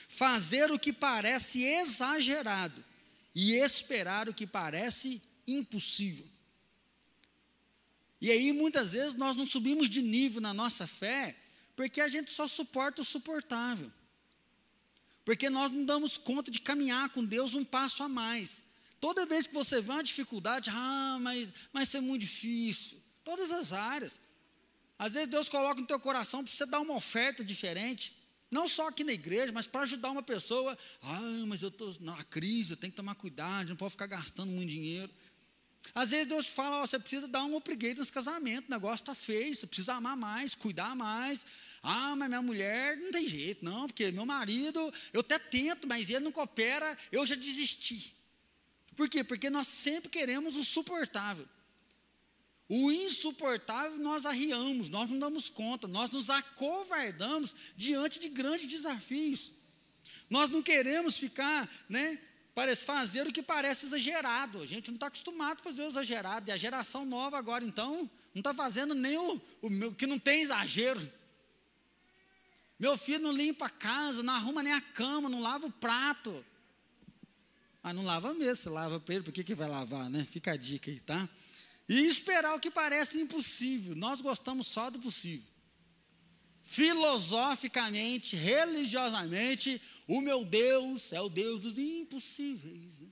fazer 0.07 0.71
o 0.71 0.77
que 0.77 0.93
parece 0.93 1.63
exagerado 1.63 2.83
e 3.33 3.53
esperar 3.53 4.29
o 4.29 4.33
que 4.33 4.45
parece 4.45 5.19
impossível. 5.47 6.25
E 8.21 8.29
aí 8.29 8.53
muitas 8.53 8.93
vezes 8.93 9.15
nós 9.15 9.35
não 9.35 9.45
subimos 9.45 9.89
de 9.89 10.01
nível 10.03 10.39
na 10.39 10.53
nossa 10.53 10.85
fé, 10.85 11.35
porque 11.75 11.99
a 11.99 12.07
gente 12.07 12.29
só 12.29 12.47
suporta 12.47 13.01
o 13.01 13.05
suportável. 13.05 13.91
Porque 15.25 15.49
nós 15.49 15.71
não 15.71 15.83
damos 15.83 16.17
conta 16.17 16.51
de 16.51 16.61
caminhar 16.61 17.09
com 17.09 17.25
Deus 17.25 17.55
um 17.55 17.65
passo 17.65 18.03
a 18.03 18.07
mais. 18.07 18.63
Toda 19.03 19.25
vez 19.25 19.45
que 19.45 19.53
você 19.53 19.81
vê 19.81 19.91
uma 19.91 20.01
dificuldade, 20.01 20.69
ah, 20.73 21.17
mas, 21.19 21.51
mas 21.73 21.93
é 21.93 21.99
muito 21.99 22.21
difícil. 22.21 22.97
Todas 23.21 23.51
as 23.51 23.73
áreas. 23.73 24.17
Às 24.97 25.11
vezes 25.11 25.27
Deus 25.27 25.49
coloca 25.49 25.81
no 25.81 25.85
teu 25.85 25.99
coração 25.99 26.41
para 26.41 26.53
você 26.53 26.65
dar 26.65 26.79
uma 26.79 26.95
oferta 26.95 27.43
diferente. 27.43 28.15
Não 28.49 28.65
só 28.65 28.87
aqui 28.87 29.03
na 29.03 29.11
igreja, 29.11 29.51
mas 29.51 29.67
para 29.67 29.81
ajudar 29.81 30.09
uma 30.09 30.23
pessoa. 30.23 30.77
Ah, 31.01 31.43
mas 31.45 31.61
eu 31.61 31.67
estou 31.67 31.93
na 31.99 32.23
crise, 32.23 32.71
eu 32.71 32.77
tenho 32.77 32.91
que 32.91 32.95
tomar 32.95 33.15
cuidado, 33.15 33.67
não 33.67 33.75
posso 33.75 33.91
ficar 33.91 34.07
gastando 34.07 34.53
muito 34.53 34.69
dinheiro. 34.69 35.11
Às 35.93 36.11
vezes 36.11 36.25
Deus 36.25 36.47
fala, 36.47 36.87
você 36.87 36.97
precisa 36.97 37.27
dar 37.27 37.43
um 37.43 37.57
upgrade 37.57 37.99
nesse 37.99 38.13
casamento, 38.13 38.69
o 38.69 38.71
negócio 38.71 39.03
está 39.03 39.13
feio, 39.13 39.53
você 39.53 39.67
precisa 39.67 39.95
amar 39.95 40.15
mais, 40.15 40.55
cuidar 40.55 40.95
mais. 40.95 41.45
Ah, 41.81 42.15
mas 42.15 42.29
minha 42.29 42.41
mulher 42.41 42.95
não 42.95 43.11
tem 43.11 43.27
jeito, 43.27 43.65
não, 43.65 43.85
porque 43.85 44.13
meu 44.13 44.25
marido, 44.25 44.93
eu 45.11 45.19
até 45.19 45.37
tento, 45.37 45.89
mas 45.89 46.09
ele 46.09 46.21
não 46.21 46.31
coopera, 46.31 46.97
eu 47.11 47.27
já 47.27 47.35
desisti. 47.35 48.22
Por 48.95 49.09
quê? 49.09 49.23
Porque 49.23 49.49
nós 49.49 49.67
sempre 49.67 50.09
queremos 50.09 50.55
o 50.55 50.63
suportável. 50.63 51.47
O 52.69 52.91
insuportável 52.91 53.97
nós 53.99 54.25
arriamos, 54.25 54.89
nós 54.89 55.09
não 55.09 55.19
damos 55.19 55.49
conta, 55.49 55.87
nós 55.87 56.09
nos 56.09 56.29
acovardamos 56.29 57.55
diante 57.75 58.19
de 58.19 58.29
grandes 58.29 58.67
desafios. 58.67 59.51
Nós 60.29 60.49
não 60.49 60.61
queremos 60.61 61.17
ficar, 61.17 61.69
né, 61.89 62.19
fazer 62.85 63.27
o 63.27 63.33
que 63.33 63.43
parece 63.43 63.85
exagerado. 63.85 64.61
A 64.61 64.65
gente 64.65 64.87
não 64.87 64.95
está 64.95 65.07
acostumado 65.07 65.59
a 65.59 65.63
fazer 65.63 65.83
o 65.83 65.89
exagerado. 65.89 66.49
E 66.49 66.51
a 66.51 66.57
geração 66.57 67.05
nova 67.05 67.37
agora, 67.37 67.65
então, 67.65 68.09
não 68.33 68.39
está 68.39 68.53
fazendo 68.53 68.95
nem 68.95 69.17
o, 69.17 69.41
o, 69.61 69.93
que 69.93 70.07
não 70.07 70.17
tem 70.17 70.41
exagero. 70.41 71.11
Meu 72.79 72.97
filho 72.97 73.19
não 73.19 73.31
limpa 73.31 73.67
a 73.67 73.69
casa, 73.69 74.23
não 74.23 74.33
arruma 74.33 74.63
nem 74.63 74.73
a 74.73 74.81
cama, 74.81 75.29
não 75.29 75.41
lava 75.41 75.67
o 75.67 75.71
prato. 75.71 76.43
Mas 77.83 77.93
não 77.93 78.03
lava 78.03 78.33
mesmo, 78.33 78.55
você 78.55 78.69
lava 78.69 78.97
para 78.97 79.15
ele, 79.15 79.23
por 79.25 79.33
que, 79.33 79.43
que 79.43 79.53
vai 79.53 79.67
lavar, 79.67 80.09
né? 80.09 80.25
Fica 80.31 80.53
a 80.53 80.55
dica 80.55 80.89
aí, 80.89 81.01
tá? 81.01 81.29
E 81.87 81.99
esperar 82.05 82.55
o 82.55 82.59
que 82.59 82.71
parece 82.71 83.19
impossível. 83.19 83.93
Nós 83.93 84.21
gostamos 84.21 84.67
só 84.67 84.89
do 84.89 84.99
possível. 84.99 85.45
Filosoficamente, 86.63 88.37
religiosamente, 88.37 89.81
o 90.07 90.21
meu 90.21 90.45
Deus 90.45 91.11
é 91.11 91.19
o 91.19 91.27
Deus 91.27 91.59
dos 91.59 91.77
impossíveis. 91.77 93.01
Né? 93.01 93.07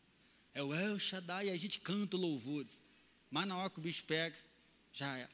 É 0.53 0.63
o 0.63 0.73
El 0.73 0.97
Shaddai, 0.97 1.49
a 1.49 1.57
gente 1.57 1.81
canta 1.81 2.15
louvores. 2.15 2.81
Mas 3.29 3.45
na 3.45 3.57
hora 3.57 3.69
que 3.69 3.79
o 3.79 3.81
bicho 3.81 4.05
pega, 4.05 4.37
já 4.93 5.17
era. 5.17 5.29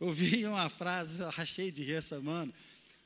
Eu 0.00 0.12
vi 0.12 0.44
uma 0.44 0.68
frase, 0.68 1.20
eu 1.20 1.30
rachei 1.30 1.70
de 1.70 1.84
rir 1.84 1.94
essa 1.94 2.20
mano. 2.20 2.52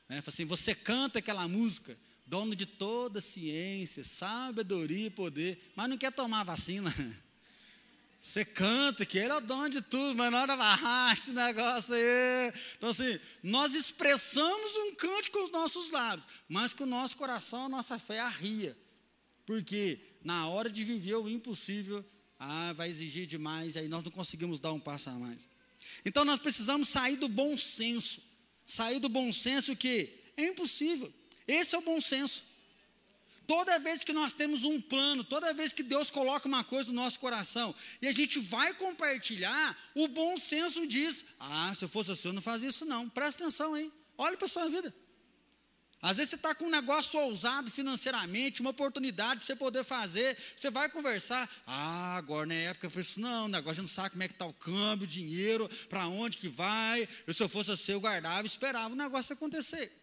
Né? 0.09 0.23
assim: 0.25 0.43
você 0.43 0.73
canta 0.73 1.19
aquela 1.19 1.47
música, 1.47 1.95
dono 2.31 2.55
de 2.55 2.65
toda 2.65 3.19
ciência, 3.19 4.05
sabedoria 4.05 5.07
e 5.07 5.09
poder, 5.09 5.61
mas 5.75 5.89
não 5.89 5.97
quer 5.97 6.13
tomar 6.13 6.45
vacina. 6.45 6.89
Você 8.17 8.45
canta 8.45 9.05
que 9.05 9.17
ele 9.17 9.33
é 9.33 9.35
o 9.35 9.41
dono 9.41 9.69
de 9.69 9.81
tudo, 9.81 10.15
mas 10.15 10.31
na 10.31 10.41
hora 10.41 10.55
vai, 10.55 10.79
ah, 10.81 11.11
esse 11.11 11.31
negócio 11.31 11.93
aí. 11.93 12.53
Então, 12.77 12.89
assim, 12.91 13.19
nós 13.43 13.75
expressamos 13.75 14.71
um 14.77 14.95
cântico 14.95 15.39
com 15.39 15.43
os 15.43 15.51
nossos 15.51 15.89
lábios, 15.91 16.25
mas 16.47 16.71
com 16.71 16.85
o 16.85 16.87
nosso 16.87 17.17
coração, 17.17 17.65
a 17.65 17.69
nossa 17.69 17.99
fé 17.99 18.19
arria. 18.19 18.77
Porque 19.45 19.99
na 20.23 20.47
hora 20.47 20.69
de 20.71 20.85
viver 20.85 21.15
o 21.15 21.27
impossível, 21.27 22.05
ah, 22.39 22.71
vai 22.73 22.87
exigir 22.89 23.25
demais, 23.25 23.75
aí 23.75 23.89
nós 23.89 24.03
não 24.03 24.11
conseguimos 24.11 24.57
dar 24.57 24.71
um 24.71 24.79
passo 24.79 25.09
a 25.09 25.13
mais. 25.13 25.49
Então, 26.05 26.23
nós 26.23 26.39
precisamos 26.39 26.87
sair 26.87 27.17
do 27.17 27.27
bom 27.27 27.57
senso. 27.57 28.21
Sair 28.65 28.99
do 28.99 29.09
bom 29.09 29.33
senso 29.33 29.75
que 29.75 30.31
é 30.37 30.45
impossível. 30.45 31.11
Esse 31.47 31.75
é 31.75 31.77
o 31.77 31.81
bom 31.81 31.99
senso. 31.99 32.43
Toda 33.47 33.79
vez 33.79 34.03
que 34.03 34.13
nós 34.13 34.31
temos 34.31 34.63
um 34.63 34.79
plano, 34.79 35.23
toda 35.23 35.53
vez 35.53 35.73
que 35.73 35.83
Deus 35.83 36.09
coloca 36.09 36.47
uma 36.47 36.63
coisa 36.63 36.89
no 36.89 37.01
nosso 37.01 37.19
coração 37.19 37.75
e 38.01 38.07
a 38.07 38.11
gente 38.11 38.39
vai 38.39 38.73
compartilhar, 38.73 39.77
o 39.95 40.07
bom 40.07 40.37
senso 40.37 40.87
diz: 40.87 41.25
Ah, 41.39 41.73
se 41.75 41.83
eu 41.83 41.89
fosse 41.89 42.11
assim, 42.11 42.29
eu 42.29 42.33
não 42.33 42.41
fazia 42.41 42.69
isso 42.69 42.85
não. 42.85 43.09
Presta 43.09 43.43
atenção, 43.43 43.75
hein? 43.75 43.91
Olha 44.17 44.37
para 44.37 44.45
a 44.45 44.49
sua 44.49 44.69
vida. 44.69 44.93
Às 46.01 46.17
vezes 46.17 46.31
você 46.31 46.35
está 46.35 46.55
com 46.55 46.65
um 46.65 46.69
negócio 46.69 47.19
ousado 47.19 47.69
financeiramente, 47.69 48.61
uma 48.61 48.71
oportunidade 48.71 49.41
para 49.41 49.45
você 49.45 49.55
poder 49.55 49.83
fazer, 49.83 50.35
você 50.55 50.71
vai 50.71 50.89
conversar. 50.89 51.47
Ah, 51.67 52.15
agora 52.15 52.47
não 52.47 52.55
é 52.55 52.63
época 52.65 52.89
para 52.89 53.01
isso, 53.01 53.19
não. 53.19 53.45
O 53.45 53.49
negócio 53.49 53.83
não 53.83 53.89
sabe 53.89 54.11
como 54.11 54.23
é 54.23 54.27
que 54.27 54.33
está 54.33 54.45
o 54.45 54.53
câmbio, 54.53 55.03
o 55.03 55.07
dinheiro, 55.07 55.69
para 55.89 56.07
onde 56.07 56.37
que 56.37 56.47
vai. 56.47 57.07
Se 57.27 57.43
eu 57.43 57.47
fosse 57.47 57.71
assim, 57.71 57.91
eu 57.91 57.99
guardava, 57.99 58.47
esperava 58.47 58.93
o 58.93 58.97
negócio 58.97 59.33
acontecer. 59.33 60.00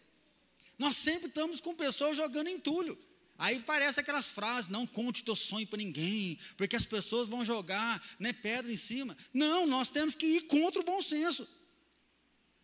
Nós 0.78 0.96
sempre 0.96 1.28
estamos 1.28 1.60
com 1.60 1.74
pessoas 1.74 2.16
jogando 2.16 2.48
entulho. 2.48 2.96
Aí 3.36 3.62
parece 3.62 4.00
aquelas 4.00 4.28
frases, 4.28 4.68
não 4.68 4.86
conte 4.86 5.22
teu 5.22 5.36
sonho 5.36 5.66
para 5.66 5.78
ninguém, 5.78 6.38
porque 6.56 6.74
as 6.74 6.84
pessoas 6.84 7.28
vão 7.28 7.44
jogar 7.44 8.04
né, 8.18 8.32
pedra 8.32 8.72
em 8.72 8.76
cima. 8.76 9.16
Não, 9.32 9.66
nós 9.66 9.90
temos 9.90 10.14
que 10.14 10.26
ir 10.26 10.40
contra 10.42 10.80
o 10.80 10.84
bom 10.84 11.00
senso. 11.00 11.48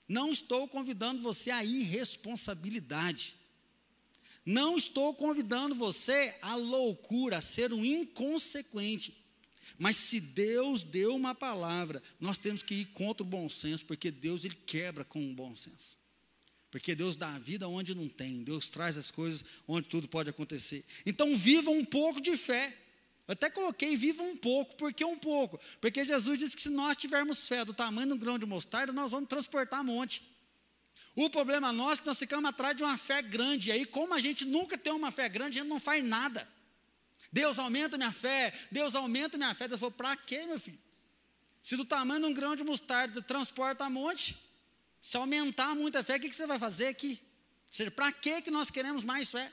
Não 0.08 0.32
estou 0.32 0.66
convidando 0.68 1.22
você 1.22 1.50
à 1.50 1.64
irresponsabilidade. 1.64 3.36
Não 4.44 4.76
estou 4.76 5.14
convidando 5.14 5.74
você 5.74 6.36
à 6.42 6.54
loucura, 6.54 7.38
a 7.38 7.40
ser 7.40 7.72
um 7.72 7.84
inconsequente. 7.84 9.16
Mas 9.78 9.96
se 9.96 10.20
Deus 10.20 10.82
deu 10.82 11.14
uma 11.14 11.34
palavra, 11.34 12.02
nós 12.20 12.36
temos 12.36 12.62
que 12.62 12.74
ir 12.74 12.86
contra 12.86 13.22
o 13.22 13.28
bom 13.28 13.48
senso, 13.48 13.86
porque 13.86 14.10
Deus 14.10 14.44
ele 14.44 14.54
quebra 14.54 15.04
com 15.04 15.24
o 15.24 15.34
bom 15.34 15.54
senso. 15.56 15.96
Porque 16.74 16.92
Deus 16.92 17.14
dá 17.14 17.32
a 17.32 17.38
vida 17.38 17.68
onde 17.68 17.94
não 17.94 18.08
tem, 18.08 18.42
Deus 18.42 18.68
traz 18.68 18.98
as 18.98 19.08
coisas 19.08 19.44
onde 19.68 19.88
tudo 19.88 20.08
pode 20.08 20.28
acontecer. 20.28 20.84
Então 21.06 21.36
viva 21.36 21.70
um 21.70 21.84
pouco 21.84 22.20
de 22.20 22.36
fé. 22.36 22.76
Eu 23.28 23.34
até 23.34 23.48
coloquei 23.48 23.94
viva 23.94 24.24
um 24.24 24.36
pouco, 24.36 24.74
porque 24.74 25.04
um 25.04 25.16
pouco? 25.16 25.60
Porque 25.80 26.04
Jesus 26.04 26.36
disse 26.36 26.56
que 26.56 26.62
se 26.62 26.68
nós 26.68 26.96
tivermos 26.96 27.46
fé 27.46 27.64
do 27.64 27.72
tamanho 27.72 28.08
de 28.08 28.14
um 28.14 28.18
grão 28.18 28.36
de 28.40 28.44
mostarda, 28.44 28.92
nós 28.92 29.12
vamos 29.12 29.28
transportar 29.28 29.84
monte. 29.84 30.24
O 31.14 31.30
problema 31.30 31.72
nosso 31.72 32.00
é 32.00 32.02
que 32.02 32.06
nós 32.08 32.18
ficamos 32.18 32.50
atrás 32.50 32.76
de 32.76 32.82
uma 32.82 32.98
fé 32.98 33.22
grande, 33.22 33.68
e 33.68 33.72
aí, 33.72 33.86
como 33.86 34.12
a 34.12 34.18
gente 34.18 34.44
nunca 34.44 34.76
tem 34.76 34.92
uma 34.92 35.12
fé 35.12 35.28
grande, 35.28 35.60
a 35.60 35.62
gente 35.62 35.70
não 35.70 35.78
faz 35.78 36.04
nada. 36.04 36.48
Deus 37.30 37.56
aumenta 37.56 37.96
minha 37.96 38.10
fé, 38.10 38.52
Deus 38.72 38.96
aumenta 38.96 39.38
minha 39.38 39.54
fé. 39.54 39.68
Deus 39.68 39.78
falou, 39.78 39.92
para 39.92 40.16
quê, 40.16 40.44
meu 40.44 40.58
filho? 40.58 40.80
Se 41.62 41.76
do 41.76 41.84
tamanho 41.84 42.22
de 42.22 42.26
um 42.26 42.34
grão 42.34 42.56
de 42.56 42.64
mostarda 42.64 43.22
transporta 43.22 43.88
monte, 43.88 44.36
se 45.05 45.18
aumentar 45.18 45.74
muito 45.74 45.98
a 45.98 46.02
fé, 46.02 46.16
o 46.16 46.20
que, 46.20 46.32
você 46.32 46.46
vai 46.46 46.59
fazer 46.59 46.86
aqui? 46.86 47.20
Ou 47.68 47.74
seja, 47.74 47.90
para 47.90 48.11
que 48.11 48.50
nós 48.50 48.70
queremos 48.70 49.05
mais 49.05 49.30
fé? 49.30 49.52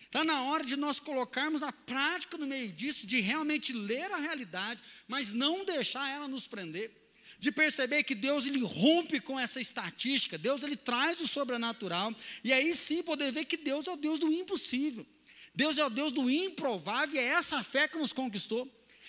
Está 0.00 0.24
na 0.24 0.44
hora 0.44 0.64
de 0.64 0.76
nós 0.76 0.98
colocarmos 0.98 1.62
a 1.62 1.70
prática 1.70 2.38
no 2.38 2.46
meio 2.46 2.72
disso, 2.72 3.06
de 3.06 3.20
realmente 3.20 3.74
ler 3.74 4.10
a 4.10 4.16
realidade, 4.16 4.82
mas 5.06 5.30
não 5.30 5.62
deixar 5.62 6.08
ela 6.08 6.26
nos 6.26 6.46
prender. 6.46 6.90
De 7.38 7.52
perceber 7.52 8.02
que 8.04 8.14
Deus 8.14 8.46
ele 8.46 8.64
rompe 8.64 9.20
com 9.20 9.38
essa 9.38 9.60
estatística, 9.60 10.38
Deus 10.38 10.62
ele 10.62 10.74
traz 10.74 11.20
o 11.20 11.28
sobrenatural, 11.28 12.14
e 12.42 12.50
aí 12.50 12.74
sim 12.74 13.02
poder 13.02 13.30
ver 13.32 13.44
que 13.44 13.58
Deus 13.58 13.86
é 13.86 13.92
o 13.92 13.96
Deus 13.96 14.18
do 14.18 14.32
impossível. 14.32 15.06
Deus 15.54 15.76
é 15.76 15.84
o 15.84 15.90
Deus 15.90 16.12
do 16.12 16.30
improvável, 16.30 17.16
e 17.16 17.18
é 17.18 17.24
essa 17.24 17.62
fé 17.62 17.86
que 17.86 17.98
nos 17.98 18.14
conquistou. 18.14 18.66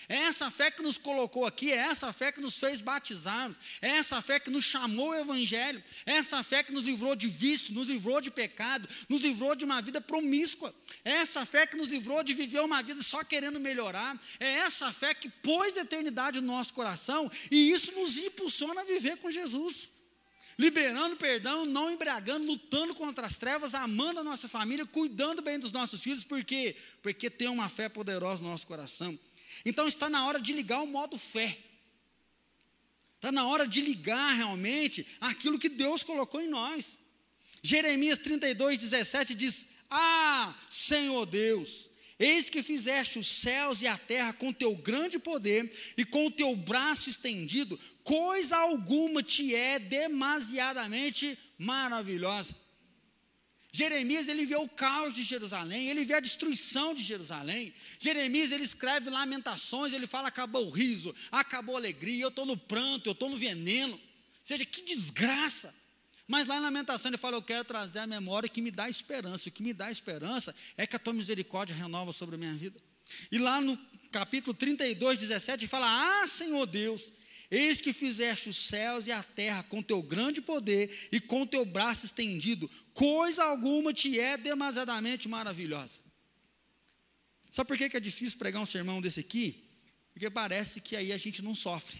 É 0.10 0.16
essa 0.16 0.49
fé 0.49 0.72
que 0.72 0.82
nos 0.82 0.97
colocou 0.97 1.45
aqui, 1.45 1.70
é 1.72 1.76
essa 1.76 2.14
fé 2.14 2.32
que 2.32 2.39
nos 2.39 2.58
fez 2.58 2.80
batizarmos, 2.80 3.60
é 3.82 3.89
essa 3.89 4.22
fé 4.22 4.39
que 4.39 4.49
nos 4.49 4.64
chamou 4.64 5.12
ao 5.12 5.20
Evangelho, 5.20 5.84
é 6.05 6.14
essa 6.14 6.41
fé 6.43 6.64
que 6.64 6.72
nos 6.72 6.84
livrou 6.84 7.14
de 7.14 7.28
vício, 7.28 7.74
nos 7.74 7.86
livrou 7.86 8.22
de 8.22 8.32
pecado, 8.32 8.88
nos 9.10 9.20
livrou 9.20 9.53
de 9.53 9.66
uma 9.66 9.82
vida 9.82 9.99
promíscua, 9.99 10.74
é 11.03 11.12
essa 11.12 11.45
fé 11.45 11.68
que 11.68 11.76
nos 11.76 11.89
livrou 11.89 12.24
de 12.24 12.34
viver 12.34 12.62
uma 12.62 12.82
vida 12.82 13.03
só 13.03 13.22
querendo 13.22 13.60
melhorar, 13.60 14.18
é 14.39 14.49
essa 14.60 14.93
fé 14.93 15.14
que 15.14 15.30
pôs 15.30 15.78
a 15.78 15.82
eternidade 15.82 16.39
no 16.39 16.47
nosso 16.47 16.74
coração 16.74 17.30
e 17.51 17.70
isso 17.72 17.91
nos 17.91 18.18
impulsiona 18.18 18.82
a 18.82 18.86
viver 18.86 19.18
com 19.18 19.30
Jesus 19.30 19.91
liberando 20.60 21.16
perdão, 21.18 21.66
não 21.66 21.91
embriagando, 21.91 22.47
lutando 22.47 22.95
contra 22.95 23.28
as 23.28 23.38
trevas, 23.38 23.76
amando 23.76 24.22
a 24.22 24.24
nossa 24.24 24.47
família, 24.47 24.88
cuidando 24.88 25.39
bem 25.39 25.60
dos 25.60 25.72
nossos 25.72 26.01
filhos, 26.01 26.24
por 26.24 26.43
quê? 26.43 26.76
Porque 27.03 27.30
tem 27.30 27.47
uma 27.47 27.70
fé 27.70 27.88
poderosa 27.88 28.41
no 28.43 28.49
nosso 28.49 28.66
coração. 28.66 29.18
Então 29.68 29.86
está 29.86 30.09
na 30.09 30.26
hora 30.26 30.39
de 30.39 30.53
ligar 30.53 30.82
o 30.82 30.88
modo 30.88 31.18
fé. 31.18 31.57
Está 33.15 33.34
na 33.34 33.45
hora 33.45 33.68
de 33.68 33.82
ligar 33.82 34.34
realmente 34.34 35.05
aquilo 35.20 35.59
que 35.59 35.68
Deus 35.68 36.03
colocou 36.03 36.39
em 36.39 36.47
nós. 36.47 36.97
Jeremias 37.61 38.18
32, 38.18 38.78
17 38.78 39.36
diz: 39.36 39.65
Ah, 39.89 40.55
Senhor 40.70 41.26
Deus, 41.26 41.89
Eis 42.18 42.49
que 42.49 42.63
fizeste 42.63 43.20
os 43.20 43.28
céus 43.28 43.82
e 43.82 43.88
a 43.88 43.97
terra 43.97 44.32
com 44.32 44.53
teu 44.53 44.74
grande 44.76 45.20
poder 45.20 45.70
e 45.97 46.05
com 46.05 46.28
o 46.28 46.32
teu 46.32 46.55
braço 46.55 47.09
estendido, 47.09 47.78
coisa 48.03 48.55
alguma 48.57 49.22
te 49.22 49.53
é 49.53 49.78
demasiadamente 49.78 51.38
maravilhosa. 51.59 52.55
Jeremias 53.72 54.28
ele 54.28 54.45
vê 54.45 54.55
o 54.55 54.68
caos 54.68 55.13
de 55.13 55.24
Jerusalém, 55.24 55.89
ele 55.89 56.05
vê 56.05 56.15
a 56.15 56.20
destruição 56.20 56.93
de 56.93 57.03
Jerusalém. 57.03 57.74
Jeremias 57.99 58.51
ele 58.51 58.63
escreve 58.63 59.09
lamentações, 59.09 59.93
ele 59.93 60.07
fala 60.07 60.30
acabou 60.30 60.68
o 60.68 60.70
riso, 60.70 61.13
acabou 61.32 61.76
a 61.76 61.80
alegria, 61.80 62.24
eu 62.24 62.30
estou 62.30 62.45
no 62.45 62.57
pranto, 62.57 63.09
eu 63.09 63.13
estou 63.13 63.30
no 63.30 63.38
veneno. 63.38 63.93
Ou 63.93 63.99
seja, 64.41 64.65
que 64.65 64.82
desgraça. 64.82 65.74
Mas 66.28 66.45
lá 66.45 66.57
em 66.57 66.59
Lamentação 66.59 67.09
ele 67.09 67.18
fala: 67.18 67.38
Eu 67.38 67.41
quero 67.41 67.63
trazer 67.63 67.99
a 67.99 68.07
memória 68.07 68.49
que 68.49 68.61
me 68.61 68.70
dá 68.70 68.89
esperança. 68.89 69.47
O 69.47 69.51
que 69.51 69.63
me 69.63 69.74
dá 69.74 69.89
esperança 69.89 70.53
é 70.76 70.86
que 70.86 70.95
a 70.95 70.99
tua 70.99 71.13
misericórdia 71.13 71.76
renova 71.76 72.11
sobre 72.11 72.36
a 72.36 72.38
minha 72.38 72.53
vida. 72.53 72.80
E 73.32 73.38
lá 73.38 73.61
no 73.61 73.78
capítulo 74.11 74.53
32, 74.53 75.20
17, 75.20 75.68
fala: 75.68 75.88
Ah, 76.22 76.28
Senhor 76.28 76.65
Deus, 76.65 77.13
eis 77.50 77.80
que 77.80 77.93
fizeste 77.93 78.50
os 78.50 78.58
céus 78.58 79.08
e 79.08 79.12
a 79.12 79.24
terra 79.24 79.64
com 79.64 79.82
teu 79.82 80.02
grande 80.02 80.41
poder 80.41 81.10
e 81.12 81.20
com 81.20 81.45
teu 81.45 81.66
braço 81.66 82.06
estendido, 82.06 82.70
coisa 82.93 83.43
alguma 83.43 83.93
te 83.93 84.20
é 84.20 84.38
demasiadamente 84.38 85.28
maravilhosa. 85.28 86.00
Sabe 87.50 87.68
por 87.68 87.78
que 87.78 87.98
é 87.98 88.00
difícil 88.00 88.38
pregar 88.38 88.62
um 88.62 88.66
sermão 88.66 89.02
desse 89.02 89.20
aqui? 89.20 89.64
Porque 90.14 90.30
parece 90.30 90.82
que 90.82 90.95
aí 90.95 91.14
a 91.14 91.18
gente 91.18 91.41
não 91.41 91.56
sofre. 91.56 92.00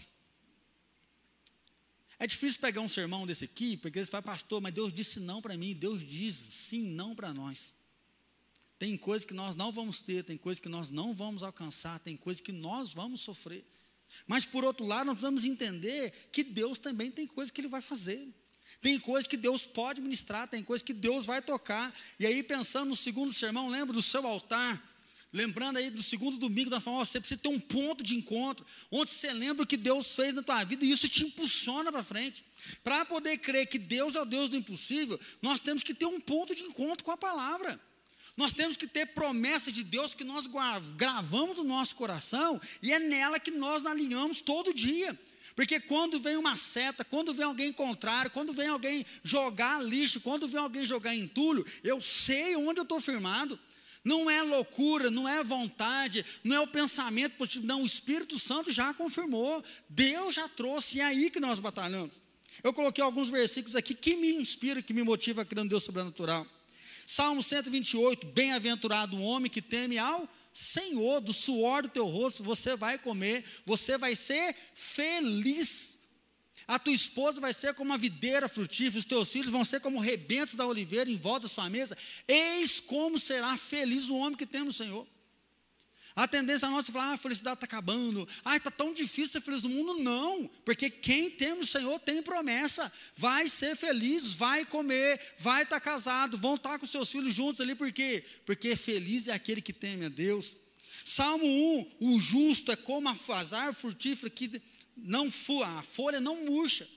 É 2.18 2.26
difícil 2.26 2.60
pegar 2.60 2.80
um 2.80 2.88
sermão 2.88 3.24
desse 3.24 3.44
aqui, 3.44 3.76
porque 3.76 4.04
você 4.04 4.10
fala, 4.10 4.22
pastor, 4.22 4.60
mas 4.60 4.74
Deus 4.74 4.92
disse 4.92 5.20
não 5.20 5.40
para 5.40 5.56
mim, 5.56 5.72
Deus 5.72 6.04
diz 6.04 6.34
sim, 6.34 6.82
não 6.88 7.14
para 7.14 7.32
nós. 7.32 7.72
Tem 8.78 8.96
coisas 8.96 9.24
que 9.24 9.34
nós 9.34 9.54
não 9.54 9.72
vamos 9.72 10.00
ter, 10.00 10.24
tem 10.24 10.36
coisas 10.36 10.60
que 10.60 10.68
nós 10.68 10.90
não 10.90 11.14
vamos 11.14 11.42
alcançar, 11.42 11.98
tem 12.00 12.16
coisas 12.16 12.40
que 12.40 12.52
nós 12.52 12.92
vamos 12.92 13.20
sofrer. 13.20 13.64
Mas 14.26 14.44
por 14.44 14.64
outro 14.64 14.86
lado, 14.86 15.06
nós 15.06 15.20
vamos 15.20 15.44
entender 15.44 16.12
que 16.32 16.42
Deus 16.42 16.78
também 16.78 17.10
tem 17.10 17.26
coisas 17.26 17.50
que 17.50 17.60
Ele 17.60 17.68
vai 17.68 17.80
fazer. 17.80 18.28
Tem 18.80 18.98
coisas 18.98 19.26
que 19.26 19.36
Deus 19.36 19.66
pode 19.66 20.00
ministrar, 20.00 20.46
tem 20.46 20.62
coisas 20.62 20.84
que 20.84 20.92
Deus 20.92 21.26
vai 21.26 21.42
tocar. 21.42 21.94
E 22.18 22.26
aí, 22.26 22.42
pensando 22.42 22.90
no 22.90 22.96
segundo 22.96 23.32
sermão, 23.32 23.68
lembra 23.68 23.92
do 23.92 24.02
seu 24.02 24.26
altar. 24.26 24.82
Lembrando 25.32 25.76
aí 25.76 25.90
do 25.90 26.02
segundo 26.02 26.38
domingo, 26.38 26.70
nós 26.70 26.82
falamos, 26.82 27.08
você 27.08 27.20
precisa 27.20 27.38
ter 27.38 27.50
um 27.50 27.60
ponto 27.60 28.02
de 28.02 28.14
encontro, 28.14 28.64
onde 28.90 29.10
você 29.10 29.30
lembra 29.30 29.62
o 29.62 29.66
que 29.66 29.76
Deus 29.76 30.14
fez 30.14 30.32
na 30.32 30.42
tua 30.42 30.64
vida, 30.64 30.84
e 30.84 30.90
isso 30.90 31.06
te 31.06 31.22
impulsiona 31.22 31.92
para 31.92 32.02
frente. 32.02 32.42
Para 32.82 33.04
poder 33.04 33.36
crer 33.36 33.66
que 33.66 33.78
Deus 33.78 34.14
é 34.14 34.22
o 34.22 34.24
Deus 34.24 34.48
do 34.48 34.56
impossível, 34.56 35.20
nós 35.42 35.60
temos 35.60 35.82
que 35.82 35.92
ter 35.92 36.06
um 36.06 36.18
ponto 36.18 36.54
de 36.54 36.62
encontro 36.62 37.04
com 37.04 37.10
a 37.10 37.16
palavra. 37.16 37.78
Nós 38.38 38.52
temos 38.52 38.76
que 38.76 38.86
ter 38.86 39.04
promessa 39.06 39.72
de 39.72 39.82
Deus 39.82 40.14
que 40.14 40.22
nós 40.22 40.48
gravamos 40.94 41.56
no 41.56 41.64
nosso 41.64 41.96
coração, 41.96 42.60
e 42.80 42.92
é 42.92 43.00
nela 43.00 43.40
que 43.40 43.50
nós 43.50 43.84
alinhamos 43.84 44.38
todo 44.38 44.72
dia. 44.72 45.18
Porque 45.56 45.80
quando 45.80 46.20
vem 46.20 46.36
uma 46.36 46.54
seta, 46.54 47.04
quando 47.04 47.34
vem 47.34 47.44
alguém 47.44 47.72
contrário, 47.72 48.30
quando 48.30 48.52
vem 48.52 48.68
alguém 48.68 49.04
jogar 49.24 49.82
lixo, 49.82 50.20
quando 50.20 50.46
vem 50.46 50.60
alguém 50.60 50.84
jogar 50.84 51.16
entulho, 51.16 51.66
eu 51.82 52.00
sei 52.00 52.54
onde 52.54 52.78
eu 52.78 52.84
estou 52.84 53.00
firmado. 53.00 53.58
Não 54.04 54.30
é 54.30 54.40
loucura, 54.40 55.10
não 55.10 55.28
é 55.28 55.42
vontade, 55.42 56.24
não 56.44 56.54
é 56.54 56.60
o 56.60 56.68
pensamento 56.68 57.32
positivo, 57.32 57.66
não, 57.66 57.82
o 57.82 57.86
Espírito 57.86 58.38
Santo 58.38 58.70
já 58.70 58.94
confirmou, 58.94 59.64
Deus 59.88 60.36
já 60.36 60.48
trouxe, 60.48 61.00
é 61.00 61.04
aí 61.04 61.28
que 61.28 61.40
nós 61.40 61.58
batalhamos. 61.58 62.20
Eu 62.62 62.72
coloquei 62.72 63.02
alguns 63.02 63.30
versículos 63.30 63.74
aqui 63.74 63.96
que 63.96 64.14
me 64.14 64.32
inspiram, 64.34 64.80
que 64.80 64.94
me 64.94 65.02
motivam 65.02 65.42
a 65.42 65.44
crer 65.44 65.64
no 65.64 65.68
Deus 65.68 65.82
sobrenatural. 65.82 66.46
Salmo 67.10 67.42
128, 67.42 68.26
bem-aventurado 68.26 69.16
o 69.16 69.22
homem 69.22 69.50
que 69.50 69.62
teme 69.62 69.96
ao 69.96 70.28
Senhor, 70.52 71.22
do 71.22 71.32
suor 71.32 71.80
do 71.80 71.88
teu 71.88 72.04
rosto 72.04 72.44
você 72.44 72.76
vai 72.76 72.98
comer, 72.98 73.46
você 73.64 73.96
vai 73.96 74.14
ser 74.14 74.54
feliz. 74.74 75.98
A 76.66 76.78
tua 76.78 76.92
esposa 76.92 77.40
vai 77.40 77.54
ser 77.54 77.72
como 77.72 77.92
uma 77.92 77.96
videira 77.96 78.46
frutífera, 78.46 78.98
os 78.98 79.06
teus 79.06 79.30
filhos 79.30 79.50
vão 79.50 79.64
ser 79.64 79.80
como 79.80 79.98
rebentos 79.98 80.54
da 80.54 80.66
oliveira 80.66 81.10
em 81.10 81.16
volta 81.16 81.44
da 81.44 81.48
sua 81.48 81.70
mesa. 81.70 81.96
Eis 82.28 82.78
como 82.78 83.18
será 83.18 83.56
feliz 83.56 84.10
o 84.10 84.16
homem 84.16 84.36
que 84.36 84.44
tem 84.44 84.62
no 84.62 84.70
Senhor. 84.70 85.08
A 86.18 86.26
tendência 86.26 86.68
nossa 86.68 86.90
é 86.90 86.92
falar, 86.92 87.10
ah, 87.10 87.12
a 87.12 87.16
felicidade 87.16 87.58
está 87.58 87.64
acabando, 87.64 88.28
ah, 88.44 88.56
está 88.56 88.72
tão 88.72 88.92
difícil 88.92 89.28
ser 89.28 89.40
feliz 89.40 89.62
no 89.62 89.68
mundo. 89.68 90.02
Não, 90.02 90.50
porque 90.64 90.90
quem 90.90 91.30
tem 91.30 91.54
no 91.54 91.64
Senhor 91.64 91.96
tem 92.00 92.20
promessa, 92.20 92.92
vai 93.14 93.46
ser 93.46 93.76
feliz, 93.76 94.32
vai 94.32 94.66
comer, 94.66 95.20
vai 95.38 95.62
estar 95.62 95.76
tá 95.76 95.80
casado, 95.80 96.36
vão 96.36 96.56
estar 96.56 96.70
tá 96.70 96.78
com 96.80 96.86
seus 96.86 97.08
filhos 97.08 97.32
juntos 97.32 97.60
ali, 97.60 97.72
por 97.76 97.92
quê? 97.92 98.24
Porque 98.44 98.74
feliz 98.74 99.28
é 99.28 99.32
aquele 99.32 99.62
que 99.62 99.72
teme 99.72 100.06
a 100.06 100.08
Deus. 100.08 100.56
Salmo 101.04 101.46
1, 101.46 101.90
o 102.00 102.18
justo 102.18 102.72
é 102.72 102.76
como 102.76 103.08
a 103.08 103.14
fazar 103.14 103.72
frutífera 103.72 104.28
que 104.28 104.60
não 104.96 105.28
a 105.64 105.82
folha 105.84 106.20
não 106.20 106.44
murcha. 106.44 106.88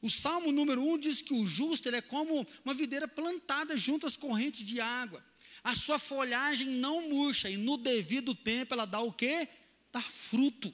O 0.00 0.08
Salmo 0.08 0.52
número 0.52 0.80
1 0.80 0.98
diz 0.98 1.22
que 1.22 1.34
o 1.34 1.44
justo 1.44 1.88
ele 1.88 1.96
é 1.96 2.00
como 2.00 2.46
uma 2.64 2.72
videira 2.72 3.08
plantada 3.08 3.76
junto 3.76 4.06
às 4.06 4.16
correntes 4.16 4.64
de 4.64 4.80
água. 4.80 5.31
A 5.64 5.74
sua 5.74 5.98
folhagem 5.98 6.66
não 6.66 7.08
murcha 7.08 7.48
e 7.48 7.56
no 7.56 7.76
devido 7.76 8.34
tempo 8.34 8.74
ela 8.74 8.84
dá 8.84 9.00
o 9.00 9.12
quê? 9.12 9.48
Dá 9.92 10.00
fruto. 10.00 10.72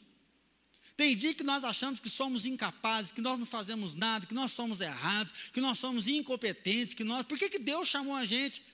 Tem 0.97 1.14
dia 1.14 1.32
que 1.32 1.45
nós 1.45 1.62
achamos 1.62 2.01
que 2.01 2.09
somos 2.09 2.45
incapazes, 2.45 3.12
que 3.12 3.20
nós 3.20 3.39
não 3.39 3.47
fazemos 3.47 3.95
nada, 3.95 4.26
que 4.26 4.34
nós 4.34 4.51
somos 4.51 4.80
errados, 4.80 5.32
que 5.53 5.61
nós 5.61 5.78
somos 5.78 6.09
incompetentes, 6.09 6.93
que 6.93 7.05
nós. 7.05 7.24
Por 7.24 7.39
que, 7.39 7.49
que 7.49 7.59
Deus 7.59 7.86
chamou 7.86 8.16
a 8.16 8.24
gente? 8.24 8.64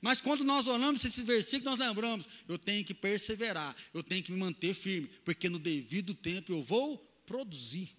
Mas 0.00 0.20
quando 0.20 0.44
nós 0.44 0.66
olhamos 0.66 1.04
esse 1.04 1.22
versículo, 1.22 1.70
nós 1.70 1.78
lembramos: 1.78 2.26
eu 2.48 2.58
tenho 2.58 2.84
que 2.84 2.94
perseverar, 2.94 3.76
eu 3.92 4.02
tenho 4.02 4.22
que 4.22 4.32
me 4.32 4.38
manter 4.38 4.72
firme, 4.72 5.10
porque 5.24 5.48
no 5.48 5.58
devido 5.58 6.14
tempo 6.14 6.52
eu 6.52 6.62
vou 6.62 6.96
produzir. 7.26 7.90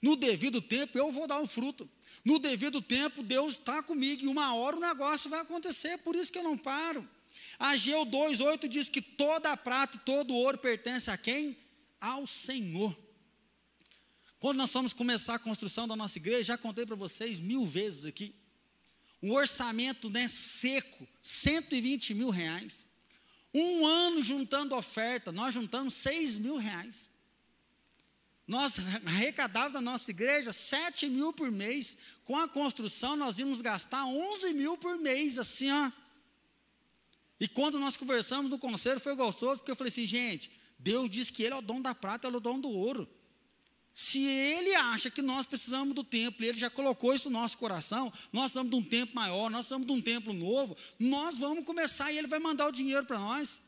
No 0.00 0.16
devido 0.16 0.62
tempo 0.62 0.96
eu 0.96 1.12
vou 1.12 1.26
dar 1.26 1.40
um 1.40 1.46
fruto. 1.46 1.88
No 2.24 2.38
devido 2.38 2.82
tempo 2.82 3.22
Deus 3.22 3.54
está 3.54 3.82
comigo 3.82 4.24
e 4.24 4.28
uma 4.28 4.54
hora 4.54 4.76
o 4.76 4.80
negócio 4.80 5.30
vai 5.30 5.40
acontecer, 5.40 5.98
por 5.98 6.14
isso 6.14 6.30
que 6.30 6.38
eu 6.38 6.42
não 6.42 6.56
paro. 6.56 7.08
Ageu 7.58 8.04
2,8 8.06 8.68
diz 8.68 8.88
que 8.88 9.00
toda 9.00 9.52
a 9.52 9.56
prata 9.56 9.96
e 9.96 10.00
todo 10.00 10.34
ouro 10.34 10.58
pertence 10.58 11.10
a 11.10 11.16
quem? 11.16 11.56
Ao 12.00 12.26
Senhor. 12.26 12.96
Quando 14.38 14.58
nós 14.58 14.72
vamos 14.72 14.92
começar 14.92 15.34
a 15.34 15.38
construção 15.38 15.86
da 15.86 15.94
nossa 15.94 16.18
igreja, 16.18 16.44
já 16.44 16.58
contei 16.58 16.86
para 16.86 16.96
vocês 16.96 17.40
mil 17.40 17.66
vezes 17.66 18.04
aqui 18.04 18.34
um 19.22 19.32
orçamento 19.32 20.08
né, 20.08 20.26
seco, 20.28 21.06
120 21.22 22.14
mil 22.14 22.30
reais. 22.30 22.86
Um 23.52 23.84
ano 23.84 24.22
juntando 24.22 24.74
oferta, 24.74 25.32
nós 25.32 25.52
juntamos 25.52 25.94
6 25.94 26.38
mil 26.38 26.56
reais. 26.56 27.10
Nós 28.50 28.80
arrecadávamos 29.06 29.74
da 29.74 29.80
nossa 29.80 30.10
igreja 30.10 30.52
7 30.52 31.08
mil 31.08 31.32
por 31.32 31.52
mês. 31.52 31.96
Com 32.24 32.36
a 32.36 32.48
construção, 32.48 33.14
nós 33.14 33.38
íamos 33.38 33.60
gastar 33.60 34.04
11 34.06 34.52
mil 34.54 34.76
por 34.76 34.98
mês, 34.98 35.38
assim, 35.38 35.70
ó. 35.70 35.92
E 37.38 37.46
quando 37.46 37.78
nós 37.78 37.96
conversamos 37.96 38.50
no 38.50 38.58
conselho, 38.58 38.98
foi 38.98 39.14
gostoso, 39.14 39.60
porque 39.60 39.70
eu 39.70 39.76
falei 39.76 39.92
assim, 39.92 40.04
gente, 40.04 40.50
Deus 40.76 41.08
diz 41.08 41.30
que 41.30 41.44
Ele 41.44 41.54
é 41.54 41.56
o 41.58 41.62
dono 41.62 41.80
da 41.80 41.94
prata, 41.94 42.26
Ele 42.26 42.34
é 42.34 42.38
o 42.38 42.40
dono 42.40 42.60
do 42.60 42.70
ouro. 42.70 43.08
Se 43.94 44.24
ele 44.24 44.74
acha 44.74 45.10
que 45.10 45.22
nós 45.22 45.46
precisamos 45.46 45.94
do 45.94 46.02
templo, 46.02 46.44
ele 46.44 46.58
já 46.58 46.70
colocou 46.70 47.14
isso 47.14 47.30
no 47.30 47.38
nosso 47.38 47.56
coração, 47.56 48.12
nós 48.32 48.46
estamos 48.46 48.70
de 48.70 48.76
um 48.76 48.82
templo 48.82 49.14
maior, 49.14 49.48
nós 49.48 49.66
estamos 49.66 49.86
de 49.86 49.92
um 49.92 50.00
templo 50.00 50.32
novo, 50.32 50.76
nós 50.98 51.38
vamos 51.38 51.64
começar 51.64 52.10
e 52.10 52.18
ele 52.18 52.26
vai 52.26 52.40
mandar 52.40 52.66
o 52.66 52.72
dinheiro 52.72 53.06
para 53.06 53.18
nós. 53.18 53.60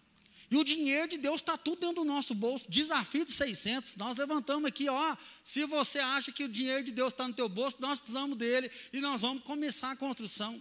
E 0.53 0.57
o 0.59 0.63
dinheiro 0.63 1.09
de 1.09 1.17
Deus 1.17 1.37
está 1.37 1.57
tudo 1.57 1.81
dentro 1.81 2.03
do 2.03 2.05
nosso 2.05 2.35
bolso. 2.35 2.71
Desafio 2.71 3.25
de 3.25 3.33
600. 3.33 3.97
Nós 3.97 4.15
levantamos 4.19 4.69
aqui, 4.69 4.87
ó. 4.87 5.17
Se 5.43 5.65
você 5.65 5.99
acha 5.99 6.31
que 6.31 6.45
o 6.45 6.49
dinheiro 6.49 6.85
de 6.85 6.93
Deus 6.93 7.11
está 7.11 7.27
no 7.27 7.33
teu 7.33 7.49
bolso, 7.49 7.79
nós 7.81 7.99
precisamos 7.99 8.37
dele. 8.37 8.71
E 8.93 9.01
nós 9.01 9.23
vamos 9.23 9.45
começar 9.45 9.91
a 9.93 9.97
construção. 9.97 10.61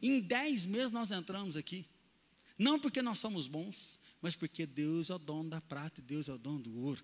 Em 0.00 0.20
10 0.20 0.66
meses 0.66 0.92
nós 0.92 1.10
entramos 1.10 1.56
aqui. 1.56 1.84
Não 2.56 2.78
porque 2.78 3.02
nós 3.02 3.18
somos 3.18 3.48
bons, 3.48 3.98
mas 4.22 4.36
porque 4.36 4.64
Deus 4.64 5.10
é 5.10 5.16
o 5.16 5.18
dono 5.18 5.50
da 5.50 5.60
prata 5.60 5.98
e 5.98 6.04
Deus 6.04 6.28
é 6.28 6.32
o 6.32 6.38
dono 6.38 6.60
do 6.60 6.78
ouro. 6.78 7.02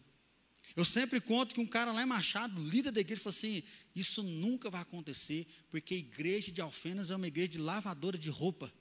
Eu 0.77 0.85
sempre 0.85 1.21
conto 1.21 1.53
que 1.53 1.61
um 1.61 1.67
cara 1.67 1.91
lá 1.91 2.05
em 2.05 2.07
Machado, 2.07 2.63
líder 2.63 2.93
da 2.93 3.01
igreja, 3.01 3.21
falou 3.21 3.37
assim: 3.37 3.65
Isso 3.97 4.23
nunca 4.23 4.71
vai 4.71 4.83
acontecer, 4.83 5.45
porque 5.69 5.95
a 5.95 5.99
igreja 5.99 6.53
de 6.53 6.61
Alfenas 6.61 7.11
é 7.11 7.17
uma 7.17 7.27
igreja 7.27 7.49
de 7.49 7.59
lavadora 7.59 8.17
de 8.17 8.31
roupa. 8.31 8.73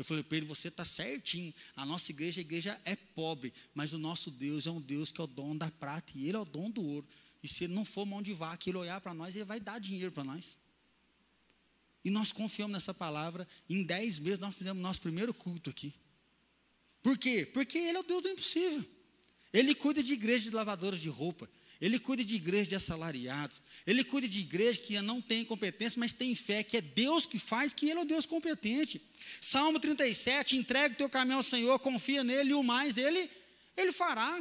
Eu 0.00 0.04
falei 0.04 0.22
para 0.22 0.38
ele: 0.38 0.46
Você 0.46 0.68
está 0.68 0.82
certinho. 0.82 1.52
A 1.76 1.84
nossa 1.84 2.10
igreja, 2.10 2.40
a 2.40 2.42
igreja 2.42 2.80
é 2.86 2.96
pobre, 2.96 3.52
mas 3.74 3.92
o 3.92 3.98
nosso 3.98 4.30
Deus 4.30 4.66
é 4.66 4.70
um 4.70 4.80
Deus 4.80 5.12
que 5.12 5.20
é 5.20 5.24
o 5.24 5.26
dono 5.26 5.58
da 5.58 5.70
prata 5.70 6.14
e 6.14 6.26
ele 6.26 6.38
é 6.38 6.40
o 6.40 6.44
dono 6.46 6.70
do 6.70 6.82
ouro. 6.82 7.06
E 7.42 7.48
se 7.48 7.64
ele 7.64 7.74
não 7.74 7.84
for 7.84 8.06
mão 8.06 8.22
de 8.22 8.32
vaca, 8.32 8.66
ele 8.66 8.78
olhar 8.78 8.98
para 9.02 9.12
nós, 9.12 9.36
ele 9.36 9.44
vai 9.44 9.60
dar 9.60 9.78
dinheiro 9.78 10.10
para 10.10 10.24
nós. 10.24 10.56
E 12.02 12.08
nós 12.08 12.32
confiamos 12.32 12.72
nessa 12.72 12.94
palavra. 12.94 13.46
Em 13.68 13.82
dez 13.82 14.18
meses 14.18 14.38
nós 14.38 14.54
fizemos 14.54 14.82
nosso 14.82 15.02
primeiro 15.02 15.34
culto 15.34 15.68
aqui. 15.68 15.92
Por 17.02 17.18
quê? 17.18 17.44
Porque 17.44 17.76
ele 17.76 17.98
é 17.98 18.00
o 18.00 18.02
Deus 18.02 18.22
do 18.22 18.28
impossível. 18.30 18.82
Ele 19.52 19.74
cuida 19.74 20.02
de 20.02 20.14
igreja 20.14 20.48
de 20.48 20.56
lavadoras 20.56 20.98
de 20.98 21.10
roupa. 21.10 21.46
Ele 21.80 21.98
cuida 21.98 22.22
de 22.22 22.34
igreja 22.34 22.70
de 22.70 22.74
assalariados. 22.74 23.62
Ele 23.86 24.04
cuida 24.04 24.28
de 24.28 24.40
igreja 24.40 24.78
que 24.78 25.00
não 25.00 25.20
tem 25.20 25.44
competência, 25.44 25.98
mas 25.98 26.12
tem 26.12 26.34
fé, 26.34 26.62
que 26.62 26.76
é 26.76 26.80
Deus 26.80 27.24
que 27.24 27.38
faz, 27.38 27.72
que 27.72 27.88
Ele 27.88 27.98
é 27.98 28.02
o 28.02 28.04
Deus 28.04 28.26
competente. 28.26 29.00
Salmo 29.40 29.80
37, 29.80 30.56
entrega 30.56 30.94
o 30.94 30.98
teu 30.98 31.08
caminho 31.08 31.38
ao 31.38 31.42
Senhor, 31.42 31.78
confia 31.78 32.22
nele 32.22 32.50
e 32.50 32.54
o 32.54 32.62
mais 32.62 32.98
Ele, 32.98 33.30
Ele 33.76 33.92
fará. 33.92 34.40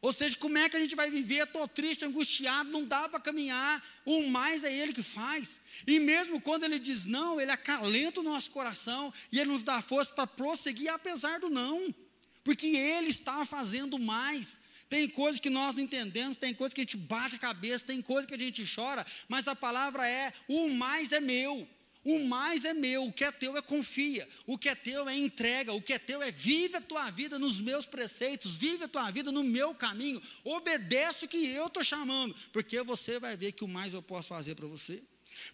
Ou 0.00 0.12
seja, 0.12 0.36
como 0.36 0.58
é 0.58 0.68
que 0.68 0.76
a 0.76 0.80
gente 0.80 0.96
vai 0.96 1.10
viver? 1.10 1.44
Estou 1.44 1.68
triste, 1.68 2.04
angustiado, 2.04 2.68
não 2.70 2.84
dá 2.84 3.08
para 3.08 3.20
caminhar. 3.20 3.84
O 4.04 4.26
mais 4.26 4.64
é 4.64 4.74
Ele 4.74 4.92
que 4.92 5.02
faz. 5.02 5.60
E 5.86 6.00
mesmo 6.00 6.40
quando 6.40 6.64
Ele 6.64 6.78
diz 6.78 7.06
não, 7.06 7.40
Ele 7.40 7.52
acalenta 7.52 8.18
o 8.18 8.24
nosso 8.24 8.50
coração 8.50 9.12
e 9.30 9.38
Ele 9.38 9.50
nos 9.50 9.62
dá 9.62 9.80
força 9.80 10.12
para 10.12 10.26
prosseguir, 10.26 10.88
apesar 10.88 11.38
do 11.38 11.48
não. 11.48 11.94
Porque 12.42 12.66
Ele 12.66 13.08
está 13.08 13.44
fazendo 13.44 13.96
mais. 13.96 14.58
Tem 14.92 15.08
coisas 15.08 15.40
que 15.40 15.48
nós 15.48 15.74
não 15.74 15.82
entendemos, 15.82 16.36
tem 16.36 16.52
coisas 16.52 16.74
que 16.74 16.82
a 16.82 16.84
gente 16.84 16.98
bate 16.98 17.36
a 17.36 17.38
cabeça, 17.38 17.82
tem 17.82 18.02
coisas 18.02 18.26
que 18.26 18.34
a 18.34 18.38
gente 18.38 18.62
chora, 18.74 19.06
mas 19.26 19.48
a 19.48 19.56
palavra 19.56 20.06
é: 20.06 20.34
o 20.46 20.68
mais 20.68 21.12
é 21.12 21.18
meu. 21.18 21.66
O 22.04 22.18
mais 22.26 22.66
é 22.66 22.74
meu, 22.74 23.06
o 23.06 23.12
que 23.12 23.24
é 23.24 23.32
teu 23.32 23.56
é 23.56 23.62
confia, 23.62 24.28
o 24.44 24.58
que 24.58 24.68
é 24.68 24.74
teu 24.74 25.08
é 25.08 25.16
entrega, 25.16 25.72
o 25.72 25.80
que 25.80 25.94
é 25.94 25.98
teu 25.98 26.20
é 26.20 26.30
vive 26.30 26.76
a 26.76 26.80
tua 26.80 27.10
vida 27.10 27.38
nos 27.38 27.58
meus 27.58 27.86
preceitos, 27.86 28.54
vive 28.54 28.84
a 28.84 28.88
tua 28.88 29.10
vida 29.10 29.32
no 29.32 29.42
meu 29.42 29.74
caminho, 29.74 30.20
obedece 30.44 31.24
o 31.24 31.28
que 31.28 31.46
eu 31.46 31.68
estou 31.68 31.82
chamando, 31.82 32.34
porque 32.52 32.82
você 32.82 33.18
vai 33.18 33.34
ver 33.34 33.52
que 33.52 33.64
o 33.64 33.68
mais 33.68 33.94
eu 33.94 34.02
posso 34.02 34.28
fazer 34.28 34.56
para 34.56 34.66
você. 34.66 35.02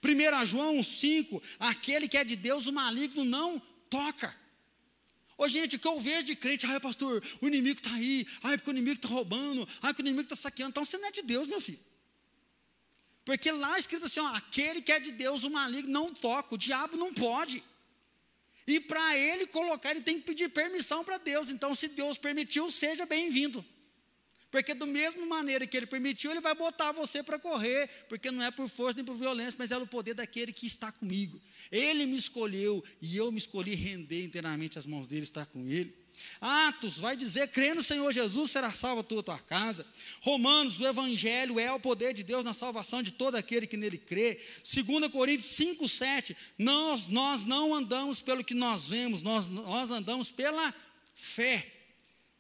1 0.03 0.47
João 0.47 0.83
5, 0.83 1.41
aquele 1.61 2.09
que 2.09 2.17
é 2.17 2.25
de 2.25 2.35
Deus, 2.35 2.67
o 2.67 2.73
maligno 2.73 3.25
não 3.25 3.63
toca. 3.89 4.35
Ô 5.39 5.47
gente, 5.47 5.77
o 5.77 5.79
que 5.79 5.87
eu 5.87 6.01
vejo 6.01 6.25
de 6.25 6.35
crente, 6.35 6.67
ai 6.67 6.81
pastor, 6.81 7.23
o 7.41 7.47
inimigo 7.47 7.79
está 7.79 7.95
aí, 7.95 8.27
ai 8.43 8.59
porque 8.59 8.71
o 8.71 8.73
inimigo 8.73 8.97
está 8.97 9.09
roubando, 9.09 9.67
ai 9.81 9.93
porque 9.95 10.03
o 10.03 10.05
inimigo 10.05 10.25
está 10.25 10.35
saqueando, 10.35 10.71
então 10.71 10.85
você 10.85 10.99
não 10.99 11.07
é 11.07 11.13
de 11.13 11.23
Deus, 11.23 11.47
meu 11.47 11.61
filho. 11.61 11.79
Porque 13.25 13.53
lá 13.53 13.79
escrito 13.79 14.07
assim: 14.07 14.21
ó, 14.21 14.27
aquele 14.35 14.83
que 14.83 14.91
é 14.91 14.99
de 14.99 15.13
Deus, 15.13 15.45
o 15.45 15.51
maligno 15.51 15.93
não 15.93 16.13
toca, 16.13 16.55
o 16.55 16.59
diabo 16.59 16.97
não 16.97 17.15
pode. 17.15 17.63
E 18.67 18.81
para 18.81 19.17
ele 19.17 19.47
colocar, 19.47 19.93
ele 19.93 20.01
tem 20.01 20.19
que 20.19 20.27
pedir 20.27 20.51
permissão 20.51 21.05
para 21.05 21.19
Deus. 21.19 21.49
Então, 21.49 21.75
se 21.75 21.89
Deus 21.89 22.19
permitiu, 22.19 22.71
seja 22.71 23.07
bem-vindo. 23.07 23.65
Porque, 24.51 24.73
do 24.75 24.87
mesmo 24.87 25.27
maneira 25.27 25.67
que 25.67 25.77
ele 25.77 25.87
permitiu, 25.87 26.31
ele 26.31 26.41
vai 26.41 26.55
botar 26.55 26.93
você 26.93 27.23
para 27.23 27.39
correr, 27.39 27.89
porque 28.09 28.31
não 28.31 28.43
é 28.43 28.51
por 28.51 28.69
força 28.69 28.97
nem 28.97 29.05
por 29.05 29.17
violência, 29.17 29.57
mas 29.59 29.71
é 29.71 29.77
o 29.77 29.87
poder 29.87 30.15
daquele 30.15 30.53
que 30.53 30.67
está 30.67 30.91
comigo. 30.91 31.41
Ele 31.71 32.07
me 32.07 32.17
escolheu 32.17 32.83
e 33.01 33.17
eu 33.17 33.31
me 33.31 33.39
escolhi 33.39 33.75
render 33.75 34.25
inteiramente 34.25 34.79
as 34.79 34.87
mãos 34.87 35.07
dele, 35.07 35.25
estar 35.25 35.45
com 35.47 35.67
ele. 35.67 35.95
Atos 36.41 36.99
vai 36.99 37.17
dizer: 37.17 37.49
crê 37.49 37.75
no 37.75 37.83
Senhor 37.83 38.13
Jesus, 38.13 38.51
será 38.51 38.73
salva 38.73 39.01
a 39.03 39.05
tua, 39.05 39.23
tua 39.23 39.39
casa. 39.39 39.87
Romanos, 40.21 40.81
o 40.81 40.87
Evangelho 40.87 41.59
é 41.59 41.71
o 41.73 41.81
poder 41.81 42.13
de 42.15 42.23
Deus 42.23 42.45
na 42.45 42.53
salvação 42.53 43.03
de 43.03 43.13
todo 43.13 43.37
aquele 43.37 43.67
que 43.67 43.77
nele 43.77 43.99
crê. 43.99 44.41
2 44.65 45.09
Coríntios 45.09 45.51
5, 45.53 45.89
7. 45.89 46.37
Nós, 46.59 47.07
nós 47.07 47.47
não 47.47 47.75
andamos 47.75 48.23
pelo 48.23 48.45
que 48.45 48.55
nós 48.55 48.89
vemos, 48.89 49.23
nós, 49.23 49.47
nós 49.47 49.91
andamos 49.91 50.31
pela 50.31 50.75
fé. 51.15 51.78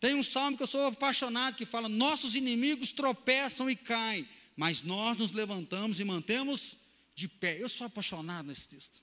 Tem 0.00 0.14
um 0.14 0.22
salmo 0.22 0.56
que 0.56 0.62
eu 0.62 0.66
sou 0.66 0.86
apaixonado 0.86 1.56
que 1.56 1.66
fala: 1.66 1.88
Nossos 1.88 2.34
inimigos 2.34 2.90
tropeçam 2.90 3.68
e 3.68 3.76
caem, 3.76 4.28
mas 4.56 4.82
nós 4.82 5.18
nos 5.18 5.32
levantamos 5.32 5.98
e 5.98 6.04
mantemos 6.04 6.76
de 7.14 7.26
pé. 7.26 7.56
Eu 7.60 7.68
sou 7.68 7.86
apaixonado 7.86 8.46
nesse 8.46 8.68
texto. 8.68 9.02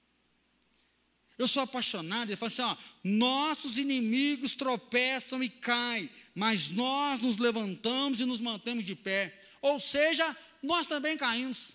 Eu 1.37 1.47
sou 1.47 1.63
apaixonado, 1.63 2.29
ele 2.29 2.37
fala 2.37 2.51
assim: 2.51 2.61
ó, 2.61 2.77
nossos 3.03 3.77
inimigos 3.77 4.53
tropeçam 4.53 5.43
e 5.43 5.49
caem, 5.49 6.09
mas 6.33 6.69
nós 6.69 7.19
nos 7.19 7.37
levantamos 7.37 8.21
e 8.21 8.25
nos 8.25 8.39
mantemos 8.39 8.85
de 8.85 8.95
pé. 8.95 9.37
Ou 9.61 9.79
seja, 9.79 10.35
nós 10.63 10.87
também 10.87 11.17
caímos. 11.17 11.73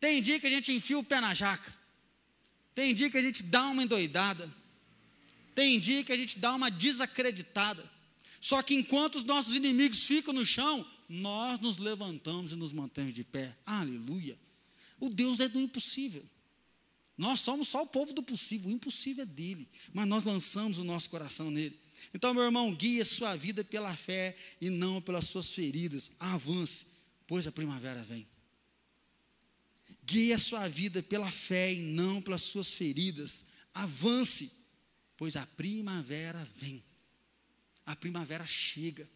Tem 0.00 0.22
dia 0.22 0.40
que 0.40 0.46
a 0.46 0.50
gente 0.50 0.72
enfia 0.72 0.98
o 0.98 1.04
pé 1.04 1.20
na 1.20 1.34
jaca, 1.34 1.74
tem 2.74 2.94
dia 2.94 3.10
que 3.10 3.18
a 3.18 3.22
gente 3.22 3.42
dá 3.42 3.66
uma 3.68 3.82
endoidada, 3.82 4.50
tem 5.54 5.78
dia 5.78 6.04
que 6.04 6.12
a 6.12 6.16
gente 6.16 6.38
dá 6.38 6.54
uma 6.54 6.70
desacreditada. 6.70 7.84
Só 8.40 8.62
que 8.62 8.74
enquanto 8.74 9.16
os 9.16 9.24
nossos 9.24 9.54
inimigos 9.54 10.04
ficam 10.04 10.34
no 10.34 10.44
chão, 10.44 10.86
nós 11.08 11.58
nos 11.60 11.78
levantamos 11.78 12.52
e 12.52 12.56
nos 12.56 12.72
mantemos 12.72 13.14
de 13.14 13.24
pé. 13.24 13.56
Aleluia. 13.64 14.38
O 15.00 15.08
Deus 15.08 15.40
é 15.40 15.48
do 15.48 15.60
impossível. 15.60 16.24
Nós 17.16 17.40
somos 17.40 17.68
só 17.68 17.82
o 17.82 17.86
povo 17.86 18.12
do 18.12 18.22
possível, 18.22 18.68
o 18.68 18.72
impossível 18.72 19.22
é 19.22 19.26
dele, 19.26 19.68
mas 19.92 20.06
nós 20.06 20.24
lançamos 20.24 20.78
o 20.78 20.84
nosso 20.84 21.08
coração 21.08 21.50
nele. 21.50 21.78
Então, 22.12 22.34
meu 22.34 22.42
irmão, 22.42 22.74
guie 22.74 23.04
sua 23.04 23.36
vida 23.36 23.62
pela 23.62 23.94
fé 23.94 24.36
e 24.60 24.68
não 24.68 25.00
pelas 25.00 25.26
suas 25.26 25.52
feridas. 25.52 26.10
Avance, 26.18 26.86
pois 27.26 27.46
a 27.46 27.52
primavera 27.52 28.02
vem. 28.02 28.26
Guie 30.04 30.32
a 30.32 30.38
sua 30.38 30.68
vida 30.68 31.02
pela 31.02 31.30
fé 31.30 31.72
e 31.72 31.78
não 31.78 32.20
pelas 32.20 32.42
suas 32.42 32.68
feridas. 32.68 33.44
Avance, 33.72 34.50
pois 35.24 35.36
a 35.36 35.46
primavera 35.46 36.44
vem. 36.56 36.84
A 37.86 37.96
primavera 37.96 38.44
chega 38.46 39.08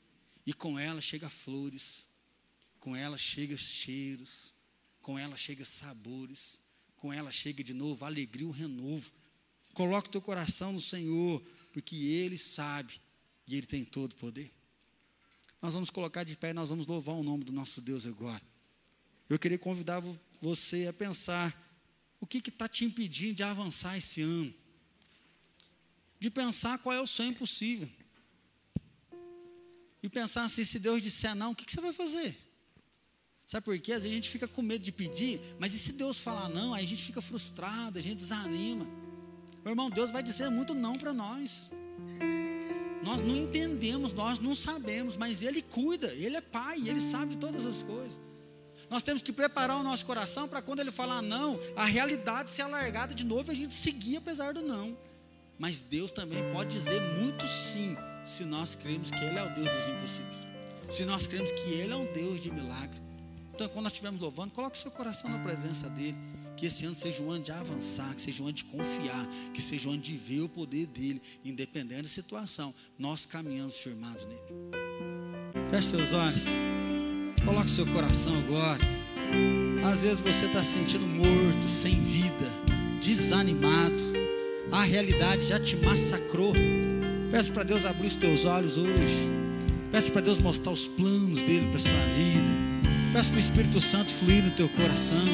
e 0.46 0.54
com 0.54 0.78
ela 0.78 1.02
chega 1.02 1.28
flores, 1.28 2.08
com 2.80 2.96
ela 2.96 3.18
chega 3.18 3.58
cheiros, 3.58 4.54
com 5.02 5.18
ela 5.18 5.36
chega 5.36 5.66
sabores 5.66 6.58
com 6.96 7.12
ela 7.12 7.30
chega 7.30 7.62
de 7.62 7.74
novo 7.74 8.04
alegria, 8.06 8.46
o 8.46 8.50
renovo. 8.50 9.12
Coloque 9.74 10.08
teu 10.08 10.20
coração 10.20 10.72
no 10.72 10.80
Senhor, 10.80 11.40
porque 11.72 11.94
Ele 11.94 12.36
sabe 12.36 13.00
e 13.46 13.54
Ele 13.54 13.66
tem 13.66 13.84
todo 13.84 14.12
o 14.12 14.16
poder. 14.16 14.50
Nós 15.60 15.74
vamos 15.74 15.90
colocar 15.90 16.24
de 16.24 16.36
pé 16.36 16.50
e 16.50 16.54
nós 16.54 16.70
vamos 16.70 16.86
louvar 16.86 17.16
o 17.16 17.22
nome 17.22 17.44
do 17.44 17.52
nosso 17.52 17.80
Deus 17.80 18.06
agora. 18.06 18.42
Eu 19.28 19.38
queria 19.38 19.58
convidar 19.58 20.02
você 20.40 20.86
a 20.88 20.92
pensar 20.92 21.54
o 22.18 22.26
que 22.26 22.38
está 22.38 22.66
te 22.66 22.84
impedindo 22.84 23.34
de 23.34 23.42
avançar 23.42 23.96
esse 23.96 24.22
ano. 24.22 24.54
De 26.18 26.30
pensar 26.30 26.78
qual 26.78 26.94
é 26.94 27.00
o 27.00 27.06
sonho 27.06 27.30
impossível. 27.30 27.88
E 30.02 30.08
pensar 30.08 30.44
assim, 30.44 30.64
se 30.64 30.78
Deus 30.78 31.02
disser 31.02 31.34
não, 31.34 31.52
o 31.52 31.54
que, 31.54 31.64
que 31.64 31.72
você 31.72 31.80
vai 31.80 31.92
fazer? 31.92 32.36
Sabe 33.44 33.64
por 33.64 33.78
quê? 33.78 33.92
Às 33.92 34.02
vezes 34.02 34.12
a 34.12 34.14
gente 34.16 34.28
fica 34.28 34.46
com 34.46 34.60
medo 34.60 34.84
de 34.84 34.92
pedir, 34.92 35.40
mas 35.58 35.74
e 35.74 35.78
se 35.78 35.92
Deus 35.92 36.20
falar 36.20 36.48
não, 36.48 36.74
aí 36.74 36.84
a 36.84 36.86
gente 36.88 37.02
fica 37.02 37.22
frustrado, 37.22 37.98
a 37.98 38.02
gente 38.02 38.16
desanima. 38.16 38.84
Meu 39.64 39.72
irmão, 39.72 39.90
Deus 39.90 40.10
vai 40.10 40.22
dizer 40.22 40.50
muito 40.50 40.74
não 40.74 40.98
para 40.98 41.12
nós. 41.12 41.70
Nós 43.02 43.20
não 43.20 43.36
entendemos, 43.36 44.12
nós 44.12 44.38
não 44.38 44.54
sabemos, 44.54 45.16
mas 45.16 45.40
Ele 45.40 45.62
cuida, 45.62 46.08
Ele 46.08 46.36
é 46.36 46.40
Pai, 46.40 46.88
Ele 46.88 47.00
sabe 47.00 47.32
de 47.32 47.38
todas 47.38 47.64
as 47.64 47.82
coisas. 47.82 48.20
Nós 48.90 49.02
temos 49.02 49.22
que 49.22 49.32
preparar 49.32 49.78
o 49.78 49.82
nosso 49.82 50.04
coração 50.04 50.46
para 50.46 50.62
quando 50.62 50.80
Ele 50.80 50.90
falar 50.90 51.22
não, 51.22 51.58
a 51.74 51.86
realidade 51.86 52.50
ser 52.50 52.62
alargada 52.62 53.14
de 53.14 53.24
novo 53.24 53.50
e 53.50 53.52
a 53.52 53.56
gente 53.56 53.74
seguir 53.74 54.16
apesar 54.16 54.52
do 54.54 54.62
não. 54.62 54.96
Mas 55.58 55.80
Deus 55.80 56.10
também 56.10 56.42
pode 56.52 56.70
dizer 56.70 57.00
muito 57.20 57.46
sim, 57.46 57.96
se 58.24 58.44
nós 58.44 58.74
cremos 58.74 59.10
que 59.10 59.18
Ele 59.18 59.38
é 59.38 59.42
o 59.42 59.54
Deus 59.54 59.68
dos 59.68 59.88
impossíveis. 59.88 60.46
Se 60.88 61.04
nós 61.04 61.26
cremos 61.26 61.50
que 61.50 61.70
Ele 61.72 61.92
é 61.92 61.96
um 61.96 62.10
Deus 62.12 62.40
de 62.40 62.50
milagre. 62.50 63.00
Então, 63.54 63.68
quando 63.68 63.84
nós 63.84 63.92
estivermos 63.92 64.20
louvando, 64.20 64.52
coloque 64.52 64.78
seu 64.78 64.90
coração 64.90 65.28
na 65.28 65.38
presença 65.40 65.88
dEle. 65.90 66.16
Que 66.56 66.66
esse 66.66 66.84
ano 66.84 66.94
seja 66.94 67.22
um 67.22 67.30
ano 67.30 67.42
de 67.42 67.52
avançar, 67.52 68.14
que 68.14 68.22
seja 68.22 68.42
um 68.42 68.46
ano 68.46 68.52
de 68.52 68.64
confiar, 68.64 69.28
que 69.52 69.60
seja 69.60 69.88
um 69.88 69.92
ano 69.92 70.00
de 70.00 70.16
ver 70.16 70.42
o 70.42 70.48
poder 70.48 70.86
dEle, 70.86 71.20
independente 71.44 72.02
da 72.02 72.08
situação. 72.08 72.74
Nós 72.98 73.26
caminhamos 73.26 73.76
firmados 73.76 74.26
nele. 74.26 74.40
Feche 75.70 75.90
seus 75.90 76.12
olhos. 76.12 76.44
Coloque 77.44 77.70
seu 77.70 77.86
coração 77.86 78.36
agora. 78.38 78.82
Às 79.90 80.02
vezes 80.02 80.20
você 80.20 80.46
está 80.46 80.62
se 80.62 80.78
sentindo 80.78 81.06
morto, 81.06 81.68
sem 81.68 82.00
vida, 82.00 82.46
desanimado. 83.00 84.27
A 84.70 84.82
realidade 84.82 85.46
já 85.46 85.58
te 85.58 85.76
massacrou. 85.76 86.52
Peço 87.30 87.52
para 87.52 87.62
Deus 87.62 87.86
abrir 87.86 88.08
os 88.08 88.16
teus 88.16 88.44
olhos 88.44 88.76
hoje. 88.76 89.30
Peço 89.90 90.12
para 90.12 90.20
Deus 90.20 90.38
mostrar 90.38 90.72
os 90.72 90.86
planos 90.86 91.42
dele 91.42 91.68
para 91.70 91.80
sua 91.80 91.90
vida. 91.90 92.48
Peço 93.12 93.30
para 93.30 93.36
o 93.36 93.40
Espírito 93.40 93.80
Santo 93.80 94.12
fluir 94.12 94.44
no 94.44 94.50
teu 94.50 94.68
coração. 94.68 95.24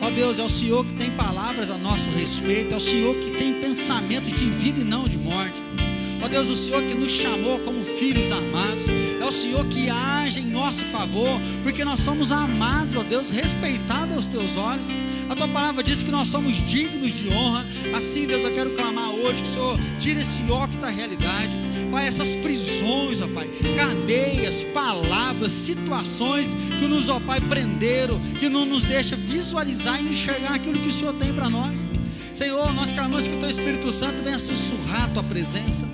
Ó 0.00 0.10
Deus, 0.10 0.38
é 0.38 0.42
o 0.42 0.48
Senhor 0.48 0.84
que 0.84 0.94
tem 0.94 1.10
palavras 1.10 1.70
a 1.70 1.76
nosso 1.76 2.08
respeito, 2.10 2.72
é 2.72 2.76
o 2.76 2.80
Senhor 2.80 3.14
que 3.16 3.32
tem 3.32 3.60
pensamentos 3.60 4.30
de 4.30 4.48
vida 4.48 4.80
e 4.80 4.84
não 4.84 5.04
de 5.04 5.18
morte. 5.18 5.62
Ó 6.22 6.28
Deus, 6.28 6.48
o 6.48 6.56
Senhor 6.56 6.82
que 6.84 6.94
nos 6.94 7.10
chamou 7.10 7.58
como 7.58 7.82
filhos 7.82 8.30
amados, 8.32 8.86
é 9.28 9.30
o 9.30 9.32
Senhor 9.32 9.66
que 9.66 9.90
age 9.90 10.40
em 10.40 10.46
nosso 10.46 10.78
favor, 10.84 11.38
porque 11.62 11.84
nós 11.84 12.00
somos 12.00 12.32
amados, 12.32 12.96
ó 12.96 13.02
Deus, 13.02 13.28
respeitados 13.28 14.16
aos 14.16 14.26
teus 14.26 14.56
olhos. 14.56 14.86
A 15.28 15.36
tua 15.36 15.46
palavra 15.48 15.82
diz 15.82 16.02
que 16.02 16.10
nós 16.10 16.28
somos 16.28 16.52
dignos 16.66 17.12
de 17.12 17.28
honra. 17.28 17.66
Assim, 17.94 18.26
Deus, 18.26 18.42
eu 18.42 18.54
quero 18.54 18.70
clamar 18.70 19.10
hoje 19.10 19.42
que 19.42 19.48
o 19.48 19.52
Senhor 19.52 19.78
tire 19.98 20.20
esse 20.20 20.42
óculos 20.50 20.78
da 20.78 20.88
realidade. 20.88 21.58
Pai, 21.90 22.06
essas 22.06 22.28
prisões, 22.36 23.20
ó 23.20 23.28
Pai, 23.28 23.48
cadeias, 23.76 24.64
palavras, 24.72 25.52
situações 25.52 26.56
que 26.80 26.88
nos, 26.88 27.10
ó 27.10 27.20
Pai, 27.20 27.40
prenderam, 27.42 28.18
que 28.40 28.48
não 28.48 28.64
nos 28.64 28.82
deixa 28.82 29.14
visualizar 29.14 30.02
e 30.02 30.08
enxergar 30.12 30.54
aquilo 30.54 30.78
que 30.78 30.88
o 30.88 30.92
Senhor 30.92 31.12
tem 31.14 31.34
para 31.34 31.50
nós. 31.50 31.78
Senhor, 32.32 32.72
nós 32.72 32.92
clamamos 32.92 33.26
que 33.26 33.34
o 33.34 33.38
Teu 33.40 33.50
Espírito 33.50 33.92
Santo 33.92 34.22
venha 34.22 34.38
sussurrar 34.38 35.04
a 35.04 35.08
Tua 35.08 35.24
presença, 35.24 35.87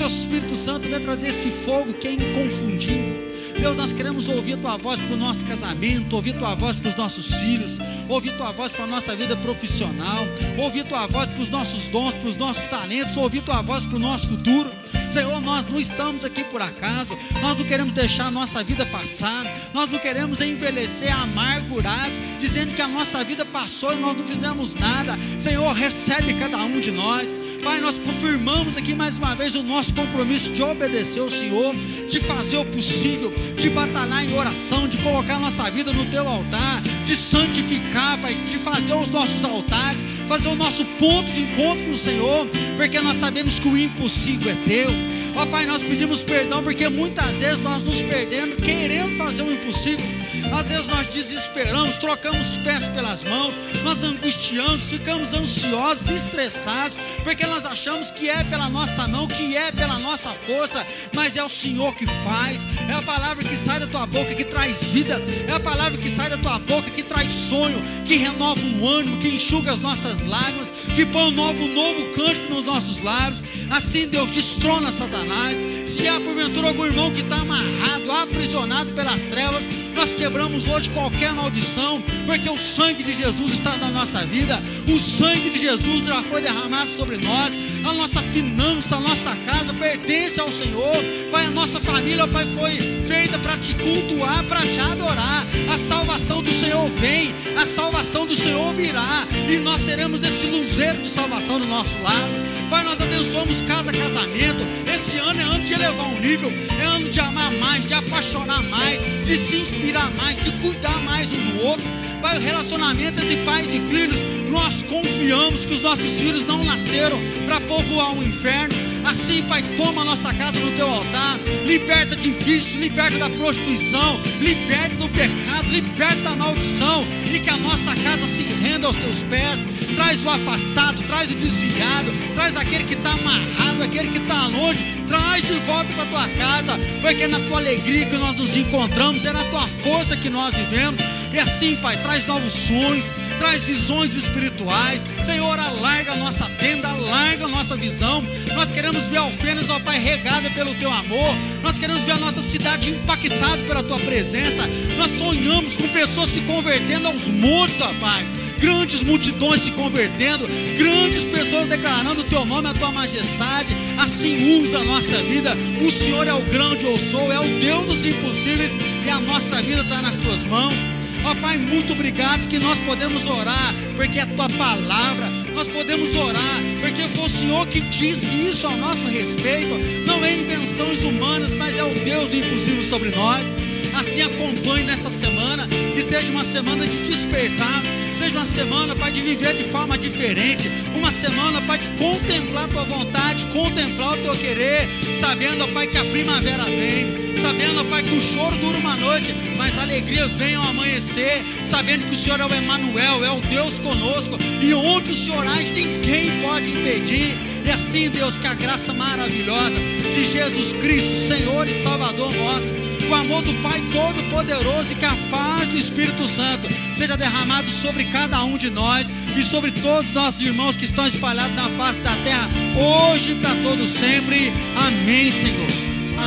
Teu 0.00 0.06
Espírito 0.06 0.56
Santo 0.56 0.88
venha 0.88 0.98
trazer 0.98 1.28
esse 1.28 1.50
fogo 1.50 1.92
que 1.92 2.08
é 2.08 2.12
inconfundível. 2.12 3.30
Deus, 3.60 3.76
nós 3.76 3.92
queremos 3.92 4.30
ouvir 4.30 4.56
tua 4.56 4.78
voz 4.78 4.98
para 4.98 5.12
o 5.12 5.16
nosso 5.18 5.44
casamento, 5.44 6.16
ouvir 6.16 6.38
tua 6.38 6.54
voz 6.54 6.80
para 6.80 6.88
os 6.88 6.94
nossos 6.94 7.26
filhos, 7.34 7.76
ouvir 8.08 8.34
tua 8.38 8.50
voz 8.50 8.72
para 8.72 8.84
a 8.84 8.86
nossa 8.86 9.14
vida 9.14 9.36
profissional, 9.36 10.24
ouvir 10.58 10.84
tua 10.84 11.06
voz 11.06 11.28
para 11.28 11.42
os 11.42 11.50
nossos 11.50 11.84
dons, 11.84 12.14
para 12.14 12.28
os 12.30 12.36
nossos 12.36 12.66
talentos, 12.68 13.14
ouvir 13.18 13.42
tua 13.42 13.60
voz 13.60 13.84
para 13.84 13.96
o 13.96 13.98
nosso 13.98 14.28
futuro. 14.28 14.72
Senhor, 15.10 15.40
nós 15.40 15.66
não 15.66 15.78
estamos 15.78 16.24
aqui 16.24 16.44
por 16.44 16.62
acaso, 16.62 17.18
nós 17.42 17.56
não 17.56 17.64
queremos 17.64 17.92
deixar 17.92 18.28
a 18.28 18.30
nossa 18.30 18.62
vida 18.62 18.86
passar, 18.86 19.44
nós 19.74 19.88
não 19.88 19.98
queremos 19.98 20.40
envelhecer 20.40 21.12
amargurados, 21.12 22.22
dizendo 22.38 22.74
que 22.74 22.80
a 22.80 22.88
nossa 22.88 23.22
vida 23.24 23.44
passou 23.44 23.92
e 23.92 23.96
nós 23.96 24.16
não 24.16 24.24
fizemos 24.24 24.74
nada. 24.76 25.18
Senhor, 25.38 25.70
recebe 25.74 26.34
cada 26.34 26.58
um 26.58 26.78
de 26.78 26.90
nós. 26.90 27.34
Pai, 27.62 27.78
nós 27.80 27.98
confirmamos 27.98 28.76
aqui 28.76 28.94
mais 28.94 29.18
uma 29.18 29.34
vez 29.34 29.54
o 29.54 29.62
nosso 29.62 29.92
compromisso 29.94 30.52
de 30.52 30.62
obedecer 30.62 31.20
ao 31.20 31.30
Senhor, 31.30 31.74
de 32.08 32.18
fazer 32.20 32.56
o 32.56 32.64
possível, 32.64 33.32
de 33.56 33.68
batalhar 33.68 34.24
em 34.24 34.34
oração, 34.34 34.88
de 34.88 34.96
colocar 34.98 35.38
nossa 35.38 35.70
vida 35.70 35.92
no 35.92 36.04
teu 36.06 36.26
altar, 36.26 36.80
de 37.04 37.14
santificar, 37.14 38.18
de 38.18 38.58
fazer 38.58 38.94
os 38.94 39.10
nossos 39.10 39.44
altares, 39.44 40.04
fazer 40.26 40.48
o 40.48 40.56
nosso 40.56 40.84
ponto 40.98 41.30
de 41.30 41.42
encontro 41.42 41.84
com 41.84 41.90
o 41.90 41.98
Senhor, 41.98 42.46
porque 42.76 43.00
nós 43.00 43.16
sabemos 43.16 43.58
que 43.58 43.68
o 43.68 43.76
impossível 43.76 44.52
é 44.52 44.56
teu. 44.66 44.90
Ó 45.36 45.46
Pai, 45.46 45.66
nós 45.66 45.82
pedimos 45.82 46.22
perdão 46.22 46.62
porque 46.62 46.88
muitas 46.88 47.36
vezes 47.36 47.60
nós 47.60 47.82
nos 47.82 48.02
perdemos 48.02 48.56
querendo 48.56 49.16
fazer 49.16 49.42
o 49.42 49.52
impossível. 49.52 50.19
Às 50.52 50.66
vezes 50.66 50.86
nós 50.86 51.06
desesperamos, 51.08 51.94
trocamos 51.96 52.56
pés 52.58 52.88
pelas 52.88 53.24
mãos, 53.24 53.54
nós 53.82 54.02
angustiamos, 54.02 54.82
ficamos 54.82 55.32
ansiosos, 55.32 56.10
estressados, 56.10 56.98
porque 57.22 57.46
nós 57.46 57.64
achamos 57.64 58.10
que 58.10 58.28
é 58.28 58.42
pela 58.44 58.68
nossa 58.68 59.06
mão, 59.08 59.26
que 59.26 59.56
é 59.56 59.70
pela 59.72 59.98
nossa 59.98 60.30
força, 60.30 60.86
mas 61.14 61.36
é 61.36 61.42
o 61.42 61.48
Senhor 61.48 61.94
que 61.94 62.06
faz, 62.06 62.60
é 62.88 62.92
a 62.92 63.02
palavra 63.02 63.44
que 63.44 63.56
sai 63.56 63.80
da 63.80 63.86
tua 63.86 64.06
boca 64.06 64.34
que 64.34 64.44
traz 64.44 64.82
vida, 64.84 65.20
é 65.46 65.52
a 65.52 65.60
palavra 65.60 65.96
que 65.96 66.08
sai 66.08 66.28
da 66.28 66.38
tua 66.38 66.58
boca 66.58 66.90
que 66.90 67.02
traz 67.02 67.30
sonho, 67.32 67.82
que 68.06 68.16
renova 68.16 68.60
o 68.60 68.88
ânimo, 68.88 69.18
que 69.18 69.28
enxuga 69.28 69.72
as 69.72 69.78
nossas 69.78 70.20
lágrimas, 70.26 70.72
que 70.94 71.06
põe 71.06 71.24
um 71.24 71.30
novo, 71.30 71.68
novo 71.68 72.04
cântico 72.14 72.54
nos 72.54 72.64
nossos 72.64 73.00
lábios. 73.02 73.42
Assim 73.70 74.08
Deus 74.08 74.30
destrona 74.30 74.90
Satanás. 74.92 75.56
Se 75.88 76.06
há 76.08 76.20
porventura 76.20 76.68
algum 76.68 76.86
irmão 76.86 77.10
que 77.10 77.20
está 77.20 77.36
amarrado, 77.36 78.10
aprisionado 78.12 78.92
pelas 78.92 79.22
trevas, 79.22 79.64
nós 79.94 80.12
quebramos 80.12 80.66
hoje 80.68 80.88
qualquer 80.90 81.32
maldição, 81.34 82.02
porque 82.24 82.48
o 82.48 82.56
sangue 82.56 83.02
de 83.02 83.12
Jesus 83.12 83.52
está 83.52 83.76
na 83.76 83.88
nossa 83.88 84.22
vida, 84.22 84.60
o 84.88 84.98
sangue 84.98 85.50
de 85.50 85.58
Jesus 85.58 86.06
já 86.06 86.22
foi 86.22 86.40
derramado 86.40 86.90
sobre 86.96 87.18
nós, 87.18 87.52
a 87.84 87.92
nossa 87.92 88.22
finança, 88.22 88.96
a 88.96 89.00
nossa 89.00 89.36
casa 89.36 89.74
pertence 89.74 90.40
ao 90.40 90.50
Senhor, 90.50 90.96
Pai, 91.30 91.46
a 91.46 91.50
nossa 91.50 91.80
família, 91.80 92.26
Pai, 92.26 92.46
foi 92.46 92.76
feita 93.06 93.38
para 93.38 93.56
te 93.56 93.74
cultuar, 93.74 94.42
para 94.44 94.60
te 94.62 94.80
adorar. 94.80 95.44
A 95.72 95.76
salvação 95.76 96.42
do 96.42 96.52
Senhor 96.52 96.88
vem, 96.92 97.34
a 97.56 97.66
salvação 97.66 98.24
do 98.24 98.34
Senhor 98.34 98.72
virá, 98.72 99.26
e 99.48 99.58
nós 99.58 99.80
seremos 99.80 100.22
esse 100.22 100.46
luzeiro 100.80 101.02
de 101.02 101.08
salvação 101.08 101.58
do 101.58 101.66
nosso 101.66 101.98
lado. 102.00 102.30
Pai, 102.70 102.82
nós 102.84 102.98
abençoamos 103.02 103.60
cada 103.62 103.92
casamento. 103.92 104.66
Esse 104.90 105.18
ano 105.18 105.38
é 105.38 105.42
ano 105.42 105.64
de 105.64 105.74
elevar 105.74 106.06
um 106.06 106.18
nível, 106.18 106.50
é 106.50 106.84
ano 106.84 107.06
de 107.06 107.20
amar 107.20 107.52
mais, 107.52 107.84
de 107.84 107.92
apaixonar 107.92 108.62
mais, 108.62 108.98
de 109.26 109.36
se 109.36 109.56
inspirar 109.56 110.10
mais, 110.12 110.42
de 110.42 110.50
cuidar 110.52 110.98
mais 111.02 111.30
um 111.32 111.50
do 111.50 111.66
outro. 111.66 111.86
Pai, 112.22 112.38
o 112.38 112.40
relacionamento 112.40 113.20
entre 113.20 113.36
pais 113.44 113.68
e 113.68 113.78
filhos, 113.78 114.16
nós 114.50 114.82
confiamos 114.84 115.66
que 115.66 115.74
os 115.74 115.82
nossos 115.82 116.12
filhos 116.12 116.46
não 116.46 116.64
nasceram 116.64 117.20
para 117.44 117.60
povoar 117.60 118.14
o 118.14 118.22
inferno 118.22 118.74
Assim, 119.04 119.42
Pai, 119.42 119.62
toma 119.76 120.02
a 120.02 120.04
nossa 120.04 120.32
casa 120.34 120.58
no 120.58 120.70
teu 120.72 120.88
altar, 120.88 121.38
liberta 121.64 122.14
de 122.14 122.30
vício, 122.30 122.78
liberta 122.78 123.18
da 123.18 123.30
prostituição, 123.30 124.20
liberta 124.40 124.96
do 124.96 125.08
pecado, 125.08 125.68
liberta 125.68 126.22
da 126.22 126.36
maldição, 126.36 127.04
e 127.32 127.40
que 127.40 127.50
a 127.50 127.56
nossa 127.56 127.94
casa 127.96 128.26
se 128.26 128.42
renda 128.42 128.86
aos 128.86 128.96
teus 128.96 129.22
pés. 129.24 129.58
Traz 129.94 130.22
o 130.24 130.30
afastado, 130.30 131.02
traz 131.04 131.30
o 131.30 131.34
desviado, 131.34 132.12
traz 132.34 132.56
aquele 132.56 132.84
que 132.84 132.94
está 132.94 133.12
amarrado, 133.12 133.82
aquele 133.82 134.10
que 134.10 134.18
está 134.18 134.46
longe, 134.46 134.84
traz 135.08 135.46
de 135.46 135.54
volta 135.60 135.92
para 135.94 136.06
tua 136.06 136.28
casa, 136.28 136.78
porque 137.00 137.24
é 137.24 137.28
na 137.28 137.40
tua 137.40 137.58
alegria 137.58 138.06
que 138.06 138.16
nós 138.16 138.34
nos 138.36 138.56
encontramos, 138.56 139.24
é 139.24 139.32
na 139.32 139.44
tua 139.44 139.66
força 139.82 140.16
que 140.16 140.30
nós 140.30 140.54
vivemos. 140.54 141.00
E 141.32 141.38
assim, 141.38 141.76
Pai, 141.76 142.00
traz 142.02 142.24
novos 142.26 142.52
sonhos, 142.52 143.04
traz 143.40 143.64
visões 143.64 144.14
espirituais. 144.14 145.00
Senhor, 145.24 145.58
alarga 145.58 146.12
a 146.12 146.16
nossa 146.16 146.44
tenda, 146.60 146.88
alarga 146.88 147.46
a 147.46 147.48
nossa 147.48 147.74
visão. 147.74 148.22
Nós 148.54 148.70
queremos 148.70 149.06
ver 149.06 149.16
Alfenas, 149.16 149.70
ó 149.70 149.80
Pai, 149.80 149.98
regada 149.98 150.50
pelo 150.50 150.74
teu 150.74 150.92
amor. 150.92 151.34
Nós 151.62 151.78
queremos 151.78 152.02
ver 152.02 152.12
a 152.12 152.18
nossa 152.18 152.42
cidade 152.42 152.90
impactada 152.90 153.62
pela 153.66 153.82
tua 153.82 153.98
presença. 153.98 154.68
Nós 154.98 155.10
sonhamos 155.18 155.74
com 155.74 155.88
pessoas 155.88 156.28
se 156.28 156.42
convertendo 156.42 157.08
aos 157.08 157.28
montes, 157.28 157.80
ó 157.80 157.92
Pai 157.94 158.28
grandes 158.60 159.02
multidões 159.02 159.62
se 159.62 159.70
convertendo, 159.70 160.46
grandes 160.76 161.24
pessoas 161.24 161.66
declarando 161.66 162.20
o 162.20 162.24
teu 162.24 162.44
nome, 162.44 162.68
a 162.68 162.74
tua 162.74 162.92
majestade. 162.92 163.74
Assim 163.96 164.60
usa 164.60 164.80
a 164.80 164.84
nossa 164.84 165.16
vida. 165.22 165.56
O 165.80 165.90
Senhor 165.90 166.28
é 166.28 166.34
o 166.34 166.42
grande 166.42 166.84
eu 166.84 166.94
sou, 167.10 167.32
é 167.32 167.40
o 167.40 167.58
Deus 167.58 167.86
dos 167.86 168.04
impossíveis 168.04 168.72
e 169.06 169.08
a 169.08 169.18
nossa 169.18 169.62
vida 169.62 169.80
está 169.80 170.02
nas 170.02 170.18
tuas 170.18 170.44
mãos. 170.44 170.99
Ó 171.24 171.34
Pai, 171.34 171.58
muito 171.58 171.92
obrigado 171.92 172.48
que 172.48 172.58
nós 172.58 172.78
podemos 172.80 173.24
orar, 173.26 173.74
porque 173.94 174.18
é 174.18 174.22
a 174.22 174.26
tua 174.26 174.48
palavra. 174.48 175.28
Nós 175.54 175.68
podemos 175.68 176.14
orar, 176.14 176.60
porque 176.80 177.02
foi 177.02 177.24
o 177.24 177.28
Senhor 177.28 177.66
que 177.66 177.80
disse 177.80 178.34
isso 178.48 178.66
ao 178.66 178.76
nosso 178.76 179.06
respeito. 179.06 179.78
Não 180.06 180.24
é 180.24 180.34
invenções 180.34 181.02
humanas, 181.02 181.50
mas 181.52 181.76
é 181.76 181.84
o 181.84 181.92
Deus 181.92 182.28
do 182.28 182.36
impossível 182.36 182.82
sobre 182.84 183.10
nós. 183.10 183.46
Assim 183.94 184.22
acompanhe 184.22 184.86
nessa 184.86 185.10
semana, 185.10 185.68
que 185.94 186.02
seja 186.02 186.30
uma 186.30 186.44
semana 186.44 186.86
de 186.86 187.02
despertar, 187.02 187.82
seja 188.30 188.38
uma 188.38 188.46
semana, 188.46 188.94
Pai, 188.94 189.10
de 189.10 189.20
viver 189.22 189.54
de 189.54 189.64
forma 189.64 189.98
diferente, 189.98 190.70
uma 190.94 191.10
semana, 191.10 191.60
Pai, 191.62 191.78
de 191.78 191.88
contemplar 191.98 192.64
a 192.64 192.68
tua 192.68 192.84
vontade, 192.84 193.44
contemplar 193.46 194.12
o 194.12 194.22
teu 194.22 194.32
querer, 194.36 194.88
sabendo, 195.20 195.66
Pai, 195.68 195.86
que 195.88 195.98
a 195.98 196.04
primavera 196.04 196.64
vem. 196.64 197.36
Sabendo, 197.40 197.84
Pai, 197.86 198.02
que 198.02 198.14
o 198.14 198.20
choro 198.20 198.56
dura 198.56 198.78
uma 198.78 198.96
noite, 198.96 199.34
mas 199.56 199.76
a 199.78 199.82
alegria 199.82 200.26
vem 200.28 200.54
ao 200.54 200.62
amanhecer, 200.62 201.42
sabendo 201.64 202.04
que 202.04 202.14
o 202.14 202.16
Senhor 202.16 202.38
é 202.38 202.44
o 202.44 202.54
Emanuel, 202.54 203.24
é 203.24 203.30
o 203.30 203.40
Deus 203.40 203.78
conosco, 203.78 204.38
e 204.60 204.72
onde 204.74 205.10
o 205.10 205.14
Senhor 205.14 205.46
age, 205.46 205.72
ninguém 205.72 206.40
pode 206.40 206.70
impedir. 206.70 207.36
E 207.64 207.70
assim, 207.70 208.10
Deus, 208.10 208.38
que 208.38 208.46
a 208.46 208.54
graça 208.54 208.92
maravilhosa 208.92 209.76
de 210.14 210.24
Jesus 210.24 210.72
Cristo, 210.74 211.16
Senhor 211.26 211.66
e 211.66 211.82
Salvador 211.82 212.32
nosso, 212.34 212.89
o 213.10 213.14
amor 213.14 213.42
do 213.42 213.52
Pai 213.54 213.80
Todo-Poderoso 213.92 214.92
e 214.92 214.94
que 214.94 215.04
a 215.04 215.16
paz 215.30 215.66
do 215.66 215.76
Espírito 215.76 216.28
Santo 216.28 216.68
seja 216.94 217.16
derramado 217.16 217.68
sobre 217.68 218.04
cada 218.04 218.44
um 218.44 218.56
de 218.56 218.70
nós 218.70 219.08
e 219.36 219.42
sobre 219.42 219.72
todos 219.72 220.06
os 220.06 220.12
nossos 220.12 220.40
irmãos 220.40 220.76
que 220.76 220.84
estão 220.84 221.06
espalhados 221.06 221.56
na 221.56 221.68
face 221.70 222.00
da 222.02 222.14
terra, 222.16 222.48
hoje 222.76 223.32
e 223.32 223.34
para 223.34 223.54
todos 223.62 223.90
sempre. 223.90 224.52
Amém, 224.76 225.32
Senhor. 225.32 225.66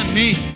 Amém. 0.02 0.52